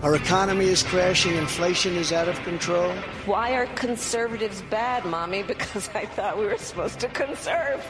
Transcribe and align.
Our 0.00 0.14
economy 0.14 0.66
is 0.66 0.84
crashing, 0.84 1.34
inflation 1.34 1.96
is 1.96 2.12
out 2.12 2.28
of 2.28 2.40
control. 2.44 2.92
Why 3.26 3.54
are 3.54 3.66
conservatives 3.74 4.62
bad, 4.70 5.04
Mommy? 5.04 5.42
Because 5.48 5.90
I 5.92 6.06
thought 6.06 6.38
we 6.38 6.46
were 6.46 6.56
supposed 6.56 7.00
to 7.00 7.08
conserve. 7.08 7.84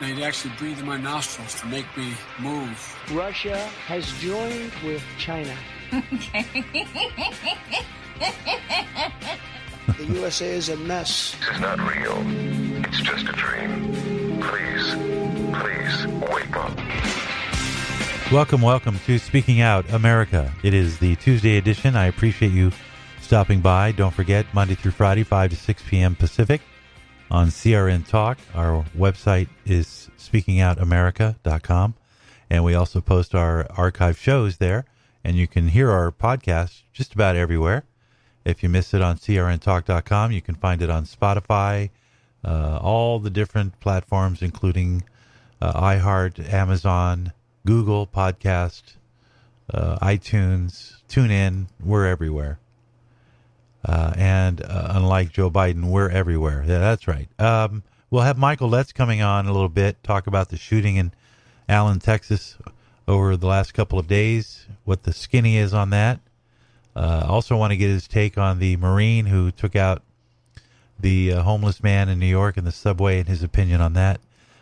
They'd 0.00 0.22
actually 0.22 0.52
breathe 0.58 0.78
in 0.80 0.84
my 0.84 0.98
nostrils 0.98 1.58
to 1.60 1.66
make 1.68 1.86
me 1.96 2.12
move. 2.38 2.98
Russia 3.10 3.56
has 3.86 4.06
joined 4.20 4.70
with 4.84 5.02
China. 5.16 5.56
the 9.96 10.04
USA 10.08 10.50
is 10.50 10.68
a 10.68 10.76
mess. 10.76 11.36
This 11.40 11.54
is 11.54 11.60
not 11.60 11.78
real. 11.78 12.22
It's 12.84 13.00
just 13.00 13.26
a 13.28 13.32
dream. 13.32 13.94
Please, 14.42 14.94
please, 15.54 16.06
wake 16.30 16.54
up. 16.56 17.23
Welcome, 18.32 18.62
welcome 18.62 18.98
to 19.00 19.18
Speaking 19.18 19.60
Out 19.60 19.88
America. 19.92 20.50
It 20.62 20.72
is 20.72 20.98
the 20.98 21.14
Tuesday 21.16 21.58
edition. 21.58 21.94
I 21.94 22.06
appreciate 22.06 22.52
you 22.52 22.72
stopping 23.20 23.60
by. 23.60 23.92
Don't 23.92 24.14
forget, 24.14 24.46
Monday 24.54 24.74
through 24.74 24.92
Friday, 24.92 25.22
5 25.24 25.50
to 25.50 25.56
6 25.56 25.82
p.m. 25.86 26.16
Pacific 26.16 26.62
on 27.30 27.48
CRN 27.48 28.08
Talk. 28.08 28.38
Our 28.54 28.84
website 28.96 29.48
is 29.66 30.08
speakingoutamerica.com. 30.18 31.94
And 32.48 32.64
we 32.64 32.74
also 32.74 33.00
post 33.02 33.34
our 33.34 33.70
archive 33.70 34.18
shows 34.18 34.56
there. 34.56 34.86
And 35.22 35.36
you 35.36 35.46
can 35.46 35.68
hear 35.68 35.90
our 35.90 36.10
podcast 36.10 36.82
just 36.92 37.14
about 37.14 37.36
everywhere. 37.36 37.84
If 38.44 38.62
you 38.62 38.70
miss 38.70 38.94
it 38.94 39.02
on 39.02 39.18
crntalk.com, 39.18 40.32
you 40.32 40.40
can 40.40 40.54
find 40.54 40.80
it 40.80 40.90
on 40.90 41.04
Spotify, 41.04 41.90
uh, 42.42 42.78
all 42.82 43.20
the 43.20 43.30
different 43.30 43.78
platforms, 43.80 44.40
including 44.42 45.04
uh, 45.60 45.78
iHeart, 45.80 46.52
Amazon, 46.52 47.32
Google 47.66 48.06
Podcast, 48.06 48.96
uh, 49.72 49.98
iTunes, 50.00 50.96
TuneIn. 51.08 51.66
We're 51.82 52.06
everywhere. 52.06 52.58
Uh, 53.84 54.12
and 54.16 54.62
uh, 54.62 54.88
unlike 54.90 55.32
Joe 55.32 55.50
Biden, 55.50 55.86
we're 55.86 56.10
everywhere. 56.10 56.64
Yeah, 56.66 56.78
that's 56.78 57.08
right. 57.08 57.28
Um, 57.38 57.82
we'll 58.10 58.22
have 58.22 58.36
Michael 58.36 58.68
Letts 58.68 58.92
coming 58.92 59.22
on 59.22 59.46
a 59.46 59.52
little 59.52 59.68
bit, 59.68 60.02
talk 60.02 60.26
about 60.26 60.50
the 60.50 60.56
shooting 60.56 60.96
in 60.96 61.12
Allen, 61.68 62.00
Texas 62.00 62.56
over 63.08 63.36
the 63.36 63.46
last 63.46 63.72
couple 63.72 63.98
of 63.98 64.06
days, 64.06 64.66
what 64.84 65.04
the 65.04 65.12
skinny 65.12 65.56
is 65.56 65.72
on 65.72 65.90
that. 65.90 66.20
Uh, 66.96 67.26
also, 67.28 67.56
want 67.56 67.72
to 67.72 67.76
get 67.76 67.88
his 67.88 68.06
take 68.06 68.38
on 68.38 68.58
the 68.58 68.76
Marine 68.76 69.26
who 69.26 69.50
took 69.50 69.74
out 69.74 70.02
the 71.00 71.32
uh, 71.32 71.42
homeless 71.42 71.82
man 71.82 72.08
in 72.08 72.18
New 72.18 72.26
York 72.26 72.56
in 72.56 72.64
the 72.64 72.72
subway 72.72 73.18
and 73.18 73.28
his 73.28 73.42
opinion 73.42 73.80
on 73.80 73.94
that. 73.94 74.20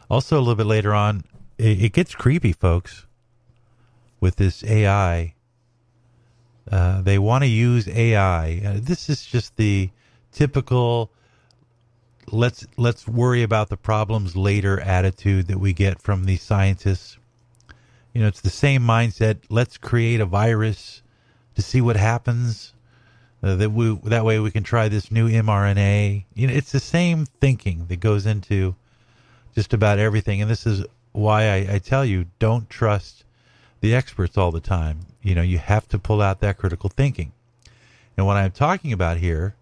Also, 0.09 0.37
a 0.37 0.41
little 0.41 0.55
bit 0.55 0.67
later 0.67 0.95
on, 0.95 1.25
it, 1.63 1.85
it 1.85 1.93
gets 1.93 2.15
creepy, 2.15 2.53
folks, 2.53 3.07
with 4.21 4.37
this 4.37 4.65
AI. 4.65 5.35
Uh, 6.71 7.03
they 7.03 7.19
want 7.19 7.43
to 7.45 7.49
use 7.49 7.89
AI. 7.89 8.63
Uh, 8.65 8.81
this 8.81 9.09
is 9.09 9.25
just 9.25 9.57
the 9.57 9.91
typical 10.33 11.11
let's 12.31 12.67
let's 12.77 13.07
worry 13.07 13.43
about 13.43 13.69
the 13.69 13.77
problems 13.77 14.37
later 14.37 14.81
attitude 14.81 15.49
that 15.49 15.59
we 15.59 15.73
get 15.73 16.01
from 16.01 16.25
these 16.25 16.43
scientists. 16.43 17.19
You 18.13 18.23
know, 18.23 18.29
it's 18.29 18.41
the 18.41 18.51
same 18.51 18.83
mindset. 18.83 19.39
Let's 19.49 19.79
create 19.79 20.21
a 20.21 20.27
virus 20.27 21.03
to 21.55 21.63
see 21.63 21.81
what 21.81 21.97
happens. 21.97 22.73
Uh, 23.43 23.57
that 23.57 23.71
we 23.71 23.99
that 24.05 24.25
way 24.25 24.39
we 24.39 24.53
can 24.53 24.63
try 24.63 24.89
this 24.89 25.11
new 25.11 25.29
mRNA. 25.29 26.25
You 26.35 26.47
know, 26.47 26.53
it's 26.53 26.71
the 26.73 26.81
same 26.81 27.27
thinking 27.41 27.87
that 27.89 27.99
goes 27.99 28.25
into 28.25 28.77
just 29.55 29.73
about 29.73 29.99
everything. 29.99 30.41
And 30.41 30.51
this 30.51 30.65
is 30.65 30.85
why 31.13 31.49
I, 31.49 31.75
I 31.75 31.79
tell 31.79 32.05
you 32.05 32.27
don't 32.39 32.69
trust 32.69 33.25
the 33.81 33.95
experts 33.95 34.37
all 34.37 34.51
the 34.51 34.61
time. 34.61 35.01
You 35.23 35.35
know, 35.35 35.43
you 35.43 35.59
have 35.59 35.89
to 35.89 35.99
pull 35.99 36.21
out 36.21 36.41
that 36.41 36.59
critical 36.59 36.91
thinking. 36.91 37.33
And 38.17 38.27
what 38.27 38.37
I'm 38.37 38.51
talking 38.51 38.93
about 38.93 39.19
here 39.19 39.55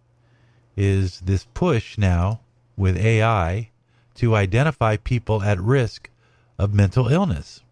is 0.77 1.21
this 1.21 1.47
push 1.55 1.99
now 1.99 2.41
with 2.77 2.97
AI 2.97 3.71
to 4.17 4.35
identify 4.35 4.97
people 4.97 5.43
at 5.43 5.61
risk 5.61 6.11
of 6.59 6.75
mental 6.75 7.09
illness. 7.09 7.63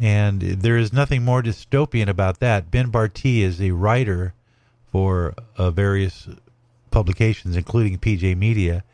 And 0.00 0.40
there 0.40 0.76
is 0.76 0.92
nothing 0.92 1.24
more 1.24 1.42
dystopian 1.42 2.08
about 2.08 2.40
that. 2.40 2.70
Ben 2.70 2.90
Bartee 2.90 3.42
is 3.42 3.60
a 3.60 3.70
writer 3.70 4.34
for 4.90 5.34
uh, 5.56 5.70
various 5.70 6.28
publications, 6.90 7.56
including 7.56 7.98
PJ 7.98 8.36
Media, 8.36 8.84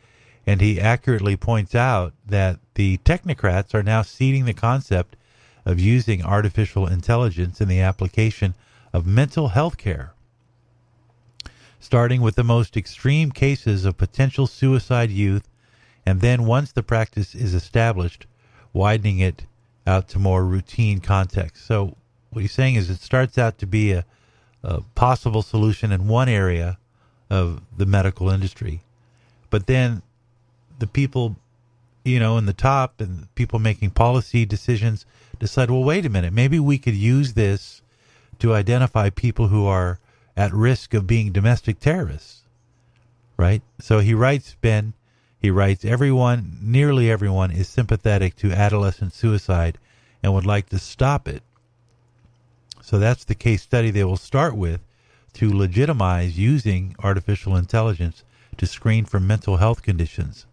and 0.49 0.61
he 0.61 0.81
accurately 0.81 1.37
points 1.37 1.75
out 1.75 2.11
that 2.25 2.57
the 2.73 2.97
technocrats 3.05 3.75
are 3.75 3.83
now 3.83 4.01
seeding 4.01 4.45
the 4.45 4.53
concept 4.53 5.15
of 5.63 5.79
using 5.79 6.25
artificial 6.25 6.87
intelligence 6.87 7.61
in 7.61 7.67
the 7.67 7.79
application 7.79 8.55
of 8.91 9.05
mental 9.05 9.49
health 9.49 9.77
care, 9.77 10.11
starting 11.79 12.19
with 12.19 12.35
the 12.35 12.43
most 12.43 12.75
extreme 12.75 13.31
cases 13.31 13.85
of 13.85 13.95
potential 13.99 14.47
suicide 14.47 15.11
youth, 15.11 15.47
and 16.03 16.19
then 16.19 16.47
once 16.47 16.71
the 16.71 16.81
practice 16.81 17.35
is 17.35 17.53
established, 17.53 18.25
widening 18.73 19.19
it 19.19 19.43
out 19.85 20.07
to 20.07 20.17
more 20.17 20.43
routine 20.43 20.99
contexts. 20.99 21.63
So, 21.63 21.95
what 22.31 22.41
he's 22.41 22.53
saying 22.53 22.73
is 22.73 22.89
it 22.89 23.01
starts 23.01 23.37
out 23.37 23.59
to 23.59 23.67
be 23.67 23.91
a, 23.91 24.03
a 24.63 24.81
possible 24.95 25.43
solution 25.43 25.91
in 25.91 26.07
one 26.07 26.27
area 26.27 26.79
of 27.29 27.61
the 27.77 27.85
medical 27.85 28.31
industry, 28.31 28.81
but 29.51 29.67
then 29.67 30.01
the 30.79 30.87
people, 30.87 31.37
you 32.03 32.19
know, 32.19 32.37
in 32.37 32.45
the 32.45 32.53
top 32.53 32.99
and 32.99 33.33
people 33.35 33.59
making 33.59 33.91
policy 33.91 34.45
decisions 34.45 35.05
decide, 35.39 35.69
well, 35.69 35.83
wait 35.83 36.05
a 36.05 36.09
minute, 36.09 36.33
maybe 36.33 36.59
we 36.59 36.77
could 36.77 36.95
use 36.95 37.33
this 37.33 37.81
to 38.39 38.53
identify 38.53 39.09
people 39.09 39.47
who 39.47 39.65
are 39.65 39.99
at 40.35 40.53
risk 40.53 40.93
of 40.93 41.07
being 41.07 41.31
domestic 41.31 41.79
terrorists. 41.79 42.43
Right? 43.37 43.61
So 43.79 43.99
he 43.99 44.13
writes, 44.13 44.55
Ben, 44.61 44.93
he 45.39 45.49
writes, 45.49 45.85
everyone, 45.85 46.57
nearly 46.61 47.09
everyone, 47.09 47.51
is 47.51 47.69
sympathetic 47.69 48.35
to 48.37 48.51
adolescent 48.51 49.13
suicide 49.13 49.77
and 50.21 50.33
would 50.33 50.45
like 50.45 50.67
to 50.69 50.79
stop 50.79 51.27
it. 51.27 51.43
So 52.81 52.99
that's 52.99 53.23
the 53.23 53.35
case 53.35 53.61
study 53.61 53.91
they 53.91 54.03
will 54.03 54.17
start 54.17 54.55
with 54.55 54.81
to 55.33 55.55
legitimize 55.55 56.37
using 56.37 56.95
artificial 57.03 57.55
intelligence 57.55 58.23
to 58.57 58.65
screen 58.65 59.05
for 59.05 59.19
mental 59.19 59.57
health 59.57 59.81
conditions. 59.81 60.45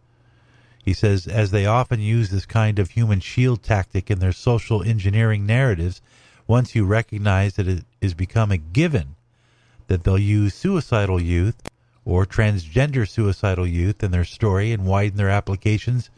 He 0.86 0.92
says, 0.92 1.26
as 1.26 1.50
they 1.50 1.66
often 1.66 1.98
use 1.98 2.30
this 2.30 2.46
kind 2.46 2.78
of 2.78 2.90
human 2.90 3.18
shield 3.18 3.64
tactic 3.64 4.08
in 4.08 4.20
their 4.20 4.30
social 4.30 4.84
engineering 4.84 5.44
narratives, 5.44 6.00
once 6.46 6.76
you 6.76 6.84
recognize 6.84 7.54
that 7.56 7.66
it 7.66 7.84
is 8.00 8.14
become 8.14 8.52
a 8.52 8.56
given 8.56 9.16
that 9.88 10.04
they'll 10.04 10.16
use 10.16 10.54
suicidal 10.54 11.20
youth 11.20 11.60
or 12.04 12.24
transgender 12.24 13.06
suicidal 13.06 13.66
youth 13.66 14.04
in 14.04 14.12
their 14.12 14.24
story 14.24 14.70
and 14.70 14.86
widen 14.86 15.16
their 15.16 15.28
applications 15.28 16.08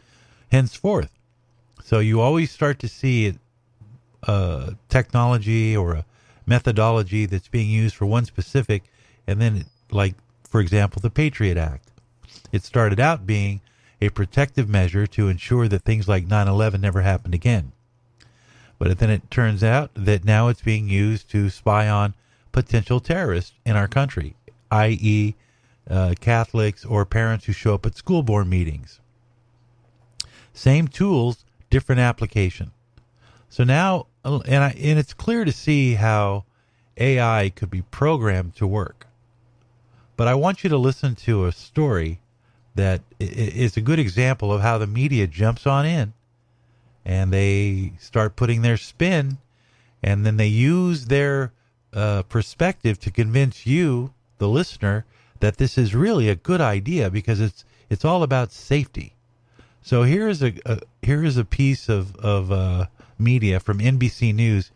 henceforth. 0.51 1.09
So 1.83 1.97
you 1.97 2.21
always 2.21 2.51
start 2.51 2.77
to 2.79 2.87
see 2.87 3.27
a 3.27 4.29
uh, 4.29 4.71
technology 4.87 5.75
or 5.75 5.93
a 5.93 6.05
methodology 6.45 7.25
that's 7.25 7.47
being 7.47 7.71
used 7.71 7.95
for 7.95 8.05
one 8.05 8.25
specific, 8.25 8.83
and 9.25 9.41
then, 9.41 9.65
like, 9.89 10.13
for 10.47 10.61
example, 10.61 11.01
the 11.01 11.09
Patriot 11.09 11.57
Act. 11.57 11.89
It 12.51 12.63
started 12.63 12.99
out 12.99 13.25
being 13.25 13.61
a 14.01 14.09
protective 14.09 14.69
measure 14.69 15.05
to 15.07 15.27
ensure 15.27 15.67
that 15.67 15.83
things 15.83 16.07
like 16.07 16.25
9 16.25 16.47
11 16.47 16.79
never 16.81 17.01
happened 17.01 17.33
again. 17.33 17.71
But 18.77 18.97
then 18.99 19.09
it 19.09 19.29
turns 19.29 19.63
out 19.63 19.91
that 19.93 20.23
now 20.23 20.47
it's 20.47 20.61
being 20.61 20.87
used 20.87 21.29
to 21.31 21.49
spy 21.49 21.89
on 21.89 22.13
potential 22.51 22.99
terrorists 22.99 23.53
in 23.65 23.75
our 23.75 23.87
country, 23.87 24.35
i.e., 24.71 25.35
uh, 25.89 26.13
Catholics 26.19 26.85
or 26.85 27.05
parents 27.05 27.45
who 27.45 27.51
show 27.51 27.73
up 27.73 27.85
at 27.85 27.97
school 27.97 28.23
board 28.23 28.47
meetings. 28.47 28.99
Same 30.53 30.87
tools, 30.87 31.45
different 31.69 31.99
application. 31.99 32.71
So 33.49 33.63
now, 33.63 34.07
and, 34.23 34.63
I, 34.63 34.69
and 34.77 34.99
it's 34.99 35.13
clear 35.13 35.43
to 35.43 35.51
see 35.51 35.95
how 35.95 36.45
AI 36.97 37.51
could 37.55 37.69
be 37.69 37.81
programmed 37.81 38.55
to 38.57 38.67
work. 38.67 39.07
But 40.15 40.27
I 40.27 40.35
want 40.35 40.63
you 40.63 40.69
to 40.69 40.77
listen 40.77 41.15
to 41.15 41.45
a 41.45 41.51
story 41.51 42.19
that 42.75 43.01
is 43.19 43.75
a 43.75 43.81
good 43.81 43.99
example 43.99 44.53
of 44.53 44.61
how 44.61 44.77
the 44.77 44.87
media 44.87 45.27
jumps 45.27 45.67
on 45.67 45.85
in 45.85 46.13
and 47.05 47.31
they 47.31 47.93
start 47.99 48.35
putting 48.35 48.61
their 48.61 48.77
spin 48.77 49.37
and 50.01 50.25
then 50.25 50.37
they 50.37 50.47
use 50.47 51.05
their 51.05 51.51
uh, 51.93 52.21
perspective 52.23 52.99
to 52.99 53.11
convince 53.11 53.65
you 53.65 54.13
the 54.37 54.47
listener 54.47 55.05
that 55.39 55.57
this 55.57 55.77
is 55.77 55.95
really 55.95 56.29
a 56.29 56.35
good 56.35 56.61
idea 56.61 57.09
because 57.09 57.39
it's 57.41 57.65
it's 57.89 58.05
all 58.05 58.23
about 58.23 58.51
safety 58.51 59.13
so 59.81 60.03
here 60.03 60.27
is 60.27 60.43
a, 60.43 60.53
a 60.65 60.79
here 61.01 61.23
is 61.23 61.37
a 61.37 61.45
piece 61.45 61.89
of 61.89 62.15
of 62.17 62.51
uh, 62.51 62.85
media 63.17 63.59
from 63.59 63.79
NBC 63.79 64.33
News 64.33 64.71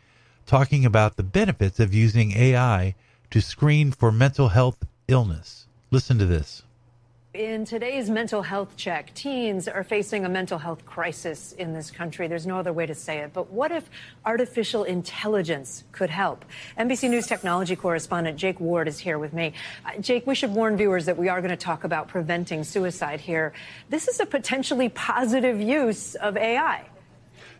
talking 0.46 0.86
about 0.86 1.16
the 1.16 1.24
benefits 1.24 1.80
of 1.80 1.94
using 1.94 2.32
AI 2.34 2.96
to 3.32 3.42
screen 3.42 3.92
for 3.92 4.12
mental 4.12 4.50
health 4.50 4.86
illness. 5.08 5.68
Listen 5.92 6.18
to 6.20 6.26
this. 6.26 6.64
In 7.34 7.66
today's 7.66 8.12
mental 8.12 8.44
health 8.44 8.78
check, 8.78 9.12
teens 9.16 9.68
are 9.68 9.84
facing 9.84 10.24
a 10.24 10.30
mental 10.30 10.60
health 10.60 10.86
crisis 10.86 11.52
in 11.54 11.74
this 11.74 11.90
country. 11.90 12.28
There's 12.28 12.46
no 12.46 12.60
other 12.60 12.72
way 12.72 12.86
to 12.86 12.94
say 12.94 13.22
it. 13.22 13.34
But 13.34 13.50
what 13.50 13.72
if 13.72 13.90
artificial 14.24 14.84
intelligence 14.84 15.84
could 15.92 16.12
help? 16.12 16.46
NBC 16.78 17.10
News 17.10 17.26
technology 17.26 17.76
correspondent 17.76 18.38
Jake 18.38 18.60
Ward 18.60 18.88
is 18.88 19.00
here 19.00 19.18
with 19.18 19.34
me. 19.34 19.54
Uh, 19.84 20.00
Jake, 20.00 20.28
we 20.28 20.36
should 20.36 20.52
warn 20.52 20.78
viewers 20.78 21.08
that 21.08 21.18
we 21.18 21.28
are 21.28 21.42
going 21.42 21.50
to 21.50 21.58
talk 21.58 21.84
about 21.84 22.08
preventing 22.08 22.64
suicide 22.64 23.20
here. 23.20 23.54
This 23.90 24.08
is 24.08 24.20
a 24.20 24.28
potentially 24.28 24.90
positive 24.90 25.60
use 25.60 26.14
of 26.14 26.38
AI. 26.38 26.86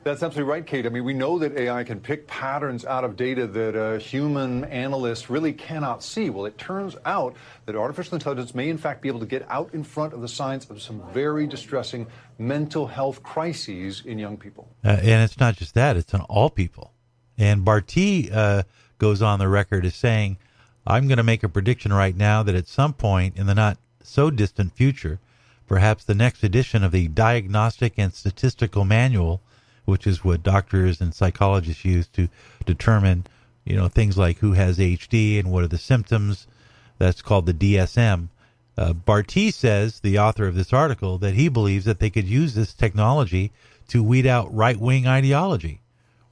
That's 0.04 0.22
absolutely 0.22 0.52
right, 0.52 0.66
Kate. 0.66 0.86
I 0.86 0.90
mean, 0.90 1.06
we 1.06 1.14
know 1.14 1.40
that 1.40 1.58
AI 1.58 1.86
can 1.86 2.02
pick 2.02 2.28
patterns 2.28 2.84
out 2.84 3.06
of 3.06 3.16
data 3.16 3.48
that 3.48 3.76
a 3.76 4.00
human 4.00 4.66
analyst 4.66 5.30
really 5.30 5.54
cannot 5.54 6.04
see. 6.04 6.30
Well, 6.30 6.46
it 6.46 6.58
turns 6.58 6.98
out 7.06 7.36
that 7.66 7.76
artificial 7.78 8.16
intelligence 8.16 8.54
may, 8.54 8.70
in 8.70 8.78
fact, 8.78 9.02
be 9.02 9.08
able 9.08 9.22
to 9.22 9.26
get 9.26 9.46
out 9.50 9.74
in 9.74 9.84
front 9.86 10.14
of 10.14 10.20
the 10.20 10.28
signs 10.28 10.70
of 10.70 10.82
some 10.82 11.02
very 11.14 11.48
distressing 11.48 12.06
mental 12.38 12.86
health 12.86 13.24
crises 13.24 14.04
in 14.06 14.20
young 14.20 14.36
people. 14.36 14.68
Uh, 14.84 14.98
and 15.02 15.24
it's 15.24 15.40
not 15.40 15.56
just 15.56 15.74
that, 15.76 15.96
it's 15.96 16.14
on 16.14 16.22
all 16.22 16.50
people. 16.50 16.92
And 17.38 17.66
Bartee 17.66 18.30
uh, 18.32 18.64
goes 18.98 19.22
on 19.22 19.40
the 19.40 19.48
record 19.48 19.86
as 19.86 19.96
saying, 19.96 20.38
I'm 20.86 21.08
going 21.08 21.18
to 21.18 21.24
make 21.24 21.44
a 21.44 21.50
prediction 21.50 21.94
right 21.94 22.16
now 22.16 22.44
that 22.44 22.56
at 22.56 22.68
some 22.68 22.94
point 22.94 23.38
in 23.38 23.48
the 23.48 23.56
not 23.56 23.78
so 24.04 24.30
distant 24.30 24.74
future, 24.74 25.20
perhaps 25.66 26.04
the 26.04 26.14
next 26.14 26.44
edition 26.44 26.84
of 26.84 26.92
the 26.92 27.08
Diagnostic 27.08 27.94
and 27.98 28.14
Statistical 28.14 28.84
Manual 28.84 29.40
which 29.86 30.08
is 30.08 30.24
what 30.24 30.44
doctors 30.44 31.02
and 31.02 31.14
psychologists 31.14 31.86
use 31.86 32.08
to 32.08 32.30
determine, 32.66 33.26
you 33.66 33.76
know, 33.76 33.88
things 33.88 34.18
like 34.18 34.40
who 34.40 34.54
has 34.54 34.78
HD 34.78 35.40
and 35.40 35.52
what 35.52 35.64
are 35.64 35.68
the 35.68 35.78
symptoms. 35.78 36.48
That's 36.98 37.22
called 37.22 37.46
the 37.46 37.54
DSM. 37.54 38.30
Uh, 38.76 38.94
says, 39.52 40.00
the 40.00 40.18
author 40.18 40.48
of 40.48 40.56
this 40.56 40.74
article, 40.74 41.20
that 41.20 41.36
he 41.36 41.48
believes 41.48 41.86
that 41.86 42.00
they 42.00 42.10
could 42.10 42.28
use 42.28 42.56
this 42.56 42.74
technology 42.74 43.52
to 43.88 44.04
weed 44.04 44.26
out 44.26 44.54
right 44.54 44.80
wing 44.80 45.06
ideology, 45.06 45.82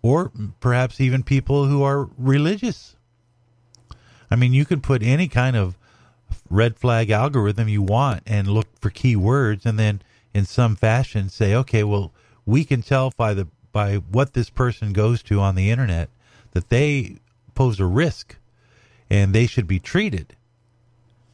or 0.01 0.31
perhaps 0.59 0.99
even 0.99 1.21
people 1.21 1.67
who 1.67 1.83
are 1.83 2.09
religious. 2.17 2.95
I 4.31 4.35
mean, 4.35 4.53
you 4.53 4.65
could 4.65 4.81
put 4.81 5.03
any 5.03 5.27
kind 5.27 5.55
of 5.55 5.77
red 6.49 6.77
flag 6.77 7.11
algorithm 7.11 7.67
you 7.67 7.81
want 7.81 8.23
and 8.25 8.47
look 8.47 8.67
for 8.79 8.89
keywords, 8.89 9.65
and 9.65 9.77
then 9.77 10.01
in 10.33 10.45
some 10.45 10.75
fashion 10.75 11.29
say, 11.29 11.53
okay, 11.53 11.83
well, 11.83 12.11
we 12.45 12.63
can 12.63 12.81
tell 12.81 13.11
by 13.15 13.33
the 13.33 13.47
by 13.71 13.95
what 13.95 14.33
this 14.33 14.49
person 14.49 14.93
goes 14.93 15.23
to 15.23 15.39
on 15.39 15.55
the 15.55 15.69
internet 15.69 16.09
that 16.51 16.69
they 16.69 17.17
pose 17.55 17.79
a 17.79 17.85
risk 17.85 18.37
and 19.09 19.33
they 19.33 19.47
should 19.47 19.67
be 19.67 19.79
treated. 19.79 20.35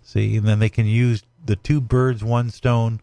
See, 0.04 0.38
and 0.38 0.48
then 0.48 0.60
they 0.60 0.70
can 0.70 0.86
use 0.86 1.24
the 1.44 1.56
two 1.56 1.82
birds, 1.82 2.24
one 2.24 2.50
stone 2.50 3.02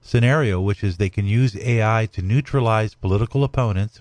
scenario, 0.00 0.60
which 0.60 0.82
is 0.82 0.96
they 0.96 1.08
can 1.08 1.26
use 1.26 1.56
AI 1.56 2.08
to 2.12 2.22
neutralize 2.22 2.94
political 2.94 3.44
opponents 3.44 4.00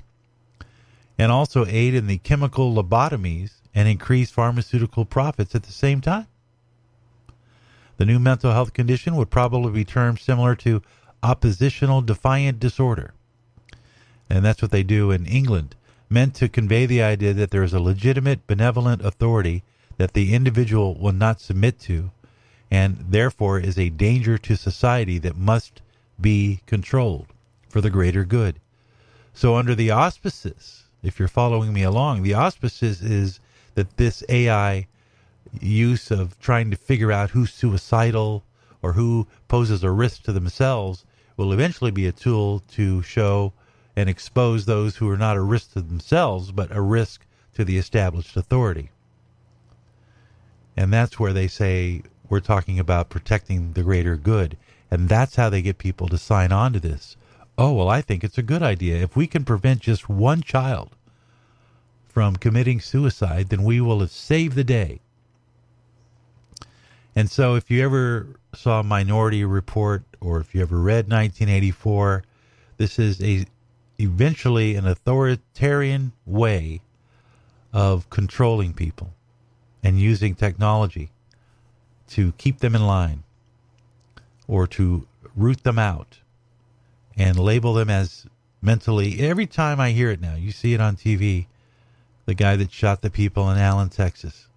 and 1.18 1.32
also 1.32 1.66
aid 1.68 1.94
in 1.94 2.08
the 2.08 2.18
chemical 2.18 2.74
lobotomies 2.74 3.52
and 3.74 3.88
increase 3.88 4.32
pharmaceutical 4.32 5.06
profits 5.06 5.54
at 5.54 5.64
the 5.64 5.72
same 5.72 6.02
time. 6.02 6.28
The 7.98 8.06
new 8.06 8.20
mental 8.20 8.52
health 8.52 8.74
condition 8.74 9.16
would 9.16 9.30
probably 9.30 9.72
be 9.72 9.86
termed 9.86 10.20
similar 10.20 10.56
to 10.58 10.82
oppositional 11.22 12.02
defiant 12.02 12.60
disorder 12.60 13.14
and 14.32 14.46
that's 14.46 14.62
what 14.62 14.72
they 14.72 14.84
do 14.84 15.12
in 15.12 15.26
England, 15.26 15.76
meant 16.10 16.34
to 16.36 16.48
convey 16.48 16.86
the 16.86 17.02
idea 17.02 17.34
that 17.34 17.52
there 17.52 17.64
is 17.64 17.74
a 17.74 17.82
legitimate 17.82 18.48
benevolent 18.48 19.04
authority 19.04 19.62
that 19.98 20.14
the 20.14 20.34
individual 20.34 20.96
will 20.98 21.12
not 21.12 21.42
submit 21.42 21.78
to, 21.82 22.12
and 22.72 22.98
therefore 23.10 23.60
is 23.60 23.78
a 23.78 23.90
danger 23.90 24.38
to 24.38 24.56
society 24.56 25.18
that 25.18 25.36
must 25.36 25.82
be 26.20 26.62
controlled 26.66 27.28
for 27.68 27.82
the 27.82 27.90
greater 27.90 28.24
good. 28.24 28.60
So, 29.34 29.58
under 29.58 29.76
the 29.76 29.92
auspices, 29.92 30.84
if 31.04 31.20
you're 31.20 31.28
following 31.28 31.74
me 31.74 31.84
along, 31.84 32.24
the 32.24 32.34
auspices 32.34 33.02
is 33.02 33.42
that 33.76 33.98
this 33.98 34.24
AI 34.30 34.88
use 35.60 36.10
of 36.10 36.40
trying 36.40 36.72
to 36.72 36.78
figure 36.78 37.12
out 37.12 37.32
who's 37.32 37.54
suicidal 37.54 38.46
or 38.82 38.94
who 38.94 39.28
poses 39.50 39.84
a 39.84 39.92
risk 39.92 40.24
to 40.24 40.32
themselves 40.32 41.04
will 41.36 41.52
eventually 41.52 41.92
be 41.92 42.08
a 42.08 42.14
tool 42.14 42.64
to 42.70 43.02
show 43.02 43.52
and 43.96 44.10
expose 44.10 44.66
those 44.66 44.98
who 44.98 45.10
are 45.10 45.18
not 45.18 45.38
a 45.38 45.42
risk 45.42 45.74
to 45.74 45.82
themselves, 45.82 46.52
but 46.52 46.76
a 46.76 46.82
risk 46.82 47.26
to 47.54 47.66
the 47.66 47.78
established 47.78 48.38
authority. 48.38 48.90
And 50.78 50.92
that's 50.92 51.20
where 51.20 51.34
they 51.34 51.48
say 51.48 52.04
we're 52.30 52.40
talking 52.40 52.80
about 52.80 53.10
protecting 53.10 53.74
the 53.74 53.84
greater 53.84 54.16
good. 54.16 54.58
And 54.90 55.10
that's 55.10 55.36
how 55.36 55.50
they 55.50 55.62
get 55.62 55.78
people 55.78 56.08
to 56.08 56.18
sign 56.18 56.52
on 56.52 56.74
to 56.74 56.80
this. 56.80 57.18
Oh, 57.58 57.74
well, 57.74 57.90
I 57.90 58.02
think 58.02 58.24
it's 58.24 58.38
a 58.38 58.44
good 58.44 58.64
idea. 58.64 58.98
If 58.98 59.16
we 59.16 59.28
can 59.28 59.44
prevent 59.44 59.82
just 59.82 60.10
one 60.10 60.42
child 60.42 60.96
from 62.08 62.36
committing 62.36 62.80
suicide, 62.80 63.50
then 63.50 63.64
we 63.64 63.80
will 63.82 64.00
have 64.00 64.12
saved 64.12 64.56
the 64.56 64.64
day. 64.64 65.00
And 67.16 67.30
so, 67.30 67.56
if 67.56 67.70
you 67.70 67.84
ever 67.84 68.40
saw 68.56 68.82
Minority 68.82 69.44
Report 69.44 70.04
or 70.22 70.40
if 70.40 70.56
you 70.56 70.62
ever 70.62 70.80
read 70.80 71.10
1984, 71.10 72.24
this 72.78 72.98
is 72.98 73.22
a 73.22 73.46
eventually 74.02 74.76
an 74.76 74.88
authoritarian 74.88 76.12
way 76.26 76.82
of 77.74 78.10
controlling 78.10 78.74
people 78.74 79.14
and 79.84 80.00
using 80.00 80.36
technology 80.36 81.10
to 82.10 82.34
keep 82.34 82.60
them 82.60 82.76
in 82.76 82.86
line 82.86 83.24
or 84.48 84.68
to 84.68 85.08
root 85.36 85.64
them 85.64 85.80
out 85.80 86.20
and 87.16 87.40
label 87.40 87.74
them 87.74 87.90
as 87.90 88.26
mentally. 88.62 89.20
Every 89.22 89.48
time 89.48 89.80
I 89.80 89.92
hear 89.92 90.12
it 90.12 90.20
now 90.20 90.36
you 90.36 90.52
see 90.52 90.74
it 90.74 90.82
on 90.82 90.96
TV 90.96 91.46
the 92.26 92.34
guy 92.34 92.56
that 92.56 92.72
shot 92.72 93.02
the 93.02 93.10
people 93.10 93.50
in 93.50 93.58
Allen 93.58 93.90
Texas 93.90 94.48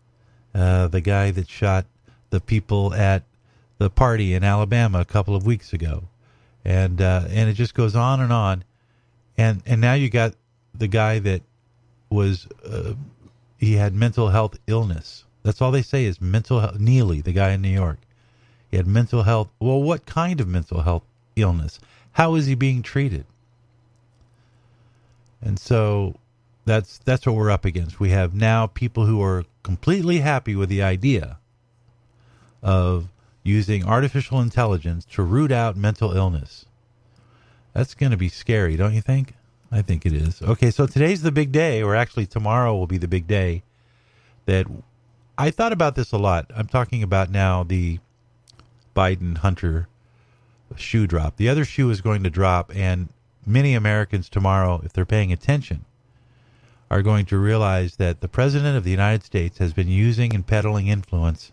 uh, 0.55 0.87
the 0.89 1.01
guy 1.01 1.31
that 1.33 1.49
shot 1.49 1.87
the 2.31 2.41
people 2.41 2.95
at 2.95 3.23
the 3.79 3.91
party 3.91 4.35
in 4.35 4.45
Alabama 4.45 5.01
a 5.01 5.05
couple 5.05 5.35
of 5.35 5.45
weeks 5.45 5.73
ago. 5.73 6.05
And 6.65 7.01
uh, 7.01 7.25
and 7.29 7.51
it 7.51 7.55
just 7.55 7.75
goes 7.75 7.95
on 7.95 8.21
and 8.21 8.33
on 8.33 8.65
and 9.37 9.63
and 9.67 9.81
now 9.81 9.95
you 9.95 10.11
got 10.11 10.35
the 10.75 10.89
guy 10.89 11.19
that 11.21 11.43
was 12.11 12.47
uh, 12.65 12.95
he 13.59 13.75
had 13.75 13.95
mental 13.95 14.29
health 14.29 14.59
illness. 14.67 15.25
That's 15.43 15.61
all 15.61 15.71
they 15.71 15.83
say 15.83 16.05
is 16.05 16.21
mental 16.21 16.61
health. 16.61 16.79
Neely, 16.79 17.21
the 17.21 17.33
guy 17.33 17.51
in 17.51 17.63
New 17.63 17.69
York, 17.69 17.99
he 18.71 18.77
had 18.77 18.87
mental 18.87 19.23
health. 19.23 19.49
Well, 19.61 19.83
what 19.83 20.07
kind 20.07 20.41
of 20.41 20.49
mental 20.49 20.83
health 20.83 21.05
illness? 21.37 21.81
How 22.13 22.35
is 22.35 22.47
he 22.47 22.55
being 22.55 22.83
treated? 22.83 23.27
And 25.43 25.59
so 25.59 26.15
that's 26.65 26.99
that's 26.99 27.27
what 27.27 27.37
we're 27.37 27.51
up 27.51 27.65
against. 27.65 28.01
We 28.01 28.11
have 28.11 28.35
now 28.35 28.67
people 28.67 29.07
who 29.07 29.23
are 29.23 29.45
completely 29.63 30.21
happy 30.21 30.57
with 30.57 30.69
the 30.69 30.83
idea 30.83 31.39
of 32.63 33.09
using 33.43 33.85
artificial 33.85 34.41
intelligence 34.41 35.05
to 35.05 35.23
root 35.23 35.53
out 35.53 35.77
mental 35.77 36.17
illness. 36.17 36.65
That's 37.75 37.95
going 37.95 38.13
to 38.13 38.17
be 38.17 38.29
scary, 38.29 38.77
don't 38.77 38.95
you 38.95 39.01
think? 39.01 39.35
I 39.71 39.83
think 39.83 40.07
it 40.07 40.13
is. 40.13 40.41
Okay, 40.41 40.71
so 40.71 40.87
today's 40.87 41.23
the 41.23 41.33
big 41.33 41.51
day, 41.51 41.83
or 41.83 41.97
actually 41.97 42.27
tomorrow 42.27 42.75
will 42.77 42.87
be 42.87 42.99
the 42.99 43.09
big 43.09 43.27
day. 43.27 43.65
That 44.47 44.67
I 45.37 45.51
thought 45.51 45.73
about 45.73 45.97
this 45.97 46.13
a 46.13 46.19
lot. 46.19 46.51
I'm 46.55 46.69
talking 46.69 47.03
about 47.03 47.31
now 47.31 47.65
the 47.65 47.99
Biden 48.95 49.39
Hunter 49.39 49.89
shoe 50.77 51.07
drop. 51.07 51.37
The 51.37 51.49
other 51.49 51.65
shoe 51.65 51.91
is 51.91 52.01
going 52.01 52.23
to 52.23 52.31
drop, 52.31 52.71
and 52.75 53.09
many 53.45 53.75
Americans 53.75 54.29
tomorrow, 54.29 54.81
if 54.85 54.93
they're 54.93 55.05
paying 55.05 55.33
attention, 55.33 55.85
are 56.91 57.03
going 57.03 57.27
to 57.27 57.39
realize 57.39 57.97
that 57.97 58.21
the 58.21 58.29
President 58.29 58.77
of 58.77 58.85
the 58.85 58.91
United 58.91 59.25
States 59.25 59.59
has 59.59 59.73
been 59.73 59.89
using 59.89 60.35
and 60.35 60.47
peddling 60.47 60.87
influence 60.87 61.51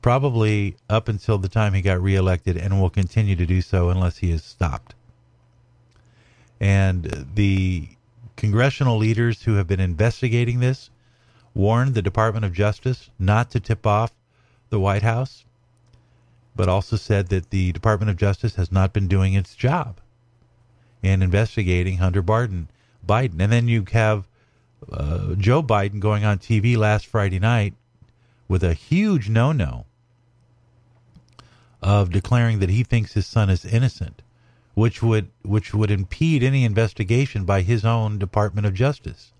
probably 0.00 0.76
up 0.88 1.08
until 1.08 1.36
the 1.36 1.48
time 1.48 1.74
he 1.74 1.82
got 1.82 2.00
reelected 2.00 2.56
and 2.56 2.80
will 2.80 2.90
continue 2.90 3.36
to 3.36 3.46
do 3.46 3.60
so 3.60 3.90
unless 3.90 4.18
he 4.18 4.30
is 4.30 4.42
stopped. 4.42 4.94
And 6.62 7.26
the 7.34 7.88
congressional 8.36 8.96
leaders 8.96 9.42
who 9.42 9.54
have 9.54 9.66
been 9.66 9.80
investigating 9.80 10.60
this 10.60 10.90
warned 11.54 11.96
the 11.96 12.02
Department 12.02 12.44
of 12.44 12.52
Justice 12.52 13.10
not 13.18 13.50
to 13.50 13.58
tip 13.58 13.84
off 13.84 14.12
the 14.70 14.78
White 14.78 15.02
House, 15.02 15.44
but 16.54 16.68
also 16.68 16.94
said 16.94 17.30
that 17.30 17.50
the 17.50 17.72
Department 17.72 18.10
of 18.10 18.16
Justice 18.16 18.54
has 18.54 18.70
not 18.70 18.92
been 18.92 19.08
doing 19.08 19.34
its 19.34 19.56
job 19.56 19.98
in 21.02 21.20
investigating 21.20 21.98
Hunter 21.98 22.22
Biden. 22.22 22.68
Biden. 23.04 23.40
And 23.40 23.50
then 23.50 23.66
you 23.66 23.84
have 23.90 24.28
uh, 24.88 25.34
Joe 25.34 25.64
Biden 25.64 25.98
going 25.98 26.24
on 26.24 26.38
TV 26.38 26.76
last 26.76 27.06
Friday 27.08 27.40
night 27.40 27.74
with 28.46 28.62
a 28.62 28.74
huge 28.74 29.28
no 29.28 29.50
no 29.50 29.84
of 31.82 32.12
declaring 32.12 32.60
that 32.60 32.70
he 32.70 32.84
thinks 32.84 33.14
his 33.14 33.26
son 33.26 33.50
is 33.50 33.64
innocent 33.64 34.22
which 34.74 35.02
would 35.02 35.30
which 35.42 35.74
would 35.74 35.90
impede 35.90 36.42
any 36.42 36.64
investigation 36.64 37.44
by 37.44 37.62
his 37.62 37.84
own 37.84 38.18
Department 38.18 38.66
of 38.66 38.74
Justice. 38.74 39.32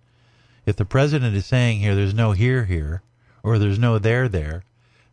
If 0.66 0.76
the 0.76 0.84
president 0.84 1.36
is 1.36 1.46
saying 1.46 1.80
here 1.80 1.94
there's 1.94 2.14
no 2.14 2.32
here 2.32 2.66
here 2.66 3.02
or 3.42 3.58
there's 3.58 3.78
no 3.78 3.98
there 3.98 4.28
there, 4.28 4.64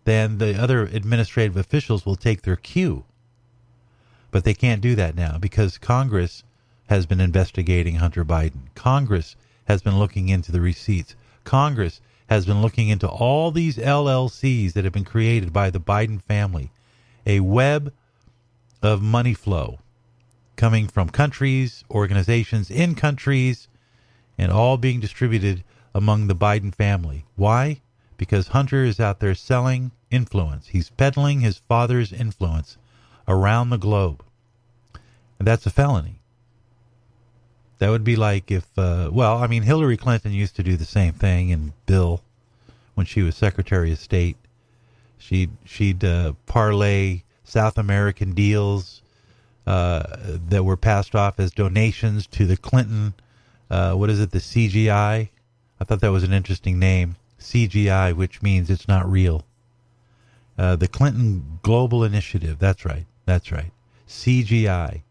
then 0.05 0.38
the 0.39 0.61
other 0.61 0.83
administrative 0.83 1.57
officials 1.57 2.05
will 2.05 2.15
take 2.17 2.41
their 2.43 2.57
cue 2.57 3.05
But 4.31 4.43
they 4.43 4.53
can't 4.53 4.81
do 4.81 4.95
that 4.95 5.15
now 5.15 5.38
because 5.38 5.77
Congress 5.77 6.43
has 6.89 7.05
been 7.05 7.21
investigating 7.21 7.95
Hunter 7.95 8.25
Biden. 8.25 8.73
Congress 8.75 9.35
has 9.65 9.81
been 9.81 9.99
looking 9.99 10.29
into 10.29 10.51
the 10.51 10.61
receipts. 10.61 11.15
Congress 11.45 12.01
has 12.29 12.45
been 12.45 12.61
looking 12.61 12.89
into 12.89 13.07
all 13.07 13.51
these 13.51 13.77
LLCs 13.77 14.73
that 14.73 14.83
have 14.83 14.93
been 14.93 15.05
created 15.05 15.53
by 15.53 15.69
the 15.69 15.79
Biden 15.79 16.21
family, 16.21 16.71
a 17.25 17.39
web 17.41 17.93
of 18.81 19.01
money 19.01 19.33
flow 19.33 19.79
coming 20.59 20.89
from 20.89 21.07
countries, 21.07 21.85
organizations 21.89 22.69
in 22.69 22.93
countries, 22.93 23.69
and 24.37 24.51
all 24.51 24.75
being 24.75 24.99
distributed 24.99 25.63
among 25.95 26.27
the 26.27 26.35
Biden 26.35 26.75
family. 26.75 27.23
Why? 27.37 27.79
Because 28.17 28.49
Hunter 28.49 28.83
is 28.83 28.99
out 28.99 29.21
there 29.21 29.35
selling 29.35 29.91
influence. 30.11 30.67
He's 30.67 30.89
peddling 30.89 31.39
his 31.39 31.59
father's 31.69 32.11
influence 32.11 32.77
around 33.25 33.69
the 33.69 33.77
globe. 33.77 34.21
And 35.39 35.47
that's 35.47 35.65
a 35.65 35.69
felony. 35.69 36.19
That 37.77 37.89
would 37.89 38.03
be 38.03 38.17
like 38.17 38.51
if, 38.51 38.67
uh, 38.77 39.09
well, 39.13 39.37
I 39.37 39.47
mean, 39.47 39.63
Hillary 39.63 39.95
Clinton 39.95 40.33
used 40.33 40.57
to 40.57 40.63
do 40.63 40.75
the 40.75 40.83
same 40.83 41.13
thing, 41.13 41.53
and 41.53 41.71
Bill, 41.85 42.21
when 42.95 43.05
she 43.05 43.21
was 43.21 43.37
Secretary 43.37 43.93
of 43.93 43.99
State, 43.99 44.35
she'd 45.17 45.51
she'd 45.63 46.03
uh, 46.03 46.33
parlay 46.47 47.21
South 47.45 47.77
American 47.77 48.33
deals 48.33 49.01
that 49.69 50.63
were 50.63 50.77
passed 50.77 51.13
off 51.15 51.39
as 51.39 51.51
donations 51.51 52.25
to 52.27 52.45
the 52.45 52.57
Clinton. 52.57 53.13
Uh, 53.69 53.93
what 53.93 54.09
is 54.09 54.19
it? 54.19 54.31
The 54.31 54.39
CGI. 54.39 55.29
I 55.79 55.83
thought 55.83 56.01
that 56.01 56.11
was 56.11 56.23
an 56.23 56.33
interesting 56.33 56.79
name. 56.79 57.17
CGI, 57.39 58.13
which 58.13 58.41
means 58.41 58.69
it's 58.69 58.88
not 58.88 59.09
real. 59.09 59.45
Uh, 60.57 60.75
the 60.75 60.88
Clinton 60.88 61.59
Global 61.61 62.03
Initiative. 62.03 62.57
That's 62.59 62.83
right. 62.83 63.05
That's 63.25 63.51
right. 63.51 63.71
CGI. 64.07 65.03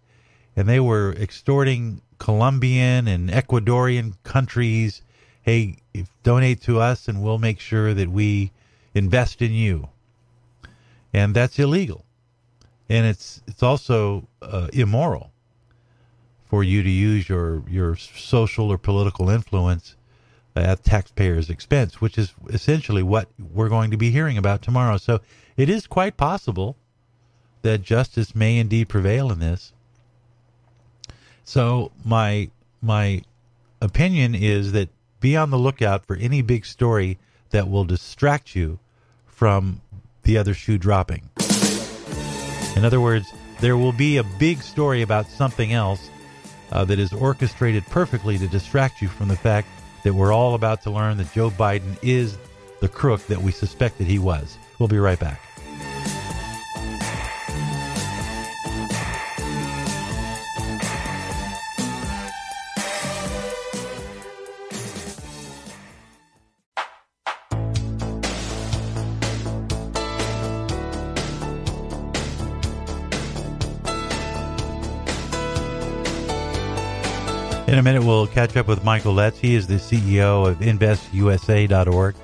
And 0.57 0.69
they 0.69 0.81
were 0.81 1.13
extorting 1.13 2.03
Colombian 2.19 3.07
and 3.07 3.31
Ecuadorian 3.31 4.15
countries, 4.25 5.03
hey, 5.43 5.77
donate 6.25 6.61
to 6.63 6.81
us 6.81 7.07
and 7.07 7.23
we'll 7.23 7.39
make 7.39 7.61
sure 7.61 7.95
that 7.95 8.09
we 8.11 8.51
invest 8.93 9.41
in 9.41 9.53
you. 9.53 9.89
And 11.15 11.33
that's 11.33 11.59
illegal. 11.59 12.05
And 12.89 13.07
it's 13.07 13.43
it's 13.47 13.63
also 13.63 14.29
uh, 14.41 14.69
immoral 14.73 15.33
for 16.45 16.65
you 16.65 16.83
to 16.83 16.91
use 16.91 17.29
your 17.29 17.63
your 17.69 17.97
social 17.97 18.71
or 18.71 18.79
political 18.79 19.29
influence 19.29 19.97
at 20.57 20.83
taxpayers' 20.83 21.51
expense, 21.51 22.01
which 22.01 22.19
is 22.19 22.35
essentially 22.49 23.03
what 23.03 23.29
we're 23.39 23.69
going 23.69 23.91
to 23.91 23.97
be 23.97 24.11
hearing 24.11 24.39
about 24.39 24.63
tomorrow. 24.63 24.97
So 24.97 25.21
it 25.57 25.69
is 25.69 25.87
quite 25.87 26.17
possible 26.17 26.77
that 27.63 27.83
justice 27.83 28.35
may 28.35 28.59
indeed 28.59 28.89
prevail 28.89 29.31
in 29.31 29.41
this. 29.41 29.73
So 31.45 31.93
my 32.05 32.51
my 32.81 33.23
opinion 33.81 34.35
is 34.35 34.73
that 34.73 34.89
be 35.21 35.37
on 35.37 35.51
the 35.51 35.59
lookout 35.59 36.07
for 36.07 36.17
any 36.17 36.43
big 36.43 36.65
story 36.65 37.19
that 37.51 37.69
will 37.69 37.85
distract 37.85 38.55
you 38.55 38.79
from 39.27 39.81
the 40.23 40.37
other 40.37 40.55
shoe 40.55 40.79
dropping. 40.79 41.31
In 42.79 42.85
other 42.85 43.01
words, 43.01 43.33
there 43.59 43.77
will 43.77 43.93
be 43.93 44.19
a 44.19 44.23
big 44.23 44.63
story 44.63 45.03
about 45.03 45.29
something 45.29 45.73
else 45.73 46.11
uh, 46.71 46.85
that 46.85 47.01
is 47.01 47.13
orchestrated 47.13 47.85
perfectly 47.87 48.39
to 48.39 48.47
distract 48.47 49.03
you 49.03 49.09
from 49.09 49.27
the 49.27 49.35
fact 49.35 49.67
that 50.05 50.15
we're 50.15 50.33
all 50.33 50.55
about 50.55 50.83
to 50.83 50.91
learn 50.93 51.17
that 51.17 51.33
Joe 51.33 51.51
Biden 51.51 51.99
is 52.03 52.39
the 52.79 52.89
crook 52.89 53.27
that 53.27 53.43
we 53.43 53.51
suspected 53.51 54.07
he 54.07 54.21
was. 54.21 54.57
We'll 54.79 54.89
be 54.89 54.99
right 54.99 55.19
back. 55.19 55.48
In 77.69 77.75
a 77.75 77.83
minute, 77.83 78.03
we'll 78.03 78.27
catch 78.27 78.57
up 78.57 78.67
with 78.67 78.83
Michael 78.83 79.13
Letts. 79.13 79.39
He 79.39 79.55
is 79.55 79.67
the 79.67 79.75
CEO 79.75 80.49
of 80.49 80.57
InvestUSA.org. 80.61 82.15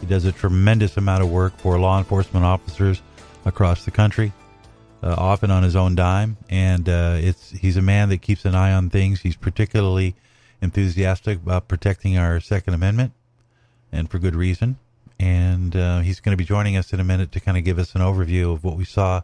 He 0.00 0.06
does 0.06 0.24
a 0.24 0.32
tremendous 0.32 0.96
amount 0.96 1.22
of 1.22 1.28
work 1.28 1.54
for 1.58 1.78
law 1.78 1.98
enforcement 1.98 2.46
officers 2.46 3.02
across 3.44 3.84
the 3.84 3.90
country, 3.90 4.32
uh, 5.02 5.14
often 5.18 5.50
on 5.50 5.62
his 5.62 5.76
own 5.76 5.94
dime. 5.94 6.38
And 6.48 6.88
uh, 6.88 7.18
it's 7.20 7.50
he's 7.50 7.76
a 7.76 7.82
man 7.82 8.08
that 8.08 8.22
keeps 8.22 8.46
an 8.46 8.54
eye 8.54 8.72
on 8.72 8.88
things. 8.88 9.20
He's 9.20 9.36
particularly 9.36 10.14
enthusiastic 10.62 11.36
about 11.36 11.68
protecting 11.68 12.16
our 12.16 12.40
Second 12.40 12.72
Amendment, 12.72 13.12
and 13.92 14.10
for 14.10 14.18
good 14.18 14.34
reason. 14.34 14.78
And 15.20 15.76
uh, 15.76 16.00
he's 16.00 16.20
going 16.20 16.32
to 16.32 16.40
be 16.40 16.46
joining 16.46 16.78
us 16.78 16.94
in 16.94 16.98
a 16.98 17.04
minute 17.04 17.30
to 17.32 17.40
kind 17.40 17.58
of 17.58 17.64
give 17.64 17.78
us 17.78 17.94
an 17.94 18.00
overview 18.00 18.54
of 18.54 18.64
what 18.64 18.78
we 18.78 18.86
saw 18.86 19.20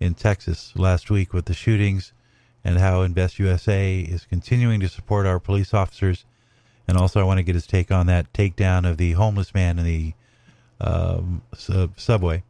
in 0.00 0.14
Texas 0.14 0.72
last 0.76 1.10
week 1.10 1.34
with 1.34 1.44
the 1.44 1.52
shootings 1.52 2.14
and 2.64 2.78
how 2.78 3.02
Invest 3.02 3.38
USA 3.38 4.00
is 4.00 4.26
continuing 4.26 4.80
to 4.80 4.88
support 4.88 5.26
our 5.26 5.40
police 5.40 5.72
officers. 5.72 6.24
And 6.86 6.98
also, 6.98 7.20
I 7.20 7.24
want 7.24 7.38
to 7.38 7.42
get 7.42 7.54
his 7.54 7.66
take 7.66 7.90
on 7.90 8.06
that 8.06 8.32
takedown 8.32 8.88
of 8.88 8.96
the 8.96 9.12
homeless 9.12 9.54
man 9.54 9.78
in 9.78 9.84
the 9.84 10.14
um, 10.80 11.42
sub- 11.54 11.98
subway, 11.98 12.42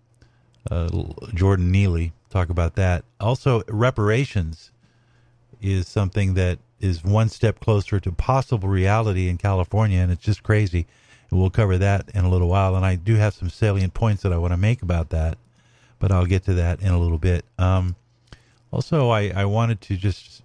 uh, 0.71 0.89
Jordan 1.35 1.71
Neely. 1.71 2.13
Talk 2.31 2.49
about 2.49 2.77
that. 2.77 3.05
Also, 3.19 3.63
reparations 3.69 4.71
is 5.61 5.89
something 5.89 6.35
that 6.35 6.59
is 6.81 7.05
one 7.05 7.29
step 7.29 7.61
closer 7.61 8.01
to 8.01 8.13
possible 8.13 8.69
reality 8.69 9.29
in 9.29 9.37
California, 9.37 10.01
and 10.01 10.11
it's 10.11 10.25
just 10.25 10.43
crazy. 10.43 10.87
And 11.31 11.39
we'll 11.39 11.51
cover 11.51 11.77
that 11.79 12.09
in 12.15 12.25
a 12.25 12.31
little 12.31 12.49
while. 12.49 12.75
And 12.75 12.85
I 12.85 12.97
do 12.97 13.17
have 13.17 13.35
some 13.35 13.51
salient 13.51 13.95
points 13.95 14.23
that 14.23 14.33
I 14.33 14.39
want 14.39 14.53
to 14.53 14.57
make 14.57 14.83
about 14.83 15.11
that, 15.11 15.39
but 15.99 16.11
I'll 16.11 16.27
get 16.27 16.45
to 16.45 16.55
that 16.55 16.81
in 16.81 16.89
a 16.89 16.99
little 16.99 17.19
bit. 17.19 17.45
Um, 17.59 17.95
also, 18.71 19.11
I, 19.11 19.33
I 19.35 19.45
wanted 19.45 19.81
to 19.83 19.97
just, 19.97 20.43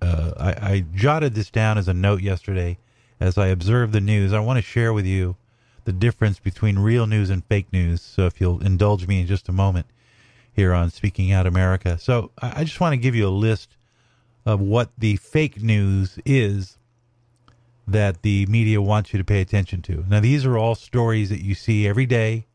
uh, 0.00 0.32
I, 0.38 0.72
I 0.72 0.84
jotted 0.94 1.34
this 1.34 1.50
down 1.50 1.78
as 1.78 1.88
a 1.88 1.94
note 1.94 2.22
yesterday 2.22 2.78
as 3.20 3.36
I 3.36 3.48
observed 3.48 3.92
the 3.92 4.00
news. 4.00 4.32
I 4.32 4.40
want 4.40 4.56
to 4.58 4.62
share 4.62 4.92
with 4.92 5.06
you 5.06 5.36
the 5.84 5.92
difference 5.92 6.38
between 6.38 6.78
real 6.78 7.06
news 7.06 7.30
and 7.30 7.44
fake 7.44 7.72
news. 7.72 8.00
So 8.00 8.26
if 8.26 8.40
you'll 8.40 8.62
indulge 8.64 9.06
me 9.06 9.20
in 9.20 9.26
just 9.26 9.48
a 9.48 9.52
moment 9.52 9.86
here 10.52 10.74
on 10.74 10.90
Speaking 10.90 11.30
Out 11.32 11.46
America. 11.46 11.98
So 11.98 12.30
I, 12.40 12.60
I 12.60 12.64
just 12.64 12.80
want 12.80 12.92
to 12.92 12.96
give 12.98 13.14
you 13.14 13.28
a 13.28 13.30
list 13.30 13.76
of 14.44 14.60
what 14.60 14.90
the 14.96 15.16
fake 15.16 15.62
news 15.62 16.18
is 16.24 16.78
that 17.86 18.22
the 18.22 18.46
media 18.46 18.80
wants 18.82 19.12
you 19.12 19.18
to 19.18 19.24
pay 19.24 19.40
attention 19.40 19.82
to. 19.82 20.04
Now, 20.08 20.20
these 20.20 20.44
are 20.44 20.58
all 20.58 20.74
stories 20.74 21.30
that 21.30 21.42
you 21.42 21.54
see 21.54 21.86
every 21.86 22.06
day, 22.06 22.46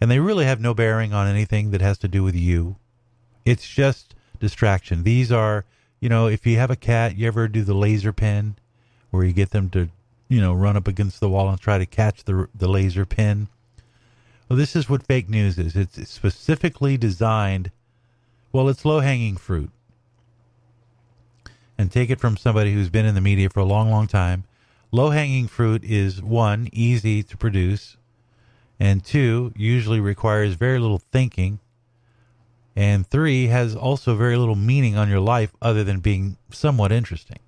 and 0.00 0.10
they 0.10 0.20
really 0.20 0.44
have 0.44 0.60
no 0.60 0.74
bearing 0.74 1.12
on 1.12 1.26
anything 1.26 1.70
that 1.70 1.80
has 1.80 1.98
to 1.98 2.08
do 2.08 2.22
with 2.22 2.34
you. 2.34 2.76
It's 3.48 3.66
just 3.66 4.14
distraction. 4.40 5.04
These 5.04 5.32
are, 5.32 5.64
you 6.00 6.10
know, 6.10 6.26
if 6.26 6.46
you 6.46 6.58
have 6.58 6.70
a 6.70 6.76
cat, 6.76 7.16
you 7.16 7.26
ever 7.26 7.48
do 7.48 7.62
the 7.62 7.72
laser 7.72 8.12
pin 8.12 8.56
where 9.10 9.24
you 9.24 9.32
get 9.32 9.52
them 9.52 9.70
to, 9.70 9.88
you 10.28 10.42
know, 10.42 10.52
run 10.52 10.76
up 10.76 10.86
against 10.86 11.18
the 11.18 11.30
wall 11.30 11.48
and 11.48 11.58
try 11.58 11.78
to 11.78 11.86
catch 11.86 12.24
the 12.24 12.46
the 12.54 12.68
laser 12.68 13.06
pin. 13.06 13.48
Well, 14.48 14.58
this 14.58 14.76
is 14.76 14.90
what 14.90 15.06
fake 15.06 15.30
news 15.30 15.58
is. 15.58 15.76
It's 15.76 16.10
specifically 16.10 16.98
designed. 16.98 17.70
Well, 18.52 18.68
it's 18.68 18.84
low 18.84 19.00
hanging 19.00 19.38
fruit. 19.38 19.70
And 21.78 21.90
take 21.90 22.10
it 22.10 22.20
from 22.20 22.36
somebody 22.36 22.74
who's 22.74 22.90
been 22.90 23.06
in 23.06 23.14
the 23.14 23.22
media 23.22 23.48
for 23.48 23.60
a 23.60 23.64
long, 23.64 23.90
long 23.90 24.08
time. 24.08 24.44
Low 24.90 25.08
hanging 25.08 25.48
fruit 25.48 25.84
is 25.84 26.22
one, 26.22 26.68
easy 26.70 27.22
to 27.22 27.36
produce, 27.38 27.96
and 28.78 29.02
two, 29.02 29.54
usually 29.56 30.00
requires 30.00 30.52
very 30.52 30.78
little 30.78 30.98
thinking 30.98 31.60
and 32.78 33.04
three 33.04 33.48
has 33.48 33.74
also 33.74 34.14
very 34.14 34.36
little 34.36 34.54
meaning 34.54 34.96
on 34.96 35.08
your 35.08 35.18
life 35.18 35.50
other 35.60 35.82
than 35.82 35.98
being 35.98 36.36
somewhat 36.52 36.92
interesting. 36.92 37.40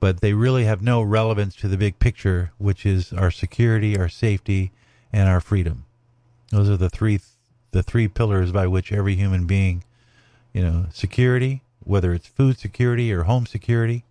But 0.00 0.22
they 0.22 0.32
really 0.32 0.64
have 0.64 0.80
no 0.80 1.02
relevance 1.02 1.54
to 1.56 1.68
the 1.68 1.76
big 1.76 1.98
picture, 1.98 2.50
which 2.56 2.86
is 2.86 3.12
our 3.12 3.30
security, 3.30 3.98
our 3.98 4.08
safety, 4.08 4.72
and 5.12 5.28
our 5.28 5.38
freedom. 5.38 5.84
Those 6.50 6.70
are 6.70 6.78
the 6.78 6.88
three 6.88 7.20
the 7.72 7.82
three 7.82 8.08
pillars 8.08 8.52
by 8.52 8.66
which 8.66 8.90
every 8.90 9.16
human 9.16 9.44
being, 9.44 9.84
you 10.54 10.62
know, 10.62 10.86
security, 10.90 11.60
whether 11.84 12.14
it's 12.14 12.26
food 12.26 12.58
security 12.58 13.12
or 13.12 13.24
home 13.24 13.44
security, 13.44 14.04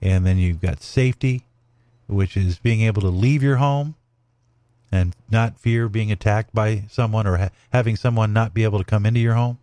and 0.00 0.24
then 0.24 0.38
you've 0.38 0.60
got 0.60 0.80
safety, 0.80 1.44
which 2.06 2.36
is 2.36 2.60
being 2.60 2.82
able 2.82 3.02
to 3.02 3.08
leave 3.08 3.42
your 3.42 3.56
home 3.56 3.96
and 4.90 5.14
not 5.30 5.58
fear 5.58 5.88
being 5.88 6.10
attacked 6.10 6.54
by 6.54 6.84
someone 6.90 7.26
or 7.26 7.36
ha- 7.36 7.50
having 7.70 7.96
someone 7.96 8.32
not 8.32 8.54
be 8.54 8.64
able 8.64 8.78
to 8.78 8.84
come 8.84 9.04
into 9.06 9.20
your 9.20 9.34
home. 9.34 9.58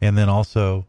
And 0.00 0.18
then 0.18 0.28
also 0.28 0.86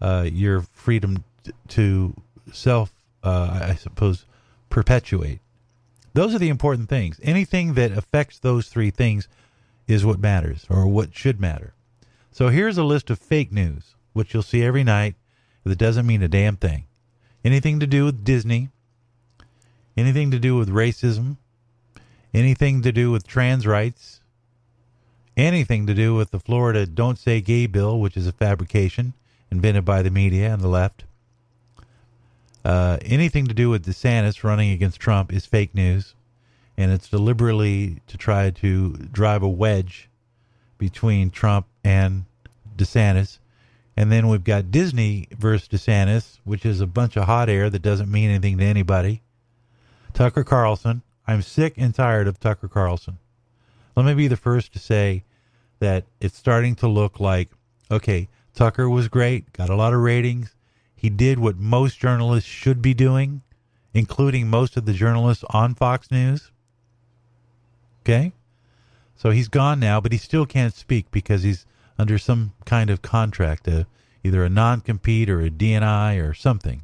uh, 0.00 0.26
your 0.30 0.62
freedom 0.62 1.24
to 1.68 2.14
self, 2.52 2.92
uh, 3.22 3.60
I 3.62 3.74
suppose, 3.74 4.24
perpetuate. 4.70 5.40
Those 6.14 6.34
are 6.34 6.38
the 6.38 6.48
important 6.48 6.88
things. 6.88 7.20
Anything 7.22 7.74
that 7.74 7.92
affects 7.92 8.38
those 8.38 8.68
three 8.68 8.90
things 8.90 9.28
is 9.86 10.04
what 10.04 10.18
matters 10.18 10.66
or 10.68 10.86
what 10.86 11.14
should 11.14 11.40
matter. 11.40 11.74
So 12.32 12.48
here's 12.48 12.78
a 12.78 12.84
list 12.84 13.10
of 13.10 13.18
fake 13.18 13.52
news. 13.52 13.94
which 14.18 14.34
you'll 14.34 14.42
see 14.42 14.64
every 14.64 14.82
night, 14.82 15.14
that 15.64 15.78
doesn't 15.78 16.06
mean 16.06 16.22
a 16.22 16.28
damn 16.28 16.56
thing. 16.56 16.84
Anything 17.44 17.78
to 17.78 17.86
do 17.86 18.04
with 18.04 18.24
Disney, 18.24 18.68
anything 19.96 20.30
to 20.32 20.38
do 20.40 20.56
with 20.56 20.68
racism, 20.68 21.36
anything 22.34 22.82
to 22.82 22.92
do 22.92 23.10
with 23.10 23.26
trans 23.26 23.66
rights, 23.66 24.20
anything 25.36 25.86
to 25.86 25.94
do 25.94 26.14
with 26.14 26.30
the 26.30 26.40
Florida 26.40 26.86
Don't 26.86 27.18
Say 27.18 27.40
Gay 27.40 27.66
bill, 27.66 28.00
which 28.00 28.16
is 28.16 28.26
a 28.26 28.32
fabrication 28.32 29.14
invented 29.50 29.84
by 29.84 30.02
the 30.02 30.10
media 30.10 30.52
and 30.52 30.62
the 30.62 30.68
left. 30.68 31.04
Uh, 32.64 32.98
anything 33.02 33.46
to 33.46 33.54
do 33.54 33.70
with 33.70 33.86
DeSantis 33.86 34.44
running 34.44 34.70
against 34.70 35.00
Trump 35.00 35.32
is 35.32 35.46
fake 35.46 35.74
news, 35.74 36.14
and 36.76 36.90
it's 36.90 37.08
deliberately 37.08 38.02
to 38.06 38.18
try 38.18 38.50
to 38.50 38.92
drive 39.12 39.42
a 39.42 39.48
wedge 39.48 40.08
between 40.76 41.30
Trump 41.30 41.66
and 41.82 42.24
DeSantis. 42.76 43.38
And 43.96 44.12
then 44.12 44.28
we've 44.28 44.44
got 44.44 44.70
Disney 44.70 45.28
versus 45.36 45.68
DeSantis, 45.68 46.38
which 46.44 46.64
is 46.64 46.80
a 46.80 46.86
bunch 46.86 47.16
of 47.16 47.24
hot 47.24 47.48
air 47.48 47.68
that 47.70 47.82
doesn't 47.82 48.10
mean 48.10 48.30
anything 48.30 48.58
to 48.58 48.64
anybody. 48.64 49.22
Tucker 50.12 50.44
Carlson. 50.44 51.02
I'm 51.28 51.42
sick 51.42 51.74
and 51.76 51.94
tired 51.94 52.26
of 52.26 52.40
Tucker 52.40 52.68
Carlson. 52.68 53.18
Let 53.94 54.06
me 54.06 54.14
be 54.14 54.28
the 54.28 54.36
first 54.36 54.72
to 54.72 54.78
say 54.78 55.24
that 55.78 56.06
it's 56.20 56.38
starting 56.38 56.74
to 56.76 56.88
look 56.88 57.20
like 57.20 57.50
okay, 57.90 58.28
Tucker 58.54 58.88
was 58.88 59.08
great, 59.08 59.52
got 59.52 59.68
a 59.68 59.76
lot 59.76 59.92
of 59.92 60.00
ratings. 60.00 60.54
He 60.96 61.10
did 61.10 61.38
what 61.38 61.56
most 61.56 61.98
journalists 61.98 62.48
should 62.48 62.82
be 62.82 62.94
doing, 62.94 63.42
including 63.94 64.48
most 64.48 64.76
of 64.76 64.86
the 64.86 64.92
journalists 64.94 65.44
on 65.50 65.74
Fox 65.74 66.10
News. 66.10 66.50
Okay? 68.00 68.32
So 69.14 69.30
he's 69.30 69.48
gone 69.48 69.78
now, 69.78 70.00
but 70.00 70.12
he 70.12 70.18
still 70.18 70.46
can't 70.46 70.74
speak 70.74 71.10
because 71.10 71.42
he's 71.42 71.66
under 71.98 72.18
some 72.18 72.52
kind 72.64 72.90
of 72.90 73.02
contract, 73.02 73.68
uh, 73.68 73.84
either 74.24 74.44
a 74.44 74.48
non 74.48 74.80
compete 74.80 75.28
or 75.28 75.40
a 75.40 75.50
DNI 75.50 76.26
or 76.26 76.34
something. 76.34 76.82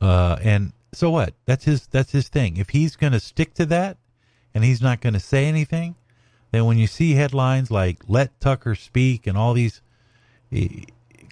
Uh, 0.00 0.36
and 0.42 0.72
so 0.94 1.10
what? 1.10 1.34
That's 1.44 1.64
his 1.64 1.86
that's 1.86 2.12
his 2.12 2.28
thing. 2.28 2.56
If 2.56 2.70
he's 2.70 2.96
going 2.96 3.12
to 3.12 3.20
stick 3.20 3.54
to 3.54 3.66
that 3.66 3.98
and 4.54 4.64
he's 4.64 4.80
not 4.80 5.00
going 5.00 5.14
to 5.14 5.20
say 5.20 5.46
anything, 5.46 5.96
then 6.52 6.64
when 6.64 6.78
you 6.78 6.86
see 6.86 7.12
headlines 7.12 7.70
like 7.70 7.98
"Let 8.08 8.40
Tucker 8.40 8.74
speak" 8.74 9.26
and 9.26 9.36
all 9.36 9.54
these, 9.54 9.82
eh, 10.52 10.68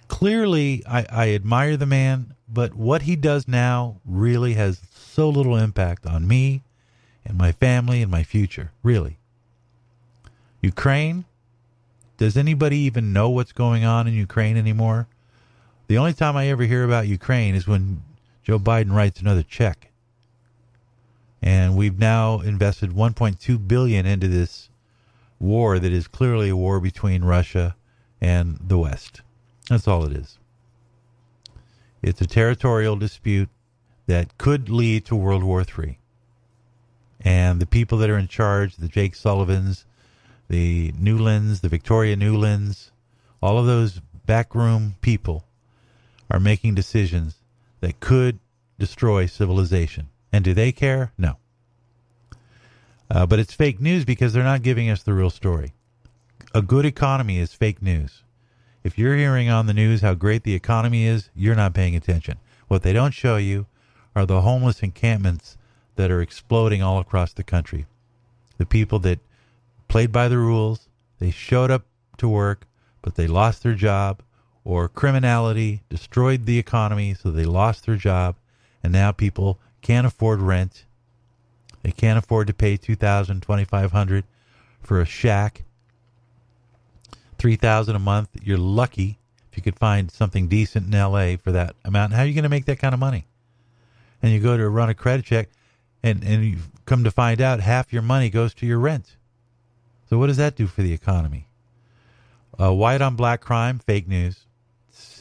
clearly 0.07 0.83
I, 0.87 1.05
I 1.09 1.29
admire 1.33 1.77
the 1.77 1.85
man, 1.85 2.35
but 2.47 2.73
what 2.73 3.03
he 3.03 3.15
does 3.15 3.47
now 3.47 4.01
really 4.05 4.53
has 4.53 4.81
so 4.93 5.29
little 5.29 5.55
impact 5.55 6.05
on 6.05 6.27
me 6.27 6.63
and 7.25 7.37
my 7.37 7.51
family 7.51 8.01
and 8.01 8.11
my 8.11 8.23
future. 8.23 8.71
Really. 8.83 9.17
Ukraine. 10.61 11.25
Does 12.17 12.37
anybody 12.37 12.77
even 12.77 13.11
know 13.11 13.29
what's 13.29 13.51
going 13.51 13.83
on 13.83 14.07
in 14.07 14.13
Ukraine 14.13 14.55
anymore? 14.55 15.07
The 15.87 15.97
only 15.97 16.13
time 16.13 16.37
I 16.37 16.47
ever 16.47 16.63
hear 16.63 16.83
about 16.83 17.07
Ukraine 17.07 17.55
is 17.55 17.67
when 17.67 18.01
Joe 18.43 18.59
Biden 18.59 18.93
writes 18.93 19.21
another 19.21 19.43
check. 19.43 19.91
And 21.41 21.75
we've 21.75 21.99
now 21.99 22.39
invested 22.39 22.91
1.2 22.91 23.67
billion 23.67 24.05
into 24.05 24.27
this 24.27 24.69
war 25.39 25.79
that 25.79 25.91
is 25.91 26.07
clearly 26.07 26.49
a 26.49 26.55
war 26.55 26.79
between 26.79 27.23
Russia 27.23 27.75
and 28.21 28.57
the 28.65 28.77
West. 28.77 29.21
That's 29.69 29.87
all 29.87 30.05
it 30.05 30.13
is. 30.13 30.37
It's 32.01 32.21
a 32.21 32.27
territorial 32.27 32.95
dispute 32.95 33.49
that 34.07 34.37
could 34.37 34.69
lead 34.69 35.05
to 35.05 35.15
World 35.15 35.43
War 35.43 35.61
III. 35.61 35.97
And 37.21 37.61
the 37.61 37.65
people 37.65 37.97
that 37.99 38.09
are 38.09 38.17
in 38.17 38.27
charge, 38.27 38.75
the 38.75 38.89
Jake 38.89 39.15
Sullivans, 39.15 39.85
the 40.49 40.91
Nulands, 40.93 41.61
the 41.61 41.69
Victoria 41.69 42.17
Nulands, 42.17 42.91
all 43.41 43.57
of 43.57 43.65
those 43.65 44.01
backroom 44.25 44.95
people 45.01 45.45
are 46.29 46.39
making 46.39 46.75
decisions 46.75 47.35
that 47.83 47.99
could 47.99 48.39
destroy 48.79 49.25
civilization. 49.25 50.07
And 50.31 50.45
do 50.45 50.53
they 50.53 50.71
care? 50.71 51.11
No. 51.17 51.35
Uh, 53.11 53.25
but 53.25 53.39
it's 53.39 53.53
fake 53.53 53.81
news 53.81 54.05
because 54.05 54.31
they're 54.31 54.41
not 54.41 54.61
giving 54.61 54.89
us 54.89 55.03
the 55.03 55.13
real 55.13 55.29
story. 55.29 55.73
A 56.55 56.61
good 56.61 56.85
economy 56.85 57.39
is 57.39 57.53
fake 57.53 57.81
news. 57.81 58.23
If 58.85 58.97
you're 58.97 59.17
hearing 59.17 59.49
on 59.49 59.65
the 59.65 59.73
news 59.73 59.99
how 59.99 60.13
great 60.13 60.43
the 60.43 60.55
economy 60.55 61.05
is, 61.05 61.29
you're 61.35 61.55
not 61.55 61.73
paying 61.73 61.93
attention. 61.93 62.37
What 62.69 62.83
they 62.83 62.93
don't 62.93 63.13
show 63.13 63.35
you 63.35 63.65
are 64.15 64.25
the 64.25 64.41
homeless 64.41 64.81
encampments 64.81 65.57
that 65.97 66.09
are 66.09 66.21
exploding 66.21 66.81
all 66.81 66.99
across 66.99 67.33
the 67.33 67.43
country. 67.43 67.85
The 68.59 68.65
people 68.65 68.99
that 68.99 69.19
played 69.89 70.13
by 70.13 70.29
the 70.29 70.37
rules, 70.37 70.87
they 71.19 71.31
showed 71.31 71.69
up 71.69 71.85
to 72.19 72.29
work, 72.29 72.65
but 73.01 73.15
they 73.15 73.27
lost 73.27 73.61
their 73.61 73.75
job, 73.75 74.21
or 74.65 74.87
criminality 74.87 75.83
destroyed 75.89 76.45
the 76.45 76.57
economy, 76.57 77.13
so 77.13 77.31
they 77.31 77.45
lost 77.45 77.85
their 77.85 77.95
job, 77.95 78.35
and 78.81 78.93
now 78.93 79.11
people 79.11 79.59
can't 79.81 80.07
afford 80.07 80.41
rent. 80.41 80.85
They 81.81 81.91
can't 81.91 82.17
afford 82.17 82.47
to 82.47 82.53
pay 82.53 82.77
two 82.77 82.95
thousand, 82.95 83.41
twenty 83.41 83.65
five 83.65 83.91
hundred 83.91 84.23
for 84.81 85.01
a 85.01 85.05
shack. 85.05 85.63
Three 87.37 87.57
thousand 87.57 87.95
a 87.95 87.99
month. 87.99 88.29
You're 88.41 88.57
lucky 88.57 89.19
if 89.51 89.57
you 89.57 89.63
could 89.63 89.77
find 89.77 90.09
something 90.09 90.47
decent 90.47 90.87
in 90.87 90.95
L.A. 90.95 91.35
for 91.35 91.51
that 91.51 91.75
amount. 91.83 92.13
How 92.13 92.21
are 92.21 92.25
you 92.25 92.33
going 92.33 92.43
to 92.43 92.49
make 92.49 92.65
that 92.65 92.79
kind 92.79 92.93
of 92.93 92.99
money? 92.99 93.25
And 94.21 94.31
you 94.31 94.39
go 94.39 94.55
to 94.55 94.69
run 94.69 94.89
a 94.89 94.93
credit 94.93 95.25
check, 95.25 95.49
and 96.01 96.23
and 96.23 96.45
you 96.45 96.57
come 96.85 97.03
to 97.03 97.11
find 97.11 97.41
out 97.41 97.59
half 97.59 97.91
your 97.91 98.01
money 98.01 98.29
goes 98.29 98.53
to 98.55 98.65
your 98.65 98.79
rent. 98.79 99.17
So 100.09 100.17
what 100.17 100.27
does 100.27 100.37
that 100.37 100.55
do 100.55 100.67
for 100.67 100.83
the 100.83 100.93
economy? 100.93 101.47
Uh, 102.57 102.71
white 102.73 103.01
on 103.01 103.15
black 103.15 103.41
crime, 103.41 103.79
fake 103.79 104.07
news 104.07 104.45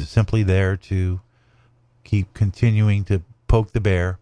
simply 0.08 0.42
there 0.42 0.76
to 0.76 1.20
keep 2.04 2.32
continuing 2.34 3.04
to 3.04 3.22
poke 3.48 3.72
the 3.72 3.80
bear. 3.80 4.18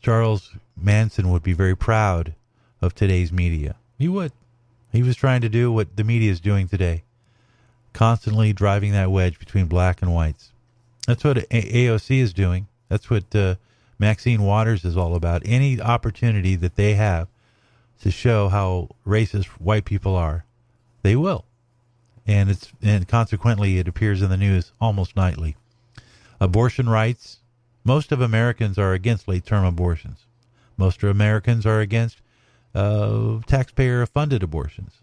Charles 0.00 0.52
Manson 0.76 1.30
would 1.30 1.42
be 1.42 1.52
very 1.52 1.76
proud 1.76 2.34
of 2.80 2.94
today's 2.94 3.32
media. 3.32 3.76
He 3.98 4.08
would. 4.08 4.32
He 4.92 5.02
was 5.02 5.16
trying 5.16 5.40
to 5.40 5.48
do 5.48 5.72
what 5.72 5.96
the 5.96 6.04
media 6.04 6.30
is 6.30 6.40
doing 6.40 6.68
today, 6.68 7.02
constantly 7.92 8.52
driving 8.52 8.92
that 8.92 9.10
wedge 9.10 9.38
between 9.38 9.66
black 9.66 10.02
and 10.02 10.14
whites. 10.14 10.52
That's 11.06 11.24
what 11.24 11.36
AOC 11.50 12.18
is 12.20 12.32
doing. 12.32 12.68
That's 12.88 13.10
what 13.10 13.34
uh, 13.34 13.56
Maxine 13.98 14.42
Waters 14.42 14.84
is 14.84 14.96
all 14.96 15.14
about. 15.14 15.42
Any 15.44 15.80
opportunity 15.80 16.56
that 16.56 16.76
they 16.76 16.94
have 16.94 17.28
to 18.02 18.10
show 18.10 18.48
how 18.48 18.90
racist 19.06 19.46
white 19.58 19.84
people 19.84 20.14
are, 20.14 20.44
they 21.02 21.16
will 21.16 21.45
and 22.26 22.50
it's 22.50 22.72
and 22.82 23.06
consequently 23.06 23.78
it 23.78 23.88
appears 23.88 24.22
in 24.22 24.30
the 24.30 24.36
news 24.36 24.72
almost 24.80 25.16
nightly. 25.16 25.56
Abortion 26.40 26.88
rights. 26.88 27.40
Most 27.84 28.10
of 28.10 28.20
Americans 28.20 28.78
are 28.78 28.92
against 28.92 29.28
late-term 29.28 29.64
abortions. 29.64 30.26
Most 30.76 31.02
of 31.02 31.08
Americans 31.08 31.64
are 31.64 31.80
against 31.80 32.20
uh, 32.74 33.38
taxpayer-funded 33.46 34.42
abortions. 34.42 34.94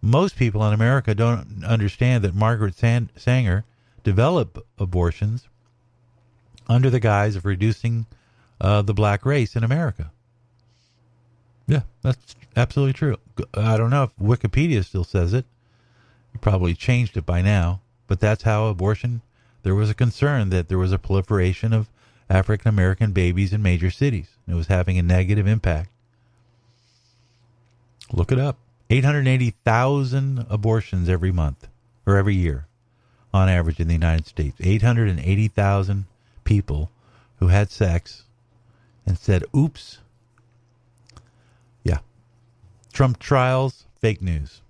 Most 0.00 0.36
people 0.36 0.66
in 0.66 0.72
America 0.72 1.14
don't 1.14 1.62
understand 1.62 2.24
that 2.24 2.34
Margaret 2.34 2.74
San- 2.74 3.10
Sanger 3.16 3.64
developed 4.02 4.58
abortions 4.78 5.46
under 6.68 6.90
the 6.90 6.98
guise 6.98 7.36
of 7.36 7.44
reducing 7.44 8.06
uh, 8.60 8.82
the 8.82 8.94
black 8.94 9.26
race 9.26 9.54
in 9.54 9.62
America. 9.62 10.10
Yeah, 11.68 11.82
that's 12.00 12.34
absolutely 12.56 12.94
true. 12.94 13.16
I 13.54 13.76
don't 13.76 13.90
know 13.90 14.04
if 14.04 14.16
Wikipedia 14.16 14.84
still 14.84 15.04
says 15.04 15.34
it, 15.34 15.44
probably 16.40 16.74
changed 16.74 17.16
it 17.16 17.26
by 17.26 17.42
now, 17.42 17.80
but 18.06 18.20
that's 18.20 18.42
how 18.42 18.66
abortion. 18.66 19.22
There 19.62 19.74
was 19.74 19.90
a 19.90 19.94
concern 19.94 20.50
that 20.50 20.68
there 20.68 20.78
was 20.78 20.92
a 20.92 20.98
proliferation 20.98 21.72
of 21.72 21.88
African 22.28 22.68
American 22.68 23.12
babies 23.12 23.52
in 23.52 23.62
major 23.62 23.90
cities. 23.90 24.28
It 24.48 24.54
was 24.54 24.66
having 24.66 24.98
a 24.98 25.02
negative 25.02 25.46
impact. 25.46 25.90
Look 28.12 28.32
it 28.32 28.38
up. 28.38 28.58
880,000 28.90 30.46
abortions 30.50 31.08
every 31.08 31.32
month 31.32 31.68
or 32.04 32.16
every 32.16 32.34
year 32.34 32.66
on 33.32 33.48
average 33.48 33.80
in 33.80 33.88
the 33.88 33.94
United 33.94 34.26
States. 34.26 34.56
880,000 34.60 36.04
people 36.44 36.90
who 37.38 37.48
had 37.48 37.70
sex 37.70 38.24
and 39.06 39.18
said, 39.18 39.44
oops. 39.56 39.98
Yeah. 41.84 41.98
Trump 42.92 43.18
trials, 43.18 43.84
fake 44.00 44.20
news 44.20 44.62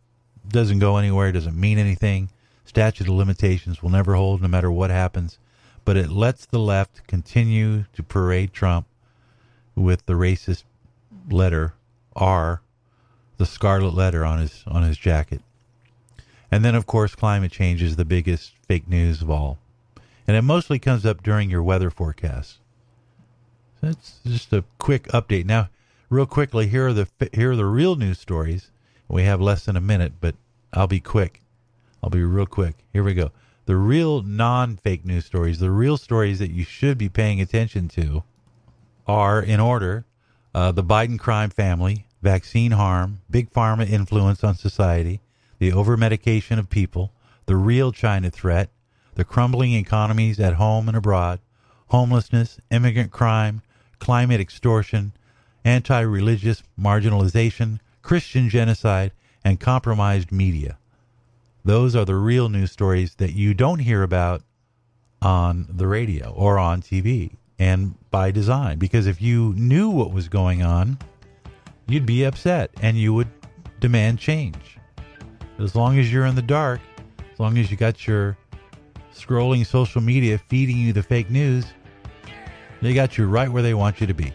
doesn't 0.49 0.79
go 0.79 0.97
anywhere, 0.97 1.33
doesn't 1.33 1.59
mean 1.59 1.79
anything. 1.79 2.31
Statute 2.65 3.09
of 3.09 3.15
limitations 3.15 3.83
will 3.83 3.91
never 3.91 4.15
hold 4.15 4.41
no 4.41 4.49
matter 4.49 4.71
what 4.71 4.91
happens. 4.91 5.39
But 5.85 5.97
it 5.97 6.11
lets 6.11 6.47
the 6.47 6.59
left 6.59 7.07
continue 7.07 7.85
to 7.93 8.03
parade 8.03 8.53
Trump 8.53 8.87
with 9.75 10.07
the 10.07 10.15
racist 10.15 10.65
letter 11.29 11.75
R, 12.15 12.63
the 13.37 13.47
scarlet 13.47 13.95
letter 13.95 14.25
on 14.25 14.39
his 14.39 14.65
on 14.67 14.83
his 14.83 14.99
jacket. 14.99 15.41
And 16.51 16.65
then 16.65 16.75
of 16.75 16.87
course 16.87 17.15
climate 17.15 17.53
change 17.53 17.83
is 17.83 17.97
the 17.97 18.05
biggest 18.05 18.53
fake 18.67 18.89
news 18.89 19.23
of 19.23 19.31
all. 19.31 19.59
And 20.27 20.37
it 20.37 20.43
mostly 20.43 20.79
comes 20.79 21.05
up 21.05 21.23
during 21.23 21.51
your 21.51 21.63
weather 21.63 21.91
forecasts. 21.91 22.59
That's 23.81 24.21
just 24.25 24.53
a 24.53 24.65
quick 24.79 25.09
update. 25.09 25.45
Now, 25.45 25.69
real 26.09 26.27
quickly, 26.27 26.69
here 26.69 26.89
are 26.89 26.93
the 26.93 27.09
here 27.33 27.53
are 27.53 27.57
the 27.57 27.67
real 27.67 27.97
news 27.97 28.21
stories 28.21 28.71
we 29.13 29.25
have 29.25 29.43
less 29.43 29.67
than 29.67 29.77
a 29.77 29.81
minute, 29.81 30.15
but 30.21 30.35
I'll 30.73 30.87
be 30.87 30.99
quick. 30.99 31.43
I'll 32.03 32.09
be 32.09 32.25
real 32.25 32.47
quick. 32.47 32.77
Here 32.95 33.05
we 33.05 33.13
go. 33.13 33.31
The 33.67 33.77
real 33.77 34.23
non 34.23 34.77
fake 34.77 35.05
news 35.05 35.27
stories, 35.27 35.59
the 35.59 35.71
real 35.71 35.99
stories 35.99 36.39
that 36.39 36.51
you 36.51 36.65
should 36.65 36.97
be 36.97 37.11
paying 37.11 37.39
attention 37.39 37.89
to, 37.89 38.25
are 39.07 39.41
in 39.43 39.61
order 39.61 40.07
uh, 40.55 40.73
the 40.73 40.83
Biden 40.83 41.19
crime 41.19 41.51
family, 41.51 42.07
vaccine 42.23 42.73
harm, 42.73 43.21
big 43.31 43.53
pharma 43.53 43.89
influence 43.89 44.43
on 44.43 44.57
society, 44.57 45.21
the 45.59 45.73
over 45.73 45.97
medication 45.99 46.59
of 46.59 46.71
people, 46.71 47.13
the 47.45 47.57
real 47.57 47.93
China 47.93 48.31
threat, 48.31 48.71
the 49.15 49.25
crumbling 49.25 49.75
economies 49.75 50.41
at 50.41 50.55
home 50.55 50.89
and 50.89 50.97
abroad, 50.97 51.39
homelessness, 51.89 52.59
immigrant 52.71 53.11
crime, 53.11 53.61
climate 53.99 54.41
extortion, 54.41 55.13
anti 55.67 56.01
religious 56.01 56.63
marginalization, 56.81 57.79
Christian 58.03 58.49
genocide, 58.49 59.13
and 59.45 59.59
compromised 59.59 60.31
media. 60.31 60.79
Those 61.65 61.95
are 61.95 62.05
the 62.05 62.17
real 62.17 62.49
news 62.49 62.73
stories 62.73 63.15
that 63.17 63.33
you 63.33 63.55
don't 63.55 63.79
hear 63.79 64.03
about 64.03 64.43
on 65.21 65.67
the 65.69 65.87
radio 65.87 66.31
or 66.31 66.59
on 66.59 66.83
TV 66.83 67.37
and 67.59 67.95
by 68.11 68.31
design. 68.31 68.79
Because 68.79 69.07
if 69.07 69.23
you 69.23 69.55
knew 69.57 69.89
what 69.89 70.13
was 70.13 70.29
going 70.29 70.63
on, 70.63 70.99
you'd 71.87 72.07
be 72.07 72.25
upset 72.25 72.71
and 72.83 72.97
you 72.97 73.15
would 73.15 73.29
demand 73.81 74.19
change. 74.19 74.79
As 75.59 75.77
long 75.77 75.99
as 75.99 76.13
you're 76.13 76.27
in 76.27 76.35
the 76.35 76.43
dark, 76.43 76.81
as 77.33 77.39
long 77.39 77.57
as 77.59 77.71
you 77.71 77.77
got 77.77 78.07
your 78.07 78.37
scrolling 79.15 79.65
social 79.65 80.01
media 80.01 80.39
feeding 80.39 80.77
you 80.77 80.93
the 80.93 81.03
fake 81.03 81.31
news, 81.31 81.67
they 82.81 82.95
got 82.95 83.17
you 83.17 83.27
right 83.27 83.49
where 83.49 83.63
they 83.63 83.75
want 83.75 84.01
you 84.01 84.07
to 84.09 84.15
be. 84.15 84.33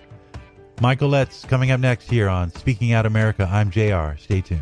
Michael 0.79 1.09
Letts 1.09 1.43
coming 1.43 1.71
up 1.71 1.79
next 1.79 2.07
here 2.07 2.29
on 2.29 2.51
Speaking 2.51 2.93
Out 2.93 3.07
America. 3.07 3.49
I'm 3.51 3.71
JR. 3.71 4.15
Stay 4.19 4.41
tuned. 4.41 4.61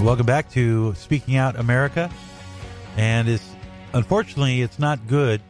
Welcome 0.00 0.24
back 0.24 0.50
to 0.52 0.94
Speaking 0.94 1.36
Out 1.36 1.56
America. 1.56 2.10
And 2.96 3.28
it's 3.28 3.46
unfortunately 3.92 4.62
it's 4.62 4.78
not 4.78 5.06
good 5.06 5.42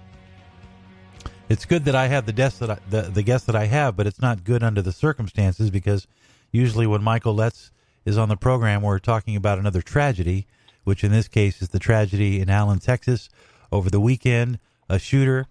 it's 1.48 1.64
good 1.64 1.84
that 1.84 1.94
I 1.94 2.08
have 2.08 2.26
the 2.26 2.32
guests 2.32 2.58
that 2.58 2.70
I, 2.70 2.78
the 2.88 3.02
the 3.02 3.22
guests 3.22 3.46
that 3.46 3.56
I 3.56 3.66
have, 3.66 3.96
but 3.96 4.06
it's 4.06 4.20
not 4.20 4.44
good 4.44 4.62
under 4.62 4.82
the 4.82 4.92
circumstances 4.92 5.70
because 5.70 6.06
usually 6.50 6.86
when 6.86 7.02
Michael 7.02 7.34
Letts 7.34 7.70
is 8.04 8.18
on 8.18 8.28
the 8.28 8.36
program, 8.36 8.82
we're 8.82 8.98
talking 8.98 9.36
about 9.36 9.58
another 9.58 9.82
tragedy, 9.82 10.46
which 10.84 11.04
in 11.04 11.12
this 11.12 11.28
case 11.28 11.62
is 11.62 11.68
the 11.68 11.78
tragedy 11.78 12.40
in 12.40 12.50
Allen, 12.50 12.78
Texas, 12.78 13.28
over 13.70 13.90
the 13.90 14.00
weekend. 14.00 14.58
A 14.88 15.00
shooter 15.00 15.46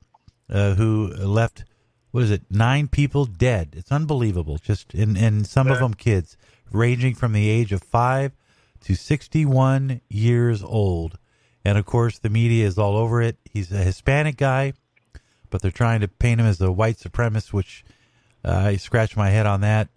uh, 0.50 0.76
who 0.76 1.08
left 1.08 1.66
what 2.12 2.24
is 2.24 2.32
it 2.32 2.44
nine 2.50 2.88
people 2.88 3.26
dead. 3.26 3.74
It's 3.76 3.92
unbelievable. 3.92 4.58
Just 4.58 4.94
and 4.94 5.18
and 5.18 5.46
some 5.46 5.68
of 5.68 5.80
them 5.80 5.94
kids, 5.94 6.38
ranging 6.72 7.16
from 7.16 7.34
the 7.34 7.50
age 7.50 7.72
of 7.72 7.84
five 7.84 8.32
to 8.82 8.96
sixty 8.96 9.46
one 9.46 10.02
years 10.10 10.64
old. 10.64 11.18
And 11.66 11.78
of 11.78 11.86
course, 11.86 12.20
the 12.20 12.30
media 12.30 12.66
is 12.68 12.78
all 12.78 12.96
over 12.96 13.22
it. 13.22 13.38
He's 13.44 13.72
a 13.72 13.78
Hispanic 13.78 14.38
guy 14.38 14.74
but 15.56 15.62
they're 15.62 15.72
trying 15.72 16.02
to 16.02 16.08
paint 16.10 16.42
him 16.42 16.46
as 16.46 16.60
a 16.60 16.70
white 16.70 16.98
supremacist, 16.98 17.54
which 17.54 17.86
uh, 18.44 18.52
I 18.52 18.76
scratch 18.76 19.16
my 19.16 19.30
head 19.30 19.46
on 19.46 19.62
that. 19.62 19.88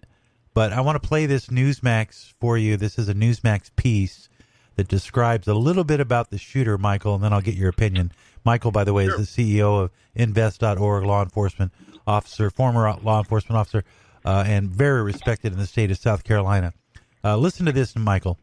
But 0.53 0.71
I 0.71 0.79
want 0.79 0.95
to 0.95 1.05
play 1.05 1.25
this 1.25 1.47
Newsmax 1.47 2.31
for 2.39 2.57
you. 2.57 2.77
This 2.77 2.97
is 2.97 3.09
a 3.09 3.13
Newsmax 3.13 3.69
piece 3.75 4.29
that 4.77 4.87
describes 4.87 5.49
a 5.49 5.53
little 5.53 5.83
bit 5.83 5.99
about 5.99 6.29
the 6.29 6.37
shooter, 6.37 6.77
Michael, 6.77 7.15
and 7.15 7.21
then 7.21 7.33
I'll 7.33 7.41
get 7.41 7.55
your 7.55 7.67
opinion. 7.67 8.13
Michael, 8.45 8.71
by 8.71 8.85
the 8.85 8.93
way, 8.93 9.07
sure. 9.07 9.19
is 9.19 9.35
the 9.35 9.59
CEO 9.59 9.83
of 9.83 9.91
Invest.org, 10.15 11.03
law 11.03 11.23
enforcement 11.23 11.73
officer, 12.07 12.49
former 12.49 12.97
law 13.03 13.17
enforcement 13.17 13.57
officer, 13.57 13.83
uh, 14.23 14.45
and 14.47 14.69
very 14.69 15.03
respected 15.03 15.51
in 15.51 15.59
the 15.59 15.67
state 15.67 15.91
of 15.91 15.97
South 15.97 16.23
Carolina. 16.23 16.73
Uh, 17.21 17.35
listen 17.35 17.65
to 17.65 17.73
this, 17.73 17.97
Michael. 17.97 18.39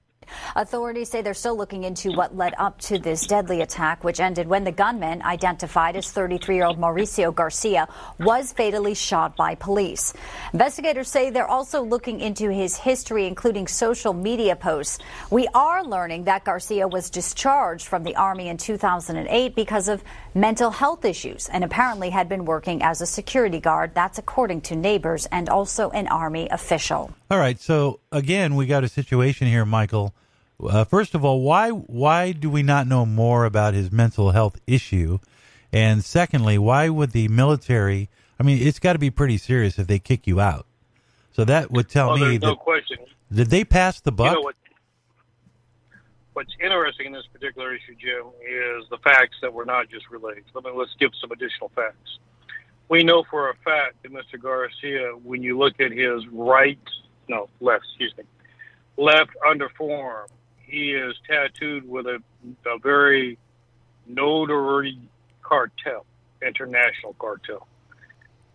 Authorities 0.55 1.11
say 1.11 1.23
they're 1.23 1.35
still 1.35 1.57
looking 1.57 1.85
into 1.85 2.13
what 2.13 2.37
led 2.37 2.55
up 2.59 2.81
to 2.81 2.99
this 2.99 3.27
deadly 3.27 3.61
attack, 3.61 4.05
which 4.05 4.21
ended 4.21 4.47
when 4.47 4.65
the 4.65 4.73
gunman, 4.73 5.23
identified 5.23 5.97
as 5.97 6.11
33 6.11 6.55
year 6.57 6.65
old 6.65 6.79
Mauricio 6.79 7.35
Garcia, 7.35 7.89
was 8.19 8.53
fatally 8.53 8.95
shot 8.95 9.37
by 9.37 9.55
police. 9.55 10.15
Investigators 10.53 11.09
say 11.09 11.31
they're 11.31 11.47
also 11.47 11.83
looking 11.83 12.21
into 12.21 12.51
his 12.51 12.77
history, 12.77 13.27
including 13.27 13.67
social 13.67 14.13
media 14.13 14.57
posts. 14.57 14.99
We 15.31 15.49
are 15.55 15.85
learning 15.85 16.25
that 16.25 16.45
Garcia 16.45 16.89
was 16.89 17.11
discharged 17.11 17.87
from 17.87 18.03
the 18.05 18.17
Army 18.17 18.49
in 18.49 18.57
2008 18.57 19.55
because 19.55 19.89
of 19.89 20.03
mental 20.35 20.71
health 20.71 21.05
issues 21.05 21.49
and 21.49 21.65
apparently 21.65 22.11
had 22.11 22.29
been 22.29 22.45
working 22.45 22.83
as 22.83 23.01
a 23.01 23.07
security 23.07 23.61
guard. 23.61 23.95
That's 23.95 24.19
according 24.19 24.63
to 24.63 24.77
neighbors 24.77 25.27
and 25.27 25.49
also 25.49 25.91
an 25.91 26.09
Army 26.09 26.49
official. 26.51 27.15
All 27.31 27.39
right. 27.39 27.59
So, 27.61 28.01
again, 28.13 28.55
we 28.55 28.67
got 28.67 28.85
a 28.85 28.89
situation 28.89 29.47
here, 29.49 29.65
Michael 29.65 30.15
uh, 30.63 30.85
first 30.85 31.15
of 31.15 31.25
all, 31.25 31.41
why 31.41 31.71
why 31.71 32.33
do 32.33 32.49
we 32.49 32.63
not 32.63 32.87
know 32.87 33.05
more 33.05 33.45
about 33.45 33.75
his 33.75 33.93
mental 33.93 34.31
health 34.31 34.59
issue? 34.67 35.19
And 35.73 36.05
secondly, 36.05 36.59
why 36.59 36.89
would 36.89 37.11
the 37.11 37.29
military? 37.29 38.09
I 38.41 38.43
mean, 38.43 38.67
it's 38.67 38.79
got 38.79 38.95
to 38.95 38.99
be 38.99 39.11
pretty 39.11 39.39
serious 39.39 39.79
if 39.79 39.87
they 39.87 39.99
kick 39.99 40.27
you 40.27 40.41
out. 40.41 40.67
So 41.33 41.45
that 41.45 41.71
would 41.71 41.89
tell 41.89 42.09
well, 42.09 42.19
me 42.19 42.39
that 42.39 42.47
no 42.47 42.57
question. 42.57 42.99
Did 43.31 43.49
they 43.49 43.65
pass 43.65 44.01
the 44.01 44.13
buck? 44.13 44.31
You 44.31 44.35
know 44.37 44.41
what, 44.41 44.55
what's 46.33 46.53
interesting 46.63 47.07
in 47.07 47.13
this 47.13 47.27
particular 47.33 47.75
issue, 47.75 47.95
Jim, 47.99 48.27
is 48.41 48.89
the 48.89 48.99
facts 48.99 49.37
that 49.43 49.53
were 49.53 49.67
not 49.67 49.91
just 49.91 50.09
relayed. 50.11 50.45
Let 50.55 50.65
me 50.65 50.71
let's 50.75 50.95
give 50.99 51.11
some 51.21 51.33
additional 51.33 51.71
facts. 51.75 52.19
We 52.89 53.03
know 53.03 53.25
for 53.31 53.51
a 53.51 53.55
fact 53.65 54.03
that 54.03 54.13
Mr. 54.13 54.41
Garcia, 54.41 55.11
when 55.23 55.43
you 55.43 55.59
look 55.59 55.81
at 55.81 55.91
his 55.91 56.27
right, 56.29 56.79
no, 57.29 57.49
left, 57.61 57.85
excuse 57.85 58.15
me, 58.17 58.25
left 58.97 59.31
underarm, 59.47 60.27
he 60.59 60.93
is 60.93 61.15
tattooed 61.29 61.89
with 61.89 62.07
a, 62.07 62.23
a 62.67 62.79
very 62.79 63.39
notary 64.07 64.99
cartel, 65.43 66.05
international 66.43 67.15
cartel. 67.19 67.67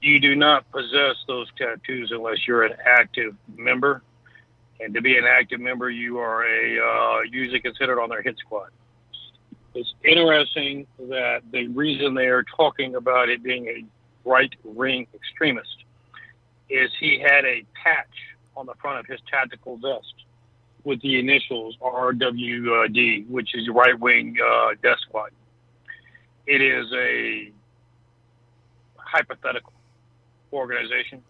You 0.02 0.20
do 0.20 0.36
not 0.36 0.70
possess 0.72 1.16
those 1.28 1.48
tattoos 1.58 2.12
unless 2.12 2.48
you're 2.48 2.64
an 2.64 2.76
active 2.86 3.36
member. 3.56 4.02
And 4.80 4.94
to 4.96 5.02
be 5.02 5.16
an 5.18 5.26
active 5.26 5.60
member, 5.60 5.92
you 5.92 6.18
are 6.18 6.44
a 6.44 6.80
uh, 6.80 7.22
usually 7.30 7.60
considered 7.60 8.02
on 8.02 8.10
their 8.10 8.24
hit 8.24 8.36
squad. 8.40 8.70
It's 9.76 9.94
interesting 10.04 10.88
that 10.98 11.44
the 11.52 11.68
reason 11.68 12.14
they 12.14 12.28
are 12.28 12.44
talking 12.44 12.96
about 12.96 13.30
it 13.30 13.44
being 13.44 13.68
a 13.68 13.86
right 14.28 14.54
wing 14.64 15.08
extremist 15.14 15.86
is 16.70 16.90
he 17.00 17.20
had 17.20 17.46
a 17.46 17.64
patch 17.82 18.08
on 18.56 18.66
the 18.66 18.74
front 18.82 19.00
of 19.00 19.06
his 19.06 19.20
tactical 19.30 19.78
vest 19.78 20.14
with 20.84 21.02
the 21.02 21.20
initials 21.20 21.78
RWD, 21.82 23.28
which 23.28 23.56
is 23.56 23.70
right 23.70 23.98
wing 24.00 24.38
uh, 24.44 24.70
death 24.82 25.00
squad. 25.02 25.32
It 26.48 26.62
is 26.62 26.92
a 26.94 27.52
hypothetical 28.98 29.74
organization. 30.52 31.22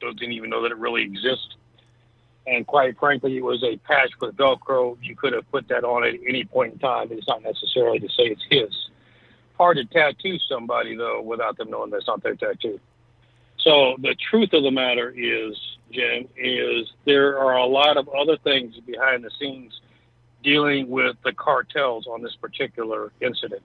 Doesn't 0.00 0.22
even 0.22 0.50
know 0.50 0.62
that 0.62 0.72
it 0.72 0.78
really 0.78 1.02
exists. 1.02 1.56
And 2.46 2.66
quite 2.66 2.98
frankly, 2.98 3.36
it 3.36 3.44
was 3.44 3.62
a 3.62 3.76
patch 3.78 4.10
with 4.20 4.36
Velcro. 4.36 4.96
You 5.02 5.14
could 5.14 5.32
have 5.34 5.50
put 5.50 5.68
that 5.68 5.84
on 5.84 6.04
at 6.04 6.14
any 6.26 6.44
point 6.44 6.74
in 6.74 6.78
time. 6.78 7.08
It's 7.10 7.28
not 7.28 7.42
necessarily 7.42 8.00
to 8.00 8.08
say 8.08 8.24
it's 8.24 8.44
his. 8.50 8.88
Hard 9.58 9.76
to 9.76 9.84
tattoo 9.84 10.38
somebody, 10.48 10.96
though, 10.96 11.20
without 11.20 11.58
them 11.58 11.70
knowing 11.70 11.90
that's 11.90 12.06
not 12.06 12.22
their 12.22 12.34
tattoo. 12.34 12.80
So 13.62 13.96
the 13.98 14.14
truth 14.30 14.52
of 14.52 14.62
the 14.62 14.70
matter 14.70 15.10
is 15.10 15.56
Jim, 15.92 16.28
is 16.36 16.88
there 17.04 17.38
are 17.38 17.56
a 17.56 17.66
lot 17.66 17.96
of 17.96 18.08
other 18.08 18.36
things 18.38 18.78
behind 18.86 19.24
the 19.24 19.30
scenes 19.38 19.80
dealing 20.42 20.88
with 20.88 21.16
the 21.24 21.32
cartels 21.32 22.06
on 22.06 22.22
this 22.22 22.36
particular 22.40 23.12
incident. 23.20 23.62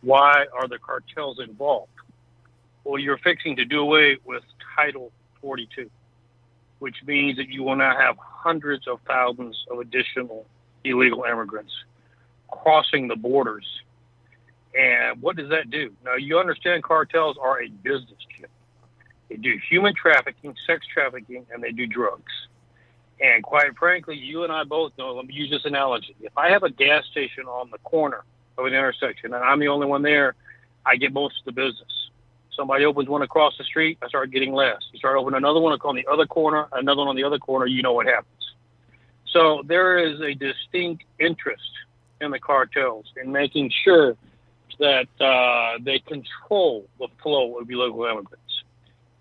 Why 0.00 0.46
are 0.58 0.66
the 0.66 0.78
cartels 0.78 1.38
involved? 1.38 1.90
Well, 2.84 2.98
you're 2.98 3.18
fixing 3.18 3.56
to 3.56 3.64
do 3.64 3.80
away 3.80 4.18
with 4.24 4.42
Title 4.74 5.12
42, 5.40 5.90
which 6.78 6.96
means 7.06 7.36
that 7.36 7.48
you 7.48 7.62
will 7.62 7.76
now 7.76 7.96
have 7.96 8.16
hundreds 8.18 8.88
of 8.88 9.00
thousands 9.06 9.56
of 9.70 9.80
additional 9.80 10.46
illegal 10.84 11.24
immigrants 11.24 11.72
crossing 12.48 13.08
the 13.08 13.16
borders. 13.16 13.66
And 14.78 15.20
what 15.22 15.36
does 15.36 15.50
that 15.50 15.70
do? 15.70 15.92
Now, 16.04 16.14
you 16.14 16.38
understand 16.38 16.82
cartels 16.82 17.36
are 17.40 17.62
a 17.62 17.68
business, 17.68 18.18
Jim. 18.38 18.48
They 19.28 19.36
do 19.36 19.58
human 19.68 19.94
trafficking, 19.94 20.54
sex 20.66 20.86
trafficking, 20.92 21.46
and 21.52 21.62
they 21.62 21.72
do 21.72 21.86
drugs. 21.86 22.32
And 23.20 23.42
quite 23.42 23.76
frankly, 23.78 24.16
you 24.16 24.44
and 24.44 24.52
I 24.52 24.64
both 24.64 24.92
know, 24.98 25.14
let 25.14 25.26
me 25.26 25.34
use 25.34 25.50
this 25.50 25.64
analogy. 25.64 26.14
If 26.20 26.36
I 26.36 26.50
have 26.50 26.62
a 26.62 26.70
gas 26.70 27.04
station 27.10 27.44
on 27.46 27.70
the 27.70 27.78
corner 27.78 28.24
of 28.58 28.66
an 28.66 28.72
intersection 28.72 29.32
and 29.32 29.42
I'm 29.42 29.58
the 29.58 29.68
only 29.68 29.86
one 29.86 30.02
there, 30.02 30.34
I 30.84 30.96
get 30.96 31.12
most 31.12 31.40
of 31.40 31.46
the 31.46 31.52
business. 31.52 32.10
Somebody 32.54 32.84
opens 32.84 33.08
one 33.08 33.22
across 33.22 33.56
the 33.58 33.64
street, 33.64 33.98
I 34.02 34.08
start 34.08 34.30
getting 34.30 34.52
less. 34.52 34.78
You 34.92 34.98
start 34.98 35.16
opening 35.16 35.38
another 35.38 35.60
one 35.60 35.78
on 35.82 35.96
the 35.96 36.06
other 36.06 36.26
corner, 36.26 36.68
another 36.72 36.98
one 36.98 37.08
on 37.08 37.16
the 37.16 37.24
other 37.24 37.38
corner, 37.38 37.66
you 37.66 37.82
know 37.82 37.92
what 37.92 38.06
happens. 38.06 38.32
So 39.26 39.62
there 39.66 39.98
is 39.98 40.20
a 40.20 40.34
distinct 40.34 41.04
interest 41.18 41.62
in 42.20 42.30
the 42.30 42.38
cartels 42.38 43.06
in 43.22 43.32
making 43.32 43.70
sure 43.84 44.16
that 44.78 45.08
uh, 45.20 45.78
they 45.82 45.98
control 46.00 46.86
the 46.98 47.08
flow 47.22 47.58
of 47.58 47.70
illegal 47.70 48.04
immigrants. 48.04 48.45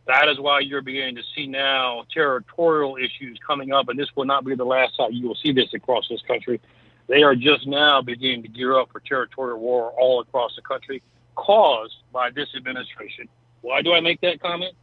That 0.08 0.28
is 0.30 0.40
why 0.40 0.60
you're 0.60 0.82
beginning 0.82 1.16
to 1.16 1.24
see 1.36 1.48
now 1.48 2.06
territorial 2.14 2.98
issues 2.98 3.40
coming 3.46 3.74
up, 3.74 3.90
and 3.90 3.98
this 3.98 4.10
will 4.16 4.26
not 4.26 4.46
be 4.46 4.54
the 4.56 4.66
last 4.66 4.96
time 4.98 5.12
you 5.12 5.28
will 5.28 5.36
see 5.36 5.52
this 5.52 5.74
across 5.74 6.08
this 6.10 6.22
country. 6.28 6.62
They 7.08 7.24
are 7.24 7.36
just 7.36 7.66
now 7.68 8.02
beginning 8.02 8.44
to 8.44 8.48
gear 8.48 8.78
up 8.80 8.92
for 8.92 9.00
territorial 9.00 9.60
war 9.60 9.92
all 9.98 10.22
across 10.22 10.56
the 10.56 10.62
country, 10.62 11.02
caused 11.36 11.96
by 12.12 12.30
this 12.30 12.50
administration. 12.56 13.28
Why 13.62 13.82
do 13.82 13.94
I 13.94 14.00
make 14.00 14.22
that 14.22 14.40
comment? 14.40 14.76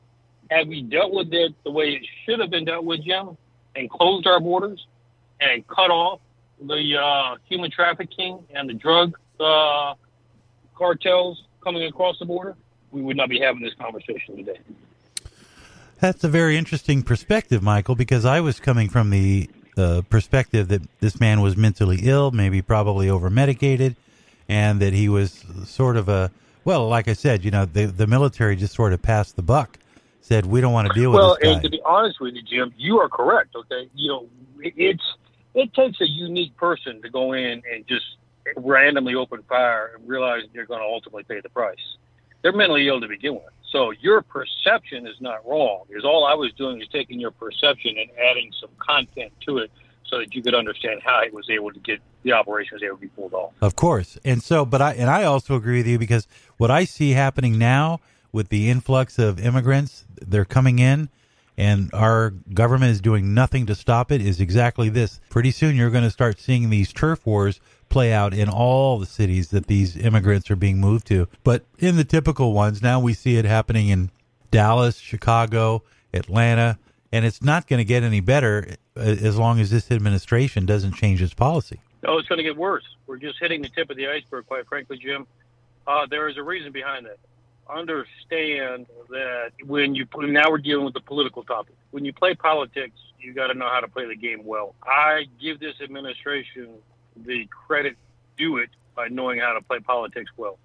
Had 0.51 0.69
we 0.69 0.83
dealt 0.83 1.13
with 1.13 1.33
it 1.33 1.55
the 1.65 1.71
way 1.71 1.91
it 1.91 2.07
should 2.25 2.41
have 2.41 2.51
been 2.51 2.65
dealt 2.65 2.85
with, 2.85 3.05
Jim, 3.05 3.37
and 3.77 3.89
closed 3.89 4.27
our 4.27 4.41
borders 4.41 4.87
and 5.41 5.67
cut 5.69 5.91
off 5.91 6.21
the 6.61 6.99
uh, 7.01 7.37
human 7.49 7.71
trafficking 7.71 8.45
and 8.55 8.69
the 8.69 8.75
drug 8.75 9.17
uh, 9.41 9.95
cartels 10.77 11.45
coming 11.63 11.85
across 11.85 12.19
the 12.19 12.25
border, 12.25 12.57
we 12.91 13.03
would 13.03 13.17
not 13.17 13.29
be 13.29 13.41
having 13.41 13.63
this 13.63 13.75
conversation 13.81 14.37
today. 14.37 14.59
That's 16.03 16.25
a 16.25 16.29
very 16.29 16.57
interesting 16.57 17.05
perspective, 17.05 17.63
Michael, 17.63 17.95
because 17.95 18.25
I 18.25 18.41
was 18.41 18.59
coming 18.59 18.89
from 18.89 19.11
the 19.11 19.49
uh, 19.77 20.03
perspective 20.11 20.67
that 20.67 20.83
this 20.99 21.21
man 21.21 21.41
was 21.41 21.57
mentally 21.57 22.01
ill, 22.03 22.33
maybe 22.33 22.61
probably 22.61 23.09
over 23.09 23.31
medicated, 23.31 23.95
and 24.49 24.81
that 24.81 24.93
he 24.93 25.09
was 25.09 25.45
sort 25.65 25.97
of 25.97 26.09
a 26.09 26.33
well, 26.65 26.89
like 26.89 27.07
I 27.07 27.13
said, 27.13 27.45
you 27.45 27.53
know, 27.53 27.67
the 27.67 27.87
the 27.87 28.09
military 28.09 28.57
just 28.57 28.75
sort 28.75 28.93
of 28.93 29.01
passed 29.01 29.37
the 29.37 29.43
buck, 29.43 29.79
said 30.21 30.45
we 30.45 30.61
don't 30.61 30.73
want 30.73 30.89
to 30.89 30.93
deal 30.93 31.13
with 31.13 31.21
well, 31.21 31.37
this 31.37 31.45
guy. 31.45 31.53
and 31.53 31.63
to 31.63 31.71
be 31.71 31.81
honest 31.87 32.21
with 32.21 32.35
you, 32.35 32.43
Jim, 32.43 32.75
you 32.77 32.99
are 32.99 33.09
correct. 33.09 33.55
Okay, 33.55 33.89
you 33.95 34.09
know, 34.09 34.27
it, 34.59 34.75
it's 34.77 35.05
it 35.55 35.73
takes 35.73 36.01
a 36.01 36.09
unique 36.09 36.57
person 36.57 37.01
to 37.03 37.11
go 37.11 37.33
in 37.33 37.63
and 37.73 37.87
just 37.87 38.17
randomly 38.57 39.15
open 39.15 39.45
fire 39.45 39.93
and 39.97 40.09
realize 40.09 40.43
they're 40.53 40.67
going 40.67 40.81
to 40.81 40.85
ultimately 40.85 41.23
pay 41.23 41.39
the 41.39 41.49
price. 41.49 41.77
They're 42.43 42.51
mentally 42.51 42.89
ill 42.89 43.01
to 43.01 43.07
begin 43.07 43.35
with. 43.35 43.45
So 43.73 43.91
your 43.91 44.21
perception 44.21 45.07
is 45.07 45.17
not 45.21 45.47
wrong. 45.47 45.85
Is 45.89 46.05
all 46.05 46.27
I 46.27 46.35
was 46.35 46.53
doing 46.53 46.81
is 46.81 46.89
taking 46.89 47.19
your 47.19 47.31
perception 47.31 47.97
and 47.99 48.11
adding 48.31 48.53
some 48.61 48.71
content 48.79 49.33
to 49.47 49.59
it 49.59 49.71
so 50.07 50.19
that 50.19 50.35
you 50.35 50.43
could 50.43 50.55
understand 50.55 51.01
how 51.03 51.23
he 51.25 51.31
was 51.31 51.49
able 51.49 51.73
to 51.73 51.81
get 51.81 52.01
the 52.23 52.33
operation 52.33 52.79
able 52.85 52.97
to 52.97 53.01
be 53.01 53.09
pulled 53.09 53.33
off. 53.33 53.53
Of 53.63 53.75
course. 53.75 54.19
And 54.25 54.43
so 54.43 54.67
but 54.67 54.83
I 54.83 54.93
and 54.93 55.09
I 55.09 55.25
also 55.25 55.57
agree 55.57 55.79
with 55.79 55.87
you 55.87 55.99
because 55.99 56.29
what 56.59 56.71
I 56.71 56.85
see 56.85 57.13
happening 57.13 57.59
now 57.59 58.01
with 58.31 58.51
the 58.51 58.69
influx 58.69 59.19
of 59.19 59.41
immigrants, 59.41 60.05
they're 60.21 60.45
coming 60.45 60.79
in 60.79 61.09
and 61.57 61.91
our 61.95 62.31
government 62.31 62.93
is 62.93 63.01
doing 63.01 63.35
nothing 63.35 63.67
to 63.67 63.75
stop 63.75 64.13
it 64.13 64.21
is 64.21 64.41
exactly 64.41 64.91
this. 64.91 65.21
Pretty 65.31 65.51
soon 65.51 65.77
you're 65.77 65.91
going 65.91 66.05
to 66.05 66.11
start 66.11 66.39
seeing 66.39 66.69
these 66.69 66.93
turf 66.93 67.25
wars 67.27 67.61
play 67.93 68.13
out 68.13 68.33
in 68.33 68.49
all 68.49 68.99
the 68.99 69.07
cities 69.07 69.51
that 69.51 69.67
these 69.67 69.97
immigrants 69.97 70.51
are 70.51 70.57
being 70.57 70.81
moved 70.81 71.07
to. 71.09 71.29
But 71.45 71.65
in 71.79 71.97
the 71.97 72.05
typical 72.05 72.55
ones, 72.55 72.83
now 72.83 72.99
we 72.99 73.13
see 73.13 73.37
it 73.37 73.45
happening 73.45 73.89
in 73.89 74.11
Dallas, 74.51 74.97
Chicago, 74.97 75.83
Atlanta, 76.15 76.79
and 77.13 77.27
it's 77.27 77.43
not 77.43 77.69
going 77.69 77.79
to 77.79 77.85
get 77.85 78.03
any 78.03 78.21
better 78.21 78.77
uh, 78.97 79.01
as 79.01 79.37
long 79.37 79.61
as 79.61 79.71
this 79.71 79.91
administration 79.91 80.65
doesn't 80.65 80.95
change 80.95 81.21
its 81.21 81.35
policy. 81.35 81.81
Oh, 82.05 82.19
it's 82.19 82.29
going 82.29 82.39
to 82.39 82.43
get 82.43 82.57
worse. 82.57 82.85
We're 83.07 83.19
just 83.19 83.39
hitting 83.39 83.61
the 83.61 83.69
tip 83.69 83.91
of 83.91 83.97
the 83.97 84.09
iceberg, 84.09 84.47
quite 84.47 84.67
frankly, 84.67 84.99
Jim. 84.99 85.27
Uh, 85.87 86.07
there 86.11 86.29
is 86.29 86.39
a 86.39 86.43
reason 86.43 86.73
behind 86.73 87.07
that. 87.07 87.19
Understand 87.69 88.87
that 89.11 89.53
when 89.67 89.95
you 89.95 90.07
now 90.17 90.51
we're 90.51 90.59
dealing 90.59 90.85
with 90.85 90.95
the 90.95 91.01
political 91.01 91.45
topic. 91.45 91.75
When 91.91 92.05
you 92.05 92.13
play 92.13 92.35
politics, 92.35 92.99
you 93.21 93.35
got 93.35 93.49
to 93.49 93.55
know 93.55 93.69
how 93.69 93.81
to 93.81 93.89
play 93.89 94.07
the 94.07 94.17
game 94.17 94.45
well. 94.45 94.75
I 94.83 95.27
give 95.41 95.61
this 95.61 95.75
administration 95.83 96.71
the 97.17 97.49
credit 97.67 97.97
due 98.37 98.59
it 98.59 98.71
by 98.95 99.09
knowing 99.09 99.39
how 99.41 99.53
to 99.53 99.61
play 99.63 99.79
politics 99.81 100.31
well. 100.37 100.59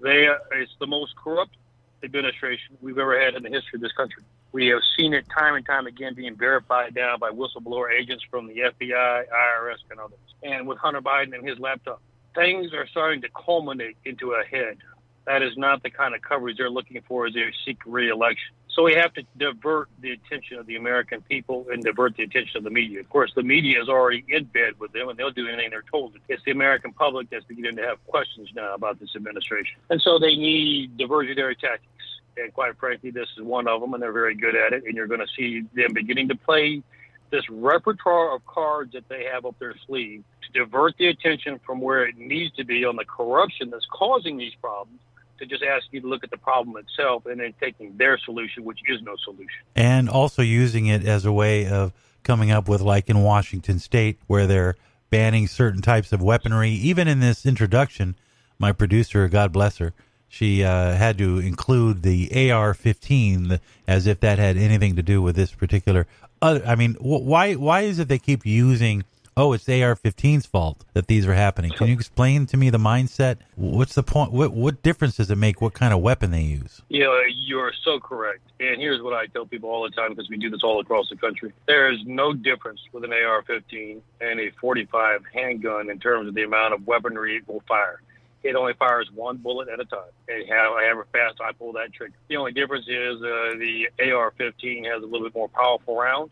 They 0.00 0.28
uh, 0.28 0.36
it's 0.52 0.72
the 0.78 0.86
most 0.86 1.16
corrupt 1.16 1.56
administration 2.02 2.76
we've 2.80 2.98
ever 2.98 3.20
had 3.20 3.34
in 3.34 3.42
the 3.42 3.50
history 3.50 3.76
of 3.76 3.80
this 3.80 3.92
country. 3.92 4.22
We 4.52 4.68
have 4.68 4.80
seen 4.96 5.12
it 5.12 5.26
time 5.36 5.56
and 5.56 5.66
time 5.66 5.86
again 5.86 6.14
being 6.14 6.36
verified 6.36 6.94
now 6.94 7.16
by 7.18 7.30
whistleblower 7.30 7.92
agents 7.92 8.24
from 8.30 8.46
the 8.46 8.54
FBI, 8.54 9.24
IRS, 9.28 9.76
and 9.90 10.00
others. 10.00 10.18
And 10.42 10.66
with 10.66 10.78
Hunter 10.78 11.02
Biden 11.02 11.34
and 11.34 11.46
his 11.46 11.58
laptop, 11.58 12.00
things 12.34 12.72
are 12.72 12.86
starting 12.86 13.20
to 13.22 13.28
culminate 13.30 13.96
into 14.04 14.32
a 14.32 14.44
head. 14.44 14.78
That 15.26 15.42
is 15.42 15.56
not 15.56 15.82
the 15.82 15.90
kind 15.90 16.14
of 16.14 16.22
coverage 16.22 16.56
they're 16.56 16.70
looking 16.70 17.02
for 17.06 17.26
as 17.26 17.34
they 17.34 17.44
seek 17.64 17.78
re-election. 17.84 18.54
So 18.78 18.84
we 18.84 18.94
have 18.94 19.12
to 19.14 19.24
divert 19.36 19.88
the 20.00 20.12
attention 20.12 20.58
of 20.58 20.66
the 20.66 20.76
American 20.76 21.20
people 21.22 21.66
and 21.68 21.82
divert 21.82 22.16
the 22.16 22.22
attention 22.22 22.58
of 22.58 22.62
the 22.64 22.70
media. 22.70 23.00
Of 23.00 23.08
course, 23.10 23.32
the 23.34 23.42
media 23.42 23.82
is 23.82 23.88
already 23.88 24.24
in 24.28 24.44
bed 24.44 24.78
with 24.78 24.92
them, 24.92 25.08
and 25.08 25.18
they'll 25.18 25.32
do 25.32 25.48
anything 25.48 25.70
they're 25.70 25.82
told. 25.90 26.16
It's 26.28 26.44
the 26.44 26.52
American 26.52 26.92
public 26.92 27.28
that's 27.28 27.44
beginning 27.44 27.74
to 27.76 27.82
have 27.82 27.98
questions 28.06 28.50
now 28.54 28.74
about 28.74 29.00
this 29.00 29.16
administration, 29.16 29.80
and 29.90 30.00
so 30.00 30.20
they 30.20 30.36
need 30.36 30.96
diversionary 30.96 31.58
tactics. 31.58 31.90
And 32.36 32.54
quite 32.54 32.78
frankly, 32.78 33.10
this 33.10 33.26
is 33.36 33.42
one 33.42 33.66
of 33.66 33.80
them, 33.80 33.94
and 33.94 34.02
they're 34.02 34.12
very 34.12 34.36
good 34.36 34.54
at 34.54 34.72
it. 34.72 34.84
And 34.84 34.94
you're 34.94 35.08
going 35.08 35.26
to 35.26 35.34
see 35.36 35.62
them 35.74 35.92
beginning 35.92 36.28
to 36.28 36.36
play 36.36 36.84
this 37.30 37.50
repertoire 37.50 38.32
of 38.32 38.46
cards 38.46 38.92
that 38.92 39.08
they 39.08 39.24
have 39.24 39.44
up 39.44 39.58
their 39.58 39.74
sleeve 39.88 40.22
to 40.42 40.52
divert 40.52 40.96
the 40.98 41.08
attention 41.08 41.58
from 41.66 41.80
where 41.80 42.06
it 42.06 42.16
needs 42.16 42.54
to 42.54 42.64
be 42.64 42.84
on 42.84 42.94
the 42.94 43.04
corruption 43.04 43.70
that's 43.70 43.86
causing 43.92 44.36
these 44.36 44.54
problems 44.60 45.00
to 45.38 45.46
just 45.46 45.62
ask 45.62 45.86
you 45.90 46.00
to 46.00 46.06
look 46.08 46.24
at 46.24 46.30
the 46.30 46.38
problem 46.38 46.76
itself 46.76 47.26
and 47.26 47.40
then 47.40 47.54
taking 47.60 47.96
their 47.96 48.18
solution, 48.18 48.64
which 48.64 48.80
is 48.88 49.00
no 49.02 49.16
solution. 49.24 49.62
And 49.74 50.08
also 50.08 50.42
using 50.42 50.86
it 50.86 51.04
as 51.06 51.24
a 51.24 51.32
way 51.32 51.66
of 51.66 51.92
coming 52.22 52.50
up 52.50 52.68
with, 52.68 52.80
like 52.80 53.08
in 53.08 53.22
Washington 53.22 53.78
State, 53.78 54.18
where 54.26 54.46
they're 54.46 54.76
banning 55.10 55.46
certain 55.46 55.82
types 55.82 56.12
of 56.12 56.22
weaponry. 56.22 56.70
Even 56.70 57.08
in 57.08 57.20
this 57.20 57.46
introduction, 57.46 58.14
my 58.58 58.72
producer, 58.72 59.28
God 59.28 59.52
bless 59.52 59.78
her, 59.78 59.92
she 60.28 60.62
uh, 60.62 60.94
had 60.94 61.16
to 61.18 61.38
include 61.38 62.02
the 62.02 62.28
AR-15 62.50 63.60
as 63.86 64.06
if 64.06 64.20
that 64.20 64.38
had 64.38 64.56
anything 64.56 64.96
to 64.96 65.02
do 65.02 65.22
with 65.22 65.36
this 65.36 65.52
particular. 65.52 66.06
Other, 66.42 66.62
I 66.66 66.74
mean, 66.74 66.94
wh- 66.94 67.24
why 67.24 67.54
why 67.54 67.80
is 67.80 67.98
it 67.98 68.08
they 68.08 68.18
keep 68.18 68.44
using 68.44 69.04
oh, 69.38 69.52
it's 69.52 69.68
AR-15's 69.68 70.46
fault 70.46 70.84
that 70.94 71.06
these 71.06 71.26
are 71.26 71.34
happening. 71.34 71.70
Can 71.70 71.86
you 71.86 71.94
explain 71.94 72.46
to 72.46 72.56
me 72.56 72.70
the 72.70 72.78
mindset? 72.78 73.38
What's 73.54 73.94
the 73.94 74.02
point? 74.02 74.32
What, 74.32 74.52
what 74.52 74.82
difference 74.82 75.16
does 75.16 75.30
it 75.30 75.38
make 75.38 75.60
what 75.60 75.74
kind 75.74 75.94
of 75.94 76.00
weapon 76.00 76.32
they 76.32 76.42
use? 76.42 76.82
Yeah, 76.88 77.20
you're 77.32 77.72
so 77.84 78.00
correct. 78.00 78.40
And 78.58 78.80
here's 78.80 79.00
what 79.00 79.14
I 79.14 79.26
tell 79.26 79.46
people 79.46 79.70
all 79.70 79.84
the 79.84 79.90
time 79.90 80.10
because 80.10 80.28
we 80.28 80.36
do 80.36 80.50
this 80.50 80.62
all 80.64 80.80
across 80.80 81.08
the 81.08 81.16
country. 81.16 81.52
There 81.66 81.92
is 81.92 82.00
no 82.04 82.32
difference 82.32 82.80
with 82.92 83.04
an 83.04 83.12
AR-15 83.12 84.00
and 84.20 84.40
a 84.40 84.50
45 84.60 85.22
handgun 85.32 85.88
in 85.88 86.00
terms 86.00 86.28
of 86.28 86.34
the 86.34 86.42
amount 86.42 86.74
of 86.74 86.86
weaponry 86.86 87.36
it 87.36 87.46
will 87.46 87.62
fire. 87.68 88.02
It 88.42 88.54
only 88.54 88.72
fires 88.74 89.08
one 89.14 89.36
bullet 89.36 89.68
at 89.68 89.80
a 89.80 89.84
time. 89.84 90.10
And 90.28 90.48
however 90.48 91.06
fast 91.12 91.36
I 91.40 91.52
pull 91.52 91.72
that 91.74 91.92
trigger. 91.92 92.14
The 92.28 92.36
only 92.36 92.52
difference 92.52 92.86
is 92.88 93.16
uh, 93.16 93.54
the 93.58 93.88
AR-15 94.00 94.84
has 94.92 95.02
a 95.02 95.06
little 95.06 95.26
bit 95.26 95.34
more 95.34 95.48
powerful 95.48 95.96
round 95.96 96.30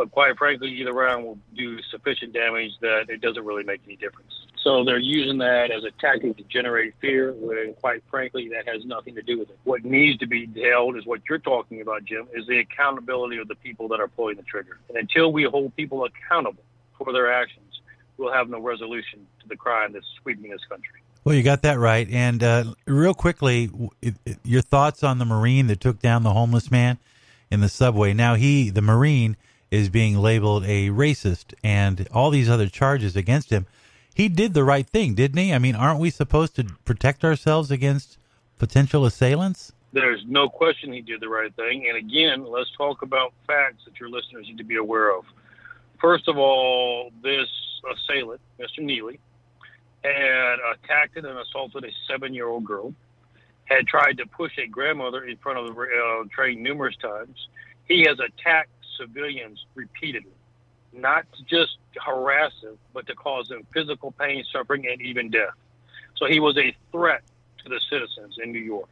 but 0.00 0.10
quite 0.12 0.38
frankly, 0.38 0.70
either 0.70 0.94
round 0.94 1.26
will 1.26 1.38
do 1.54 1.78
sufficient 1.90 2.32
damage 2.32 2.70
that 2.80 3.10
it 3.10 3.20
doesn't 3.20 3.44
really 3.44 3.64
make 3.64 3.82
any 3.84 3.96
difference. 3.96 4.32
So 4.64 4.82
they're 4.82 4.96
using 4.96 5.36
that 5.38 5.70
as 5.70 5.84
a 5.84 5.90
tactic 6.00 6.38
to 6.38 6.42
generate 6.44 6.94
fear, 7.02 7.34
when 7.34 7.74
quite 7.74 8.02
frankly, 8.10 8.48
that 8.48 8.66
has 8.66 8.82
nothing 8.86 9.14
to 9.16 9.20
do 9.20 9.38
with 9.38 9.50
it. 9.50 9.58
What 9.64 9.84
needs 9.84 10.18
to 10.20 10.26
be 10.26 10.48
held 10.64 10.96
is 10.96 11.04
what 11.04 11.20
you're 11.28 11.36
talking 11.38 11.82
about, 11.82 12.06
Jim, 12.06 12.28
is 12.32 12.46
the 12.46 12.60
accountability 12.60 13.36
of 13.36 13.48
the 13.48 13.56
people 13.56 13.88
that 13.88 14.00
are 14.00 14.08
pulling 14.08 14.36
the 14.36 14.42
trigger. 14.42 14.78
And 14.88 14.96
until 14.96 15.34
we 15.34 15.44
hold 15.44 15.76
people 15.76 16.06
accountable 16.06 16.64
for 16.96 17.12
their 17.12 17.30
actions, 17.30 17.82
we'll 18.16 18.32
have 18.32 18.48
no 18.48 18.58
resolution 18.58 19.26
to 19.42 19.48
the 19.48 19.56
crime 19.56 19.92
that's 19.92 20.06
sweeping 20.22 20.50
this 20.50 20.64
country. 20.66 21.00
Well, 21.24 21.34
you 21.34 21.42
got 21.42 21.60
that 21.60 21.78
right. 21.78 22.08
And 22.10 22.42
uh, 22.42 22.64
real 22.86 23.12
quickly, 23.12 23.70
your 24.44 24.62
thoughts 24.62 25.04
on 25.04 25.18
the 25.18 25.26
Marine 25.26 25.66
that 25.66 25.78
took 25.78 25.98
down 25.98 26.22
the 26.22 26.32
homeless 26.32 26.70
man 26.70 26.96
in 27.50 27.60
the 27.60 27.68
subway. 27.68 28.14
Now, 28.14 28.36
he, 28.36 28.70
the 28.70 28.80
Marine, 28.80 29.36
is 29.70 29.88
being 29.88 30.18
labeled 30.18 30.64
a 30.64 30.88
racist 30.88 31.54
and 31.62 32.08
all 32.12 32.30
these 32.30 32.50
other 32.50 32.68
charges 32.68 33.16
against 33.16 33.50
him. 33.50 33.66
He 34.14 34.28
did 34.28 34.54
the 34.54 34.64
right 34.64 34.86
thing, 34.86 35.14
didn't 35.14 35.38
he? 35.38 35.52
I 35.52 35.58
mean, 35.58 35.74
aren't 35.74 36.00
we 36.00 36.10
supposed 36.10 36.56
to 36.56 36.64
protect 36.84 37.24
ourselves 37.24 37.70
against 37.70 38.18
potential 38.58 39.06
assailants? 39.06 39.72
There's 39.92 40.22
no 40.26 40.48
question 40.48 40.92
he 40.92 41.00
did 41.00 41.20
the 41.20 41.28
right 41.28 41.54
thing. 41.54 41.86
And 41.88 41.96
again, 41.96 42.44
let's 42.44 42.70
talk 42.76 43.02
about 43.02 43.32
facts 43.46 43.84
that 43.86 43.98
your 43.98 44.08
listeners 44.08 44.46
need 44.46 44.58
to 44.58 44.64
be 44.64 44.76
aware 44.76 45.16
of. 45.16 45.24
First 46.00 46.28
of 46.28 46.38
all, 46.38 47.10
this 47.22 47.48
assailant, 47.92 48.40
Mr. 48.58 48.80
Neely, 48.82 49.18
had 50.02 50.56
attacked 50.72 51.16
and 51.16 51.26
assaulted 51.26 51.84
a 51.84 51.90
seven 52.08 52.32
year 52.32 52.48
old 52.48 52.64
girl, 52.64 52.94
had 53.64 53.86
tried 53.86 54.18
to 54.18 54.26
push 54.26 54.52
a 54.58 54.66
grandmother 54.66 55.24
in 55.24 55.36
front 55.36 55.58
of 55.58 55.74
the 55.74 55.80
uh, 55.80 56.24
train 56.34 56.62
numerous 56.62 56.96
times. 56.96 57.48
He 57.86 58.02
has 58.04 58.18
attacked 58.18 58.70
civilians 59.00 59.64
repeatedly, 59.74 60.30
not 60.92 61.24
to 61.32 61.44
just 61.44 61.78
harass 62.04 62.52
them, 62.62 62.78
but 62.92 63.06
to 63.06 63.14
cause 63.14 63.48
them 63.48 63.66
physical 63.72 64.12
pain, 64.12 64.44
suffering, 64.52 64.86
and 64.86 65.00
even 65.00 65.30
death. 65.30 65.54
So 66.16 66.26
he 66.26 66.40
was 66.40 66.56
a 66.58 66.76
threat 66.92 67.22
to 67.62 67.68
the 67.68 67.80
citizens 67.90 68.36
in 68.42 68.52
New 68.52 68.60
York. 68.60 68.88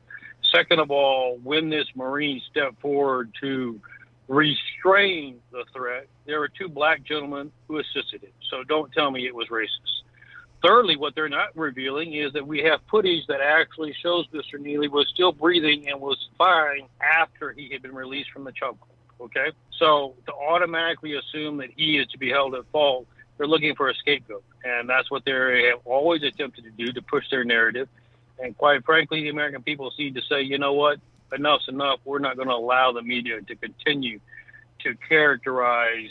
Second 0.52 0.80
of 0.80 0.90
all, 0.90 1.38
when 1.42 1.68
this 1.68 1.86
Marine 1.94 2.40
stepped 2.50 2.80
forward 2.80 3.32
to 3.40 3.80
restrain 4.28 5.40
the 5.52 5.64
threat, 5.74 6.06
there 6.26 6.40
were 6.40 6.48
two 6.48 6.68
black 6.68 7.02
gentlemen 7.02 7.50
who 7.66 7.78
assisted 7.78 8.22
him. 8.22 8.32
So 8.50 8.64
don't 8.64 8.92
tell 8.92 9.10
me 9.10 9.26
it 9.26 9.34
was 9.34 9.48
racist. 9.48 10.02
Thirdly, 10.62 10.96
what 10.96 11.14
they're 11.14 11.28
not 11.28 11.56
revealing 11.56 12.14
is 12.14 12.32
that 12.32 12.46
we 12.46 12.60
have 12.60 12.80
footage 12.90 13.26
that 13.28 13.40
actually 13.40 13.94
shows 14.02 14.26
Mr. 14.34 14.58
Neely 14.58 14.88
was 14.88 15.08
still 15.08 15.32
breathing 15.32 15.88
and 15.88 16.00
was 16.00 16.18
fine 16.36 16.88
after 17.00 17.52
he 17.52 17.68
had 17.70 17.82
been 17.82 17.94
released 17.94 18.30
from 18.30 18.44
the 18.44 18.52
chokehold. 18.52 18.97
Okay, 19.20 19.50
so 19.78 20.14
to 20.26 20.32
automatically 20.32 21.14
assume 21.16 21.56
that 21.58 21.70
he 21.76 21.98
is 21.98 22.06
to 22.08 22.18
be 22.18 22.30
held 22.30 22.54
at 22.54 22.64
fault, 22.70 23.06
they're 23.36 23.48
looking 23.48 23.74
for 23.74 23.88
a 23.88 23.94
scapegoat, 23.94 24.44
and 24.64 24.88
that's 24.88 25.10
what 25.10 25.24
they 25.24 25.70
have 25.70 25.80
always 25.84 26.22
attempted 26.22 26.64
to 26.64 26.70
do 26.70 26.92
to 26.92 27.02
push 27.02 27.28
their 27.30 27.44
narrative. 27.44 27.88
And 28.38 28.56
quite 28.56 28.84
frankly, 28.84 29.22
the 29.22 29.28
American 29.30 29.62
people 29.62 29.92
need 29.98 30.14
to 30.14 30.22
say, 30.22 30.42
you 30.42 30.58
know 30.58 30.74
what, 30.74 31.00
enough's 31.32 31.66
enough. 31.68 32.00
We're 32.04 32.20
not 32.20 32.36
going 32.36 32.48
to 32.48 32.54
allow 32.54 32.92
the 32.92 33.02
media 33.02 33.40
to 33.40 33.56
continue 33.56 34.20
to 34.80 34.94
characterize 35.08 36.10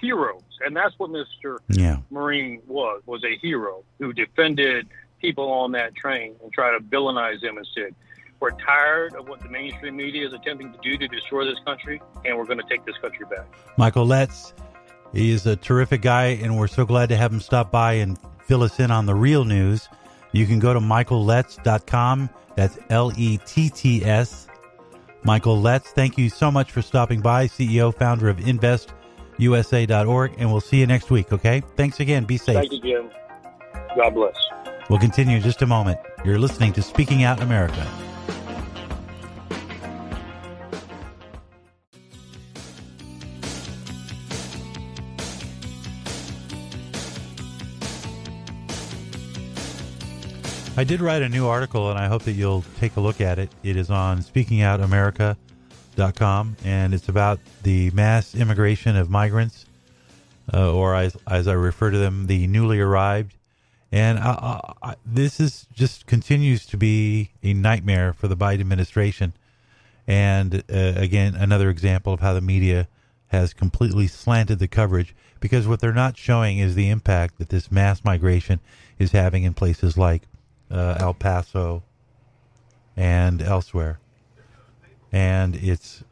heroes, 0.00 0.42
and 0.64 0.76
that's 0.76 0.98
what 0.98 1.10
Mr. 1.10 1.58
Yeah. 1.68 1.98
Marine 2.10 2.62
was 2.66 3.02
was 3.06 3.22
a 3.24 3.36
hero 3.38 3.84
who 3.98 4.12
defended 4.12 4.88
people 5.20 5.50
on 5.50 5.72
that 5.72 5.94
train 5.94 6.34
and 6.42 6.52
tried 6.52 6.72
to 6.72 6.84
villainize 6.84 7.40
them 7.40 7.58
instead. 7.58 7.94
We're 8.44 8.50
tired 8.50 9.14
of 9.14 9.26
what 9.26 9.40
the 9.40 9.48
mainstream 9.48 9.96
media 9.96 10.26
is 10.26 10.34
attempting 10.34 10.70
to 10.70 10.78
do 10.82 10.98
to 10.98 11.08
destroy 11.08 11.46
this 11.46 11.58
country, 11.64 12.02
and 12.26 12.36
we're 12.36 12.44
going 12.44 12.58
to 12.58 12.68
take 12.68 12.84
this 12.84 12.98
country 12.98 13.24
back. 13.24 13.46
Michael 13.78 14.04
Letts, 14.04 14.52
he 15.14 15.30
is 15.30 15.46
a 15.46 15.56
terrific 15.56 16.02
guy, 16.02 16.26
and 16.42 16.58
we're 16.58 16.66
so 16.66 16.84
glad 16.84 17.08
to 17.08 17.16
have 17.16 17.32
him 17.32 17.40
stop 17.40 17.70
by 17.70 17.94
and 17.94 18.18
fill 18.44 18.62
us 18.62 18.78
in 18.80 18.90
on 18.90 19.06
the 19.06 19.14
real 19.14 19.46
news. 19.46 19.88
You 20.32 20.46
can 20.46 20.58
go 20.58 20.74
to 20.74 20.78
michaelletts.com. 20.78 22.28
That's 22.54 22.78
L 22.90 23.12
E 23.16 23.38
T 23.46 23.70
T 23.70 24.04
S. 24.04 24.46
Michael 25.22 25.58
Letts, 25.58 25.92
thank 25.92 26.18
you 26.18 26.28
so 26.28 26.50
much 26.50 26.70
for 26.70 26.82
stopping 26.82 27.22
by, 27.22 27.46
CEO, 27.46 27.96
founder 27.96 28.28
of 28.28 28.36
InvestUSA.org, 28.36 30.34
and 30.36 30.52
we'll 30.52 30.60
see 30.60 30.80
you 30.80 30.86
next 30.86 31.10
week, 31.10 31.32
okay? 31.32 31.62
Thanks 31.76 31.98
again. 31.98 32.26
Be 32.26 32.36
safe. 32.36 32.56
Thank 32.56 32.72
you, 32.72 32.82
Jim. 32.82 33.10
God 33.96 34.10
bless. 34.10 34.36
We'll 34.90 34.98
continue 34.98 35.38
in 35.38 35.42
just 35.42 35.62
a 35.62 35.66
moment. 35.66 35.98
You're 36.26 36.38
listening 36.38 36.74
to 36.74 36.82
Speaking 36.82 37.22
Out 37.22 37.42
America. 37.42 38.03
I 50.76 50.82
did 50.82 51.00
write 51.00 51.22
a 51.22 51.28
new 51.28 51.46
article 51.46 51.88
and 51.88 51.96
I 51.96 52.08
hope 52.08 52.24
that 52.24 52.32
you'll 52.32 52.64
take 52.80 52.96
a 52.96 53.00
look 53.00 53.20
at 53.20 53.38
it. 53.38 53.48
It 53.62 53.76
is 53.76 53.90
on 53.90 54.22
speakingoutamerica.com 54.22 56.56
and 56.64 56.92
it's 56.92 57.08
about 57.08 57.38
the 57.62 57.92
mass 57.92 58.34
immigration 58.34 58.96
of 58.96 59.08
migrants, 59.08 59.66
uh, 60.52 60.74
or 60.74 60.96
as, 60.96 61.16
as 61.28 61.46
I 61.46 61.52
refer 61.52 61.92
to 61.92 61.98
them, 61.98 62.26
the 62.26 62.48
newly 62.48 62.80
arrived. 62.80 63.36
And 63.92 64.18
I, 64.18 64.74
I, 64.82 64.96
this 65.06 65.38
is 65.38 65.68
just 65.72 66.06
continues 66.06 66.66
to 66.66 66.76
be 66.76 67.30
a 67.44 67.54
nightmare 67.54 68.12
for 68.12 68.26
the 68.26 68.36
Biden 68.36 68.58
administration. 68.58 69.32
And 70.08 70.64
uh, 70.68 70.94
again, 70.96 71.36
another 71.36 71.70
example 71.70 72.12
of 72.12 72.18
how 72.18 72.34
the 72.34 72.40
media 72.40 72.88
has 73.28 73.54
completely 73.54 74.08
slanted 74.08 74.58
the 74.58 74.66
coverage 74.66 75.14
because 75.38 75.68
what 75.68 75.78
they're 75.78 75.92
not 75.92 76.16
showing 76.16 76.58
is 76.58 76.74
the 76.74 76.90
impact 76.90 77.38
that 77.38 77.50
this 77.50 77.70
mass 77.70 78.04
migration 78.04 78.58
is 78.98 79.12
having 79.12 79.44
in 79.44 79.54
places 79.54 79.96
like 79.96 80.22
uh, 80.70 80.96
El 80.98 81.14
Paso 81.14 81.82
and 82.96 83.42
elsewhere. 83.42 83.98
And 85.12 85.56
it's 85.56 86.02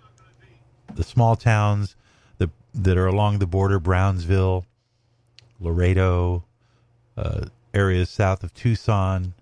the 0.95 1.05
small 1.05 1.37
towns 1.37 1.97
that 2.39 2.51
that 2.75 2.97
are 2.97 3.07
along 3.07 3.39
the 3.39 3.47
border, 3.47 3.79
Brownsville, 3.79 4.65
Laredo, 5.61 6.45
uh, 7.17 7.47
areas 7.75 8.11
south 8.11 8.43
of 8.43 8.55
Tucson. 8.55 9.35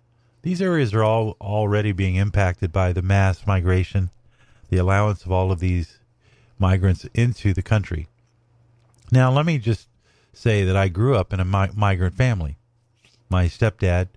These 0.43 0.63
areas 0.63 0.95
are 0.95 1.05
all 1.05 1.37
already 1.41 1.93
being 1.93 2.17
impacted 2.17 2.73
by 2.73 2.93
the 2.93 3.03
mass 3.03 3.47
migration, 3.47 4.11
the 4.69 4.79
allowance 4.79 5.25
of 5.25 5.33
all 5.33 5.53
of 5.53 5.61
these 5.61 5.99
migrants 6.59 7.07
into 7.15 7.53
the 7.53 7.63
country. 7.63 8.09
Now, 9.13 9.31
let 9.31 9.45
me 9.45 9.59
just 9.59 9.89
say 10.33 10.65
that 10.65 10.77
I 10.77 10.89
grew 10.89 11.17
up 11.17 11.33
in 11.33 11.41
a 11.41 11.45
mi- 11.45 11.75
migrant 11.75 12.15
family. 12.15 12.57
My 13.29 13.47
stepdad, 13.47 14.09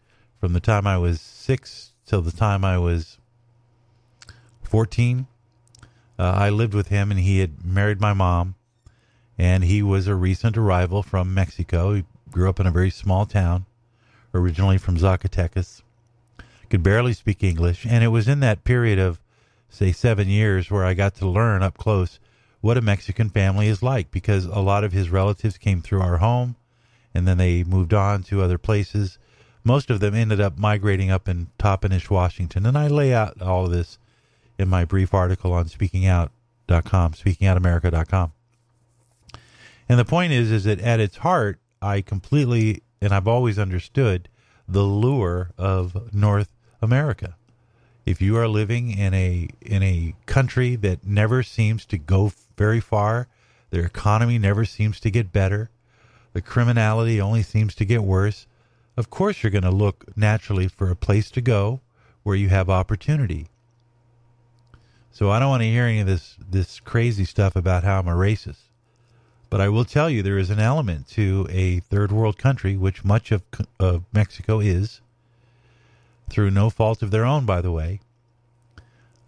from 0.43 0.51
the 0.51 0.59
time 0.59 0.85
I 0.85 0.97
was 0.97 1.21
six 1.21 1.93
till 2.05 2.21
the 2.21 2.29
time 2.29 2.65
I 2.65 2.77
was 2.77 3.17
14, 4.63 5.25
uh, 6.19 6.21
I 6.21 6.49
lived 6.49 6.73
with 6.73 6.89
him 6.89 7.11
and 7.11 7.19
he 7.21 7.39
had 7.39 7.63
married 7.63 8.01
my 8.01 8.11
mom. 8.11 8.55
And 9.37 9.63
he 9.63 9.81
was 9.81 10.05
a 10.05 10.15
recent 10.15 10.57
arrival 10.57 11.01
from 11.01 11.33
Mexico. 11.33 11.93
He 11.93 12.03
grew 12.29 12.49
up 12.49 12.59
in 12.59 12.67
a 12.67 12.71
very 12.71 12.89
small 12.89 13.25
town, 13.25 13.67
originally 14.33 14.77
from 14.77 14.97
Zacatecas. 14.97 15.81
Could 16.69 16.83
barely 16.83 17.13
speak 17.13 17.41
English. 17.41 17.85
And 17.85 18.03
it 18.03 18.09
was 18.09 18.27
in 18.27 18.41
that 18.41 18.65
period 18.65 18.99
of, 18.99 19.21
say, 19.69 19.93
seven 19.93 20.27
years 20.27 20.69
where 20.69 20.83
I 20.83 20.93
got 20.93 21.15
to 21.15 21.25
learn 21.25 21.63
up 21.63 21.77
close 21.77 22.19
what 22.59 22.77
a 22.77 22.81
Mexican 22.81 23.29
family 23.29 23.69
is 23.69 23.81
like 23.81 24.11
because 24.11 24.43
a 24.43 24.59
lot 24.59 24.83
of 24.83 24.91
his 24.91 25.09
relatives 25.09 25.57
came 25.57 25.81
through 25.81 26.01
our 26.01 26.17
home 26.17 26.57
and 27.13 27.25
then 27.25 27.37
they 27.37 27.63
moved 27.63 27.93
on 27.93 28.23
to 28.23 28.41
other 28.41 28.57
places. 28.57 29.17
Most 29.63 29.89
of 29.89 29.99
them 29.99 30.13
ended 30.13 30.41
up 30.41 30.57
migrating 30.57 31.09
up 31.09 31.29
in 31.29 31.47
Toppenish, 31.57 32.09
Washington. 32.09 32.65
And 32.65 32.77
I 32.77 32.87
lay 32.87 33.13
out 33.13 33.41
all 33.41 33.65
of 33.65 33.71
this 33.71 33.97
in 34.57 34.67
my 34.69 34.85
brief 34.85 35.13
article 35.13 35.53
on 35.53 35.65
speakingout.com, 35.65 37.13
speakingoutamerica.com. 37.13 38.31
And 39.89 39.99
the 39.99 40.05
point 40.05 40.33
is, 40.33 40.51
is 40.51 40.63
that 40.65 40.79
at 40.79 40.99
its 40.99 41.17
heart, 41.17 41.59
I 41.81 42.01
completely, 42.01 42.81
and 43.01 43.13
I've 43.13 43.27
always 43.27 43.59
understood 43.59 44.29
the 44.67 44.83
lure 44.83 45.51
of 45.57 46.13
North 46.13 46.51
America. 46.81 47.35
If 48.05 48.21
you 48.21 48.37
are 48.37 48.47
living 48.47 48.97
in 48.97 49.13
a 49.13 49.47
in 49.61 49.81
a 49.81 50.13
country 50.25 50.75
that 50.77 51.05
never 51.05 51.41
seems 51.41 51.85
to 51.85 51.97
go 51.97 52.33
very 52.57 52.79
far, 52.79 53.27
their 53.69 53.85
economy 53.85 54.37
never 54.37 54.65
seems 54.65 54.99
to 55.01 55.11
get 55.11 55.31
better, 55.31 55.69
the 56.33 56.41
criminality 56.41 57.19
only 57.21 57.43
seems 57.43 57.75
to 57.75 57.85
get 57.85 58.03
worse. 58.03 58.45
Of 58.95 59.09
course, 59.09 59.41
you're 59.41 59.51
going 59.51 59.63
to 59.63 59.71
look 59.71 60.15
naturally 60.15 60.67
for 60.67 60.89
a 60.89 60.95
place 60.95 61.31
to 61.31 61.41
go 61.41 61.81
where 62.21 62.35
you 62.35 62.49
have 62.49 62.69
opportunity. 62.69 63.47
So 65.11 65.29
I 65.29 65.39
don't 65.39 65.49
want 65.49 65.61
to 65.61 65.69
hear 65.69 65.85
any 65.85 65.99
of 65.99 66.07
this 66.07 66.37
this 66.39 66.79
crazy 66.79 67.25
stuff 67.25 67.55
about 67.55 67.83
how 67.83 67.99
I'm 67.99 68.07
a 68.07 68.13
racist. 68.13 68.69
But 69.49 69.61
I 69.61 69.69
will 69.69 69.85
tell 69.85 70.09
you 70.09 70.23
there 70.23 70.39
is 70.39 70.49
an 70.49 70.59
element 70.59 71.07
to 71.09 71.45
a 71.51 71.79
third 71.81 72.11
world 72.11 72.39
country, 72.39 72.75
which 72.75 73.05
much 73.05 73.31
of, 73.31 73.43
of 73.79 74.03
Mexico 74.11 74.59
is, 74.59 75.01
through 76.29 76.49
no 76.49 76.71
fault 76.71 77.03
of 77.03 77.11
their 77.11 77.25
own, 77.25 77.45
by 77.45 77.61
the 77.61 77.71
way. 77.71 77.99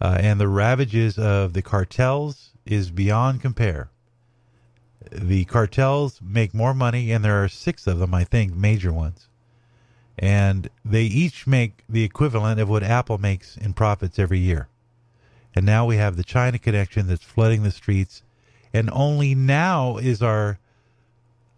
Uh, 0.00 0.18
and 0.20 0.40
the 0.40 0.48
ravages 0.48 1.16
of 1.16 1.52
the 1.52 1.62
cartels 1.62 2.50
is 2.64 2.90
beyond 2.90 3.40
compare. 3.40 3.88
The 5.12 5.44
cartels 5.44 6.20
make 6.20 6.52
more 6.52 6.74
money, 6.74 7.12
and 7.12 7.24
there 7.24 7.42
are 7.44 7.48
six 7.48 7.86
of 7.86 8.00
them, 8.00 8.12
I 8.12 8.24
think, 8.24 8.54
major 8.54 8.92
ones. 8.92 9.28
And 10.18 10.70
they 10.84 11.04
each 11.04 11.46
make 11.46 11.84
the 11.88 12.04
equivalent 12.04 12.60
of 12.60 12.68
what 12.68 12.82
Apple 12.82 13.18
makes 13.18 13.56
in 13.56 13.74
profits 13.74 14.18
every 14.18 14.38
year. 14.38 14.68
And 15.54 15.66
now 15.66 15.86
we 15.86 15.96
have 15.96 16.16
the 16.16 16.24
China 16.24 16.58
connection 16.58 17.06
that's 17.06 17.24
flooding 17.24 17.62
the 17.62 17.70
streets. 17.70 18.22
And 18.72 18.90
only 18.92 19.34
now 19.34 19.96
is 19.98 20.22
our 20.22 20.58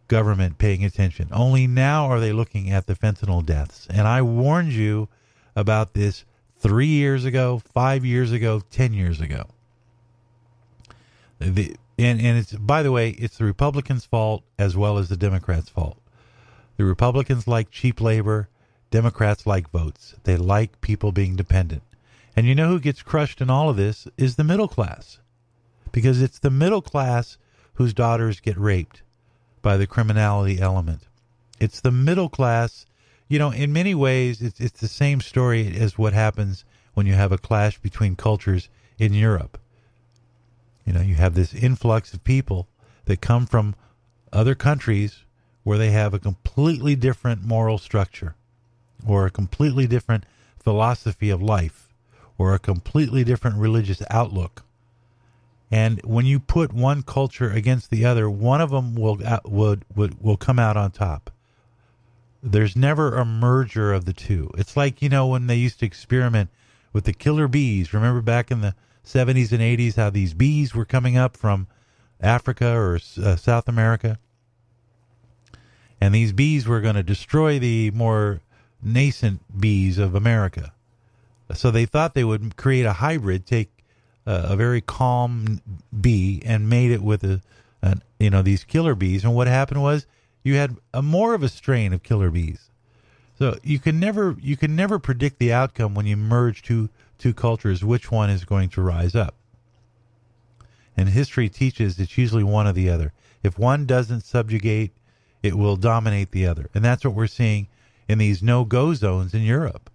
government 0.09 0.59
paying 0.59 0.85
attention. 0.85 1.29
Only 1.31 1.67
now 1.67 2.07
are 2.07 2.21
they 2.21 2.33
looking 2.33 2.71
at 2.71 2.87
the 2.87 2.95
fentanyl 2.95 3.45
deaths. 3.45 3.87
And 3.91 4.09
I 4.09 4.23
warned 4.23 4.73
you 4.73 5.09
about 5.55 5.95
this 5.95 6.25
three 6.59 6.87
years 6.87 7.25
ago, 7.25 7.63
five 7.73 8.05
years 8.05 8.33
ago, 8.33 8.63
ten 8.71 8.93
years 8.93 9.21
ago. 9.21 9.47
The, 11.39 11.77
and, 11.99 12.21
and 12.21 12.39
it's 12.39 12.53
by 12.53 12.83
the 12.83 12.91
way, 12.91 13.11
it's 13.11 13.39
the 13.39 13.45
Republicans' 13.45 14.05
fault 14.05 14.43
as 14.59 14.77
well 14.77 14.99
as 14.99 15.09
the 15.09 15.17
Democrats' 15.17 15.69
fault. 15.69 15.99
The 16.79 16.85
Republicans 16.85 17.49
like 17.49 17.73
cheap 17.73 18.01
labor, 18.01 18.49
Democrats 18.93 19.49
like 19.49 19.69
votes. 19.71 20.15
They 20.23 20.37
like 20.37 20.81
people 20.81 21.11
being 21.11 21.35
dependent. 21.35 21.83
And 22.37 22.47
you 22.47 22.55
know 22.55 22.69
who 22.69 22.79
gets 22.79 23.03
crushed 23.03 23.41
in 23.41 23.51
all 23.51 23.69
of 23.69 23.77
this 23.77 24.07
is 24.17 24.37
the 24.37 24.45
middle 24.45 24.69
class. 24.69 25.19
Because 25.91 26.23
it's 26.23 26.39
the 26.39 26.51
middle 26.51 26.81
class 26.81 27.37
whose 27.75 27.93
daughters 27.93 28.39
get 28.39 28.57
raped 28.57 29.03
by 29.61 29.77
the 29.77 29.89
criminality 29.89 30.61
element. 30.61 31.09
It's 31.59 31.81
the 31.81 31.91
middle 31.91 32.29
class, 32.29 32.87
you 33.27 33.41
know, 33.41 33.51
in 33.51 33.73
many 33.73 33.97
ways 33.97 34.41
it's 34.41 34.61
it's 34.61 34.81
the 34.81 34.87
same 34.87 35.21
story 35.21 35.77
as 35.77 35.99
what 35.99 36.13
happens 36.13 36.65
when 36.95 37.07
you 37.07 37.15
have 37.15 37.33
a 37.33 37.39
clash 37.39 37.79
between 37.79 38.15
cultures 38.15 38.69
in 39.01 39.15
Europe. 39.15 39.59
You 40.87 40.93
know, 40.93 41.01
you 41.01 41.17
have 41.17 41.35
this 41.35 41.55
influx 41.55 42.15
of 42.15 42.23
people 42.23 42.69
that 43.07 43.21
come 43.21 43.47
from 43.47 43.75
other 44.33 44.55
countries 44.55 45.25
where 45.69 45.77
they 45.77 45.91
have 45.91 46.15
a 46.15 46.19
completely 46.19 46.97
different 46.97 47.45
moral 47.45 47.77
structure 47.77 48.35
or 49.07 49.27
a 49.27 49.31
completely 49.31 49.87
different 49.87 50.25
philosophy 50.59 51.29
of 51.29 51.43
life 51.43 51.93
or 52.39 52.55
a 52.55 52.59
completely 52.59 53.23
different 53.23 53.55
religious 53.59 54.03
outlook. 54.09 54.65
And 55.71 56.01
when 56.05 56.25
you 56.25 56.41
put 56.41 56.73
one 56.73 57.03
culture 57.03 57.51
against 57.51 57.91
the 57.91 58.07
other, 58.07 58.31
one 58.31 58.63
of 58.63 58.71
them 58.71 58.95
will 58.95 59.21
would, 59.45 59.85
would 59.95 60.23
will 60.23 60.39
come 60.39 60.59
out 60.59 60.79
on 60.79 60.91
top. 60.91 61.31
There's 62.43 62.75
never 62.75 63.15
a 63.15 63.27
merger 63.27 63.93
of 63.93 64.07
the 64.07 64.15
two. 64.15 64.51
It's 64.57 64.75
like, 64.75 65.03
you 65.03 65.11
know, 65.11 65.27
when 65.27 65.49
they 65.49 65.57
used 65.57 65.81
to 65.81 65.87
experiment 65.87 66.49
with 66.95 67.05
the 67.05 67.13
killer 67.13 67.47
bees. 67.47 67.93
Remember 67.93 68.23
back 68.23 68.51
in 68.51 68.63
the 68.63 68.75
70s 69.05 69.53
and 69.53 69.61
80s 69.61 69.97
how 69.97 70.09
these 70.09 70.33
bees 70.33 70.75
were 70.75 70.87
coming 70.87 71.19
up 71.19 71.37
from 71.37 71.67
Africa 72.23 72.75
or 72.75 72.99
uh, 73.23 73.37
South 73.37 73.69
America? 73.69 74.19
And 76.01 76.15
these 76.15 76.33
bees 76.33 76.67
were 76.67 76.81
going 76.81 76.95
to 76.95 77.03
destroy 77.03 77.59
the 77.59 77.91
more 77.91 78.41
nascent 78.83 79.41
bees 79.61 79.99
of 79.99 80.15
America. 80.15 80.73
So 81.55 81.71
they 81.71 81.87
thought 81.87 82.15
they 82.15 82.25
would 82.25 82.57
create 82.57 82.85
a 82.85 82.95
hybrid, 82.95 83.47
take 83.47 83.71
uh, 84.27 84.49
a 84.51 84.57
very 84.57 84.81
calm 84.81 85.61
bee 85.99 86.43
and 86.45 86.69
made 86.69 86.91
it 86.91 87.03
with 87.03 87.25
a, 87.25 87.41
a, 87.83 87.99
you 88.21 88.31
know, 88.31 88.43
these 88.43 88.65
killer 88.65 88.95
bees. 88.95 89.25
And 89.25 89.35
what 89.35 89.47
happened 89.49 89.83
was 89.83 90.07
you 90.45 90.55
had 90.57 90.77
a 90.93 91.03
more 91.03 91.35
of 91.35 91.43
a 91.43 91.49
strain 91.49 91.93
of 91.93 92.03
killer 92.03 92.31
bees. 92.31 92.71
So 93.39 93.57
you 93.63 93.79
can 93.79 94.01
never 94.01 94.37
you 94.41 94.57
can 94.57 94.75
never 94.75 94.99
predict 94.99 95.39
the 95.39 95.53
outcome 95.53 95.95
when 95.95 96.07
you 96.07 96.17
merge 96.17 96.63
two 96.63 96.89
two 97.19 97.33
cultures, 97.33 97.85
which 97.85 98.11
one 98.11 98.31
is 98.31 98.45
going 98.45 98.69
to 98.71 98.83
rise 98.83 99.15
up. 99.15 99.35
And 100.97 101.09
history 101.09 101.49
teaches 101.49 101.99
it's 101.99 102.19
usually 102.19 102.45
one 102.45 102.67
or 102.67 102.73
the 102.73 102.91
other. 102.91 103.13
If 103.43 103.59
one 103.59 103.87
doesn't 103.87 104.25
subjugate, 104.25 104.93
it 105.43 105.57
will 105.57 105.77
dominate 105.77 106.31
the 106.31 106.47
other. 106.47 106.69
And 106.75 106.85
that's 106.85 107.05
what 107.05 107.15
we're 107.15 107.27
seeing 107.27 107.69
in 108.09 108.19
these 108.19 108.43
no 108.43 108.65
go 108.65 108.95
zones 108.95 109.35
in 109.35 109.43
Europe, 109.43 109.91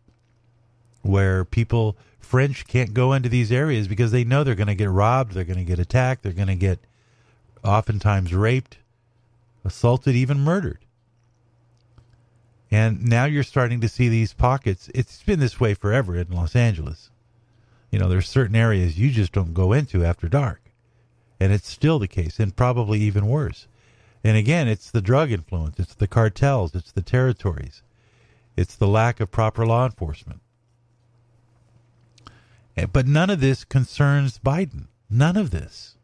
where 1.02 1.44
people, 1.44 1.98
French, 2.20 2.68
can't 2.68 2.94
go 2.94 3.14
into 3.14 3.30
these 3.30 3.52
areas 3.52 3.88
because 3.88 4.12
they 4.12 4.24
know 4.24 4.44
they're 4.44 4.56
going 4.56 4.68
to 4.68 4.76
get 4.76 4.90
robbed, 4.90 5.34
they're 5.34 5.44
going 5.44 5.60
to 5.60 5.66
get 5.66 5.80
attacked, 5.80 6.24
they're 6.24 6.32
going 6.32 6.48
to 6.48 6.56
get 6.56 6.80
oftentimes 7.64 8.34
raped, 8.34 8.78
assaulted, 9.66 10.16
even 10.16 10.40
murdered. 10.40 10.80
And 12.72 13.06
now 13.06 13.26
you're 13.26 13.44
starting 13.44 13.82
to 13.82 13.88
see 13.88 14.10
these 14.10 14.34
pockets. 14.34 14.90
It's 14.96 15.22
been 15.22 15.40
this 15.40 15.60
way 15.60 15.76
forever 15.76 16.16
in 16.16 16.32
Los 16.32 16.56
Angeles. 16.56 17.12
You 17.92 18.00
know, 18.00 18.10
there's 18.10 18.28
certain 18.28 18.56
areas 18.56 18.98
you 18.98 19.12
just 19.12 19.32
don't 19.32 19.54
go 19.54 19.74
into 19.74 20.04
after 20.04 20.28
dark. 20.28 20.60
And 21.40 21.54
it's 21.54 21.70
still 21.70 22.00
the 22.00 22.08
case, 22.08 22.40
and 22.40 22.56
probably 22.56 23.00
even 23.02 23.28
worse. 23.28 23.68
And 24.24 24.38
again, 24.38 24.68
it's 24.68 24.90
the 24.90 25.02
drug 25.02 25.32
influence, 25.32 25.80
it's 25.80 25.96
the 25.96 26.08
cartels, 26.08 26.76
it's 26.76 26.92
the 26.92 27.02
territories, 27.02 27.82
it's 28.56 28.76
the 28.76 28.88
lack 28.88 29.20
of 29.20 29.32
proper 29.32 29.66
law 29.66 29.86
enforcement. 29.86 30.40
But 32.92 33.08
none 33.08 33.30
of 33.30 33.40
this 33.40 33.64
concerns 33.64 34.40
Biden. 34.40 34.88
None 35.10 35.38
of 35.38 35.52
this. 35.52 35.96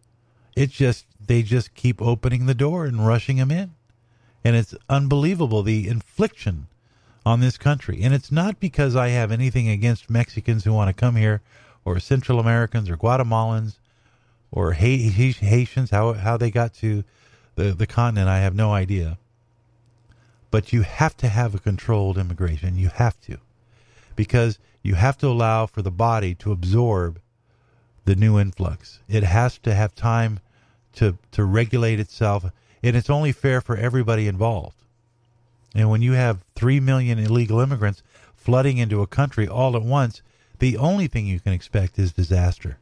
It 0.56 0.70
just, 0.70 1.06
they 1.26 1.42
just 1.42 1.74
keep 1.74 2.02
opening 2.02 2.46
the 2.46 2.54
door 2.54 2.86
and 2.86 3.08
rushing 3.08 3.38
him 3.38 3.50
in. 3.50 3.72
And 4.44 4.56
it's 4.56 4.76
unbelievable 4.88 5.64
the 5.64 5.88
infliction 5.88 6.68
on 7.26 7.40
this 7.40 7.58
country. 7.58 8.02
And 8.04 8.14
it's 8.14 8.32
not 8.32 8.60
because 8.60 8.96
I 8.96 9.10
have 9.10 9.32
anything 9.32 9.68
against 9.68 10.10
Mexicans 10.10 10.64
who 10.64 10.74
want 10.74 10.90
to 10.90 10.94
come 10.94 11.16
here 11.16 11.42
or 11.84 12.00
Central 12.00 12.40
Americans 12.40 12.90
or 12.90 12.98
Guatemalans 12.98 13.78
or 14.52 14.74
Haitians, 14.74 15.90
how, 15.90 16.14
how 16.14 16.38
they 16.38 16.52
got 16.52 16.74
to 16.76 17.04
the, 17.60 17.74
the 17.74 17.88
continent, 17.88 18.30
I 18.30 18.40
have 18.40 18.56
no 18.56 18.72
idea. 18.72 19.18
But 20.50 20.72
you 20.72 20.82
have 20.84 21.16
to 21.18 21.28
have 21.28 21.54
a 21.54 21.60
controlled 21.60 22.18
immigration. 22.18 22.78
You 22.78 22.88
have 22.88 23.20
to. 23.22 23.38
Because 24.16 24.58
you 24.82 24.96
have 24.96 25.18
to 25.18 25.28
allow 25.28 25.66
for 25.66 25.82
the 25.82 25.92
body 25.92 26.34
to 26.36 26.54
absorb 26.54 27.20
the 28.06 28.16
new 28.16 28.40
influx. 28.40 29.00
It 29.10 29.24
has 29.24 29.58
to 29.60 29.76
have 29.76 29.94
time 29.94 30.40
to, 30.94 31.18
to 31.32 31.44
regulate 31.44 32.00
itself. 32.00 32.46
And 32.82 32.96
it's 32.96 33.10
only 33.10 33.34
fair 33.34 33.60
for 33.60 33.76
everybody 33.76 34.28
involved. 34.28 34.82
And 35.76 35.90
when 35.90 36.02
you 36.02 36.14
have 36.14 36.46
3 36.56 36.80
million 36.80 37.20
illegal 37.20 37.60
immigrants 37.60 38.02
flooding 38.36 38.78
into 38.78 39.02
a 39.02 39.08
country 39.08 39.48
all 39.48 39.76
at 39.76 39.84
once, 39.84 40.22
the 40.60 40.78
only 40.78 41.08
thing 41.08 41.28
you 41.28 41.42
can 41.42 41.54
expect 41.54 42.00
is 42.00 42.14
disaster. 42.14 42.78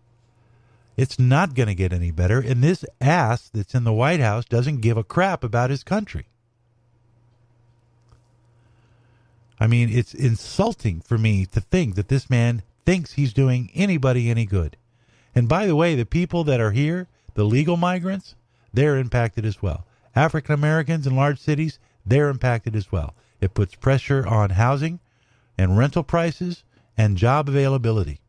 It's 0.98 1.20
not 1.20 1.54
going 1.54 1.68
to 1.68 1.76
get 1.76 1.94
any 1.94 2.10
better. 2.10 2.40
And 2.40 2.64
this 2.64 2.84
ass 3.00 3.50
that's 3.54 3.76
in 3.76 3.84
the 3.84 3.94
White 3.94 4.20
House 4.20 4.46
doesn't 4.46 4.82
give 4.82 4.98
a 4.98 5.04
crap 5.04 5.44
about 5.44 5.70
his 5.70 5.84
country. 5.84 6.26
I 9.60 9.68
mean, 9.68 9.90
it's 9.90 10.14
insulting 10.14 11.02
for 11.02 11.18
me 11.18 11.46
to 11.48 11.62
think 11.62 11.96
that 11.96 12.10
this 12.10 12.30
man 12.30 12.64
thinks 12.86 13.14
he's 13.14 13.34
doing 13.34 13.70
anybody 13.76 14.30
any 14.30 14.46
good. 14.46 14.76
And 15.36 15.48
by 15.48 15.68
the 15.68 15.76
way, 15.76 15.94
the 15.94 16.06
people 16.06 16.44
that 16.46 16.60
are 16.60 16.72
here, 16.72 17.08
the 17.36 17.44
legal 17.44 17.78
migrants, 17.78 18.36
they're 18.74 18.98
impacted 18.98 19.46
as 19.46 19.62
well. 19.62 19.86
African 20.16 20.56
Americans 20.56 21.06
in 21.06 21.16
large 21.16 21.40
cities, 21.40 21.78
they're 22.06 22.30
impacted 22.30 22.76
as 22.76 22.92
well. 22.92 23.14
It 23.40 23.54
puts 23.54 23.76
pressure 23.76 24.26
on 24.26 24.52
housing 24.52 25.00
and 25.58 25.78
rental 25.78 26.04
prices 26.04 26.64
and 26.98 27.18
job 27.18 27.48
availability 27.48 28.20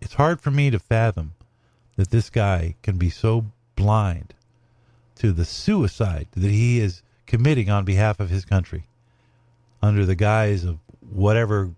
it's 0.00 0.14
hard 0.14 0.40
for 0.40 0.50
me 0.50 0.70
to 0.70 0.78
fathom 0.78 1.32
that 1.96 2.10
this 2.10 2.30
guy 2.30 2.74
can 2.82 2.96
be 2.96 3.10
so 3.10 3.46
blind 3.76 4.34
to 5.16 5.32
the 5.32 5.44
suicide 5.44 6.26
that 6.32 6.50
he 6.50 6.80
is 6.80 7.02
committing 7.26 7.70
on 7.70 7.84
behalf 7.84 8.20
of 8.20 8.30
his 8.30 8.44
country 8.44 8.84
under 9.82 10.04
the 10.04 10.14
guise 10.14 10.64
of 10.64 10.78
whatever 11.00 11.70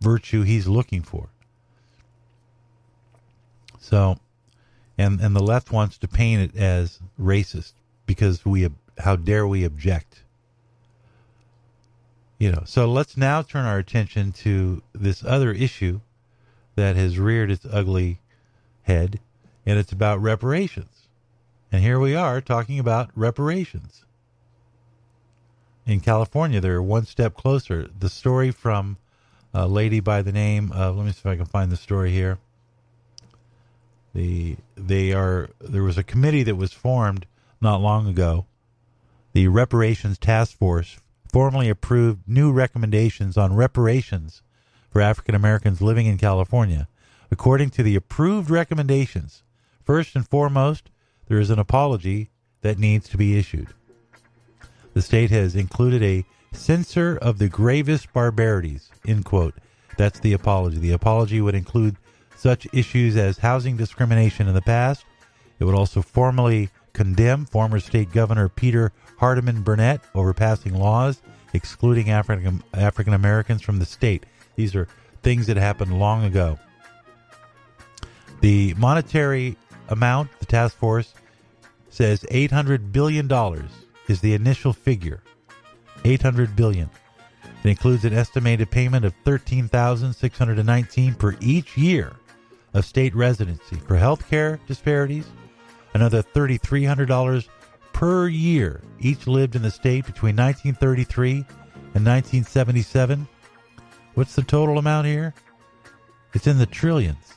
virtue 0.00 0.42
he's 0.42 0.66
looking 0.66 1.02
for. 1.02 1.28
So, 3.78 4.18
and 4.96 5.20
and 5.20 5.36
the 5.36 5.42
left 5.42 5.70
wants 5.70 5.98
to 5.98 6.08
paint 6.08 6.40
it 6.40 6.58
as 6.58 7.00
racist 7.20 7.72
because 8.06 8.44
we 8.44 8.68
how 8.98 9.16
dare 9.16 9.46
we 9.46 9.64
object. 9.64 10.22
You 12.38 12.52
know, 12.52 12.62
so 12.64 12.90
let's 12.90 13.16
now 13.16 13.42
turn 13.42 13.64
our 13.64 13.78
attention 13.78 14.32
to 14.32 14.82
this 14.92 15.24
other 15.24 15.52
issue 15.52 16.00
that 16.74 16.96
has 16.96 17.18
reared 17.18 17.50
its 17.50 17.66
ugly 17.70 18.20
head, 18.82 19.20
and 19.64 19.78
it's 19.78 19.92
about 19.92 20.20
reparations. 20.20 21.08
And 21.72 21.82
here 21.82 21.98
we 21.98 22.14
are 22.14 22.40
talking 22.40 22.78
about 22.78 23.10
reparations. 23.14 24.04
In 25.86 26.00
California, 26.00 26.60
they're 26.60 26.82
one 26.82 27.04
step 27.04 27.36
closer. 27.36 27.88
The 27.98 28.08
story 28.08 28.50
from 28.50 28.96
a 29.52 29.68
lady 29.68 30.00
by 30.00 30.22
the 30.22 30.32
name 30.32 30.72
of, 30.72 30.96
let 30.96 31.06
me 31.06 31.12
see 31.12 31.20
if 31.20 31.26
I 31.26 31.36
can 31.36 31.46
find 31.46 31.70
the 31.70 31.76
story 31.76 32.10
here. 32.10 32.38
The 34.14 34.56
they 34.76 35.12
are 35.12 35.50
there 35.60 35.82
was 35.82 35.98
a 35.98 36.04
committee 36.04 36.44
that 36.44 36.54
was 36.54 36.72
formed 36.72 37.26
not 37.60 37.80
long 37.80 38.06
ago. 38.06 38.46
The 39.32 39.48
Reparations 39.48 40.18
Task 40.18 40.56
Force 40.56 41.00
formally 41.32 41.68
approved 41.68 42.20
new 42.28 42.52
recommendations 42.52 43.36
on 43.36 43.56
reparations 43.56 44.42
for 44.94 45.00
African 45.00 45.34
Americans 45.34 45.82
living 45.82 46.06
in 46.06 46.16
California. 46.16 46.86
According 47.28 47.70
to 47.70 47.82
the 47.82 47.96
approved 47.96 48.48
recommendations, 48.48 49.42
first 49.82 50.14
and 50.14 50.26
foremost, 50.26 50.88
there 51.26 51.40
is 51.40 51.50
an 51.50 51.58
apology 51.58 52.30
that 52.60 52.78
needs 52.78 53.08
to 53.08 53.16
be 53.16 53.36
issued. 53.36 53.66
The 54.92 55.02
state 55.02 55.30
has 55.30 55.56
included 55.56 56.04
a 56.04 56.24
censor 56.52 57.18
of 57.20 57.38
the 57.38 57.48
gravest 57.48 58.12
barbarities, 58.12 58.88
end 59.04 59.24
quote. 59.24 59.56
That's 59.98 60.20
the 60.20 60.32
apology. 60.32 60.78
The 60.78 60.92
apology 60.92 61.40
would 61.40 61.56
include 61.56 61.96
such 62.36 62.68
issues 62.72 63.16
as 63.16 63.38
housing 63.38 63.76
discrimination 63.76 64.46
in 64.46 64.54
the 64.54 64.62
past. 64.62 65.04
It 65.58 65.64
would 65.64 65.74
also 65.74 66.02
formally 66.02 66.70
condemn 66.92 67.46
former 67.46 67.80
state 67.80 68.12
governor 68.12 68.48
Peter 68.48 68.92
Hardeman 69.18 69.64
Burnett 69.64 70.02
over 70.14 70.32
passing 70.32 70.74
laws 70.74 71.20
excluding 71.52 72.10
African 72.10 72.62
African 72.72 73.12
Americans 73.12 73.60
from 73.62 73.80
the 73.80 73.86
state. 73.86 74.24
These 74.56 74.74
are 74.74 74.88
things 75.22 75.46
that 75.46 75.56
happened 75.56 75.98
long 75.98 76.24
ago. 76.24 76.58
The 78.40 78.74
monetary 78.74 79.56
amount, 79.88 80.38
the 80.38 80.46
task 80.46 80.76
force 80.76 81.14
says 81.88 82.24
$800 82.30 82.92
billion 82.92 83.30
is 84.08 84.20
the 84.20 84.34
initial 84.34 84.72
figure. 84.72 85.22
800 86.04 86.54
billion. 86.54 86.90
It 87.62 87.70
includes 87.70 88.04
an 88.04 88.12
estimated 88.12 88.70
payment 88.70 89.04
of 89.04 89.14
13,619 89.24 91.14
per 91.14 91.36
each 91.40 91.76
year 91.78 92.12
of 92.74 92.84
state 92.84 93.14
residency 93.14 93.76
for 93.76 93.96
health 93.96 94.28
care 94.28 94.60
disparities, 94.66 95.26
another 95.94 96.22
$3,300 96.22 97.48
per 97.94 98.28
year 98.28 98.82
each 98.98 99.26
lived 99.26 99.56
in 99.56 99.62
the 99.62 99.70
state 99.70 100.04
between 100.04 100.36
1933 100.36 101.32
and 101.94 102.04
1977 102.04 103.26
What's 104.14 104.36
the 104.36 104.42
total 104.42 104.78
amount 104.78 105.08
here? 105.08 105.34
It's 106.34 106.46
in 106.46 106.58
the 106.58 106.66
trillions. 106.66 107.34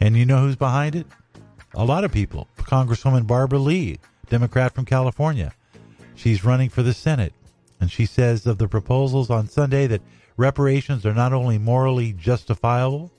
And 0.00 0.16
you 0.16 0.24
know 0.24 0.38
who's 0.38 0.56
behind 0.56 0.94
it? 0.94 1.06
A 1.74 1.84
lot 1.84 2.04
of 2.04 2.12
people. 2.12 2.48
Congresswoman 2.58 3.26
Barbara 3.26 3.58
Lee, 3.58 3.98
Democrat 4.28 4.74
from 4.74 4.84
California. 4.84 5.52
She's 6.14 6.44
running 6.44 6.68
for 6.68 6.82
the 6.82 6.94
Senate. 6.94 7.32
And 7.80 7.90
she 7.90 8.06
says 8.06 8.46
of 8.46 8.58
the 8.58 8.68
proposals 8.68 9.30
on 9.30 9.48
Sunday 9.48 9.86
that 9.88 10.02
reparations 10.36 11.04
are 11.04 11.14
not 11.14 11.32
only 11.32 11.58
morally 11.58 12.12
justifiable, 12.12 13.10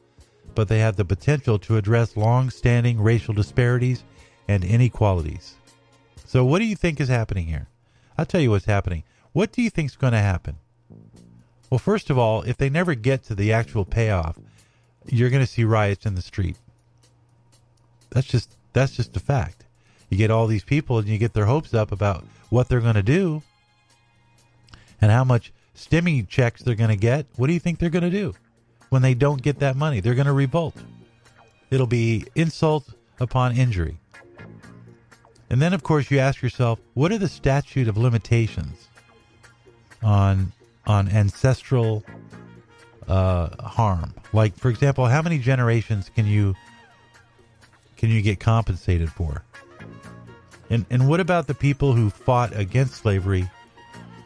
but 0.55 0.67
they 0.67 0.79
have 0.79 0.95
the 0.95 1.05
potential 1.05 1.59
to 1.59 1.77
address 1.77 2.15
long 2.15 2.49
standing 2.49 3.01
racial 3.01 3.33
disparities 3.33 4.03
and 4.47 4.63
inequalities. 4.63 5.55
So, 6.25 6.45
what 6.45 6.59
do 6.59 6.65
you 6.65 6.75
think 6.75 7.01
is 7.01 7.09
happening 7.09 7.47
here? 7.47 7.67
I'll 8.17 8.25
tell 8.25 8.41
you 8.41 8.51
what's 8.51 8.65
happening. 8.65 9.03
What 9.33 9.51
do 9.51 9.61
you 9.61 9.69
think's 9.69 9.95
going 9.95 10.13
to 10.13 10.19
happen? 10.19 10.57
Well, 11.71 11.79
first 11.79 12.09
of 12.09 12.17
all, 12.17 12.41
if 12.43 12.57
they 12.57 12.69
never 12.69 12.95
get 12.95 13.23
to 13.23 13.35
the 13.35 13.53
actual 13.53 13.85
payoff, 13.85 14.37
you're 15.07 15.29
going 15.29 15.41
to 15.41 15.47
see 15.47 15.63
riots 15.63 16.05
in 16.05 16.15
the 16.15 16.21
street. 16.21 16.57
That's 18.09 18.27
just 18.27 18.57
that's 18.73 18.95
just 18.95 19.15
a 19.15 19.21
fact. 19.21 19.65
You 20.09 20.17
get 20.17 20.31
all 20.31 20.47
these 20.47 20.65
people 20.65 20.97
and 20.97 21.07
you 21.07 21.17
get 21.17 21.33
their 21.33 21.45
hopes 21.45 21.73
up 21.73 21.93
about 21.93 22.25
what 22.49 22.67
they're 22.67 22.81
going 22.81 22.95
to 22.95 23.03
do 23.03 23.41
and 24.99 25.09
how 25.11 25.23
much 25.23 25.53
stimming 25.73 26.27
checks 26.27 26.61
they're 26.61 26.75
going 26.75 26.89
to 26.89 26.97
get. 26.97 27.25
What 27.37 27.47
do 27.47 27.53
you 27.53 27.59
think 27.59 27.79
they're 27.79 27.89
going 27.89 28.03
to 28.03 28.09
do 28.09 28.35
when 28.89 29.01
they 29.01 29.13
don't 29.13 29.41
get 29.41 29.59
that 29.59 29.77
money? 29.77 30.01
They're 30.01 30.13
going 30.13 30.27
to 30.27 30.33
revolt. 30.33 30.75
It'll 31.69 31.87
be 31.87 32.25
insult 32.35 32.93
upon 33.21 33.55
injury. 33.55 33.97
And 35.49 35.61
then, 35.61 35.73
of 35.73 35.83
course, 35.83 36.11
you 36.11 36.19
ask 36.19 36.41
yourself, 36.41 36.79
what 36.93 37.13
are 37.13 37.17
the 37.17 37.29
statute 37.29 37.87
of 37.87 37.97
limitations 37.97 38.89
on 40.03 40.51
on 40.91 41.07
ancestral 41.07 42.03
uh, 43.07 43.49
harm? 43.65 44.13
Like, 44.33 44.55
for 44.57 44.69
example, 44.69 45.05
how 45.05 45.21
many 45.21 45.39
generations 45.39 46.11
can 46.13 46.25
you 46.25 46.55
can 47.97 48.09
you 48.09 48.21
get 48.21 48.39
compensated 48.39 49.09
for? 49.09 49.43
And 50.69 50.85
and 50.89 51.07
what 51.07 51.19
about 51.19 51.47
the 51.47 51.55
people 51.55 51.93
who 51.93 52.09
fought 52.09 52.55
against 52.55 52.95
slavery, 52.95 53.49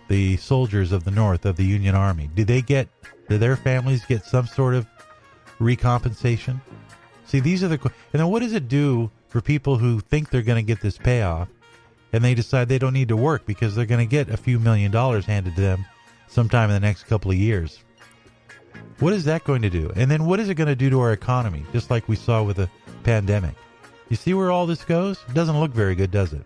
the 0.07 0.38
soldiers 0.38 0.91
of 0.91 1.03
the 1.03 1.11
North 1.11 1.45
of 1.45 1.55
the 1.55 1.66
Union 1.66 1.95
Army? 1.95 2.30
Do 2.34 2.43
they 2.43 2.61
get 2.61 2.88
Do 3.30 3.38
their 3.38 3.55
families 3.55 4.05
get 4.05 4.26
some 4.26 4.47
sort 4.47 4.74
of 4.74 4.88
recompensation? 5.59 6.61
See, 7.26 7.39
these 7.39 7.63
are 7.63 7.68
the 7.68 7.80
and 8.13 8.20
then 8.22 8.28
what 8.28 8.41
does 8.41 8.53
it 8.53 8.68
do 8.68 9.11
for 9.28 9.41
people 9.41 9.78
who 9.78 9.99
think 9.99 10.30
they're 10.30 10.41
going 10.41 10.63
to 10.63 10.74
get 10.74 10.82
this 10.82 10.97
payoff 10.97 11.49
and 12.13 12.24
they 12.24 12.34
decide 12.34 12.70
they 12.70 12.80
don't 12.80 12.93
need 12.93 13.09
to 13.09 13.18
work 13.18 13.45
because 13.45 13.76
they're 13.76 13.86
going 13.86 14.07
to 14.07 14.09
get 14.09 14.30
a 14.30 14.38
few 14.38 14.59
million 14.59 14.91
dollars 14.91 15.26
handed 15.26 15.55
to 15.55 15.61
them 15.61 15.86
sometime 16.28 16.70
in 16.70 16.74
the 16.74 16.80
next 16.80 17.04
couple 17.04 17.32
of 17.32 17.38
years? 17.38 17.84
What 19.00 19.14
is 19.14 19.26
that 19.26 19.44
going 19.44 19.62
to 19.62 19.70
do? 19.70 19.92
And 19.96 20.10
then 20.10 20.26
what 20.26 20.40
is 20.40 20.50
it 20.50 20.56
going 20.56 20.68
to 20.68 20.76
do 20.76 20.90
to 20.90 21.00
our 21.02 21.12
economy? 21.12 21.66
Just 21.74 21.90
like 21.90 22.08
we 22.08 22.16
saw 22.16 22.44
with 22.44 22.58
the 22.58 22.70
pandemic. 23.04 23.56
You 24.10 24.16
see 24.16 24.34
where 24.34 24.52
all 24.52 24.66
this 24.66 24.84
goes? 24.84 25.20
It 25.28 25.34
doesn't 25.34 25.60
look 25.60 25.72
very 25.72 25.96
good, 25.96 26.12
does 26.12 26.34
it? 26.34 26.46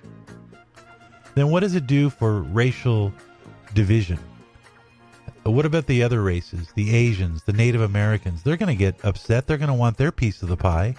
Then 1.36 1.50
what 1.52 1.62
does 1.62 1.76
it 1.76 1.88
do 1.88 2.10
for 2.10 2.42
racial 2.42 3.14
division? 3.74 4.20
Uh, 5.46 5.52
what 5.52 5.66
about 5.66 5.86
the 5.86 6.04
other 6.04 6.22
races, 6.22 6.72
the 6.76 6.96
Asians, 6.96 7.44
the 7.44 7.54
Native 7.54 7.82
Americans? 7.82 8.44
They're 8.44 8.58
going 8.58 8.76
to 8.76 8.76
get 8.76 9.04
upset. 9.06 9.48
They're 9.48 9.58
going 9.58 9.70
to 9.70 9.74
want 9.74 9.98
their 9.98 10.12
piece 10.12 10.42
of 10.42 10.50
the 10.50 10.58
pie. 10.58 10.96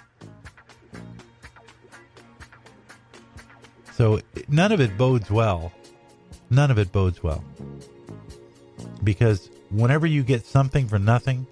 So 3.92 4.20
none 4.48 4.72
of 4.72 4.80
it 4.80 4.96
bodes 4.96 5.30
well. 5.30 5.72
None 6.48 6.70
of 6.70 6.78
it 6.78 6.90
bodes 6.90 7.22
well. 7.22 7.44
Because 9.02 9.50
whenever 9.70 10.06
you 10.06 10.22
get 10.22 10.46
something 10.46 10.88
for 10.88 10.98
nothing 10.98 11.46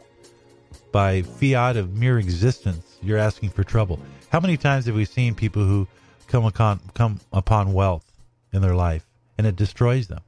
by 0.93 1.23
fiat 1.23 1.77
of 1.77 1.95
mere 1.95 2.19
existence, 2.19 2.97
you're 3.03 3.19
asking 3.19 3.51
for 3.51 3.65
trouble. 3.65 4.01
How 4.31 4.41
many 4.41 4.57
times 4.57 4.87
have 4.87 4.95
we 4.95 5.05
seen 5.05 5.35
people 5.35 5.65
who 5.65 5.87
come 6.27 6.45
upon, 6.45 6.81
come 6.95 7.21
upon 7.33 7.73
wealth 7.73 8.11
in 8.53 8.63
their 8.63 8.75
life 8.75 9.07
and 9.37 9.47
it 9.47 9.57
destroys 9.57 10.09
them? 10.09 10.21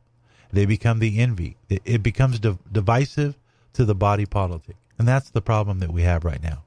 They 0.52 0.66
become 0.66 0.98
the 0.98 1.18
envy. 1.18 1.56
It, 1.68 1.82
it 1.84 2.02
becomes 2.02 2.38
div- 2.38 2.58
divisive 2.72 3.36
to 3.74 3.84
the 3.84 3.94
body 3.94 4.26
politic. 4.26 4.76
And 4.98 5.06
that's 5.06 5.30
the 5.30 5.40
problem 5.40 5.78
that 5.80 5.92
we 5.92 6.02
have 6.02 6.24
right 6.24 6.42
now. 6.42 6.64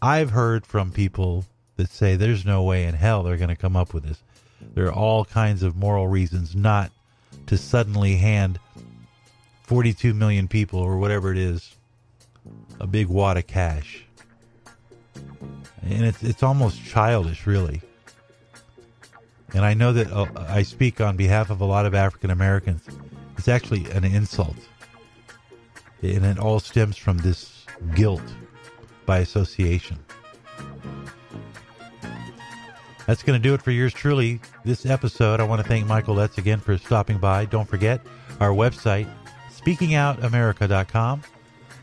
I've 0.00 0.30
heard 0.30 0.66
from 0.66 0.92
people 0.92 1.46
that 1.76 1.90
say 1.90 2.16
there's 2.16 2.44
no 2.44 2.62
way 2.62 2.84
in 2.84 2.94
hell 2.94 3.22
they're 3.22 3.36
going 3.36 3.48
to 3.48 3.56
come 3.56 3.76
up 3.76 3.94
with 3.94 4.04
this. 4.04 4.22
There 4.74 4.86
are 4.86 4.92
all 4.92 5.24
kinds 5.24 5.62
of 5.62 5.76
moral 5.76 6.06
reasons 6.06 6.54
not 6.54 6.92
to 7.46 7.58
suddenly 7.58 8.16
hand 8.16 8.58
42 9.74 10.14
million 10.14 10.46
people 10.46 10.78
or 10.78 10.98
whatever 10.98 11.32
it 11.32 11.36
is 11.36 11.74
a 12.78 12.86
big 12.86 13.08
wad 13.08 13.36
of 13.36 13.48
cash. 13.48 14.04
And 15.82 16.04
it's 16.04 16.22
it's 16.22 16.44
almost 16.44 16.80
childish 16.84 17.44
really. 17.44 17.82
And 19.52 19.64
I 19.64 19.74
know 19.74 19.92
that 19.92 20.12
uh, 20.12 20.26
I 20.36 20.62
speak 20.62 21.00
on 21.00 21.16
behalf 21.16 21.50
of 21.50 21.60
a 21.60 21.64
lot 21.64 21.86
of 21.86 21.92
African 21.94 22.30
Americans. 22.30 22.86
It's 23.36 23.48
actually 23.48 23.90
an 23.90 24.04
insult. 24.04 24.54
And 26.02 26.24
it 26.24 26.38
all 26.38 26.60
stems 26.60 26.96
from 26.96 27.18
this 27.18 27.66
guilt 27.96 28.22
by 29.06 29.18
association. 29.18 29.98
That's 33.08 33.24
going 33.24 33.42
to 33.42 33.42
do 33.42 33.54
it 33.54 33.60
for 33.60 33.72
yours 33.72 33.92
truly 33.92 34.40
this 34.64 34.86
episode. 34.86 35.40
I 35.40 35.42
want 35.42 35.60
to 35.62 35.66
thank 35.66 35.84
Michael 35.88 36.14
Letts 36.14 36.38
again 36.38 36.60
for 36.60 36.78
stopping 36.78 37.18
by. 37.18 37.46
Don't 37.46 37.68
forget 37.68 38.00
our 38.38 38.50
website, 38.50 39.08
speakingoutamerica.com. 39.64 41.22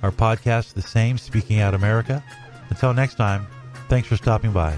Our 0.03 0.11
podcast, 0.11 0.73
the 0.73 0.82
same, 0.82 1.17
Speaking 1.17 1.59
Out 1.59 1.73
America. 1.73 2.23
Until 2.69 2.93
next 2.93 3.15
time, 3.15 3.47
thanks 3.89 4.07
for 4.07 4.17
stopping 4.17 4.51
by. 4.51 4.77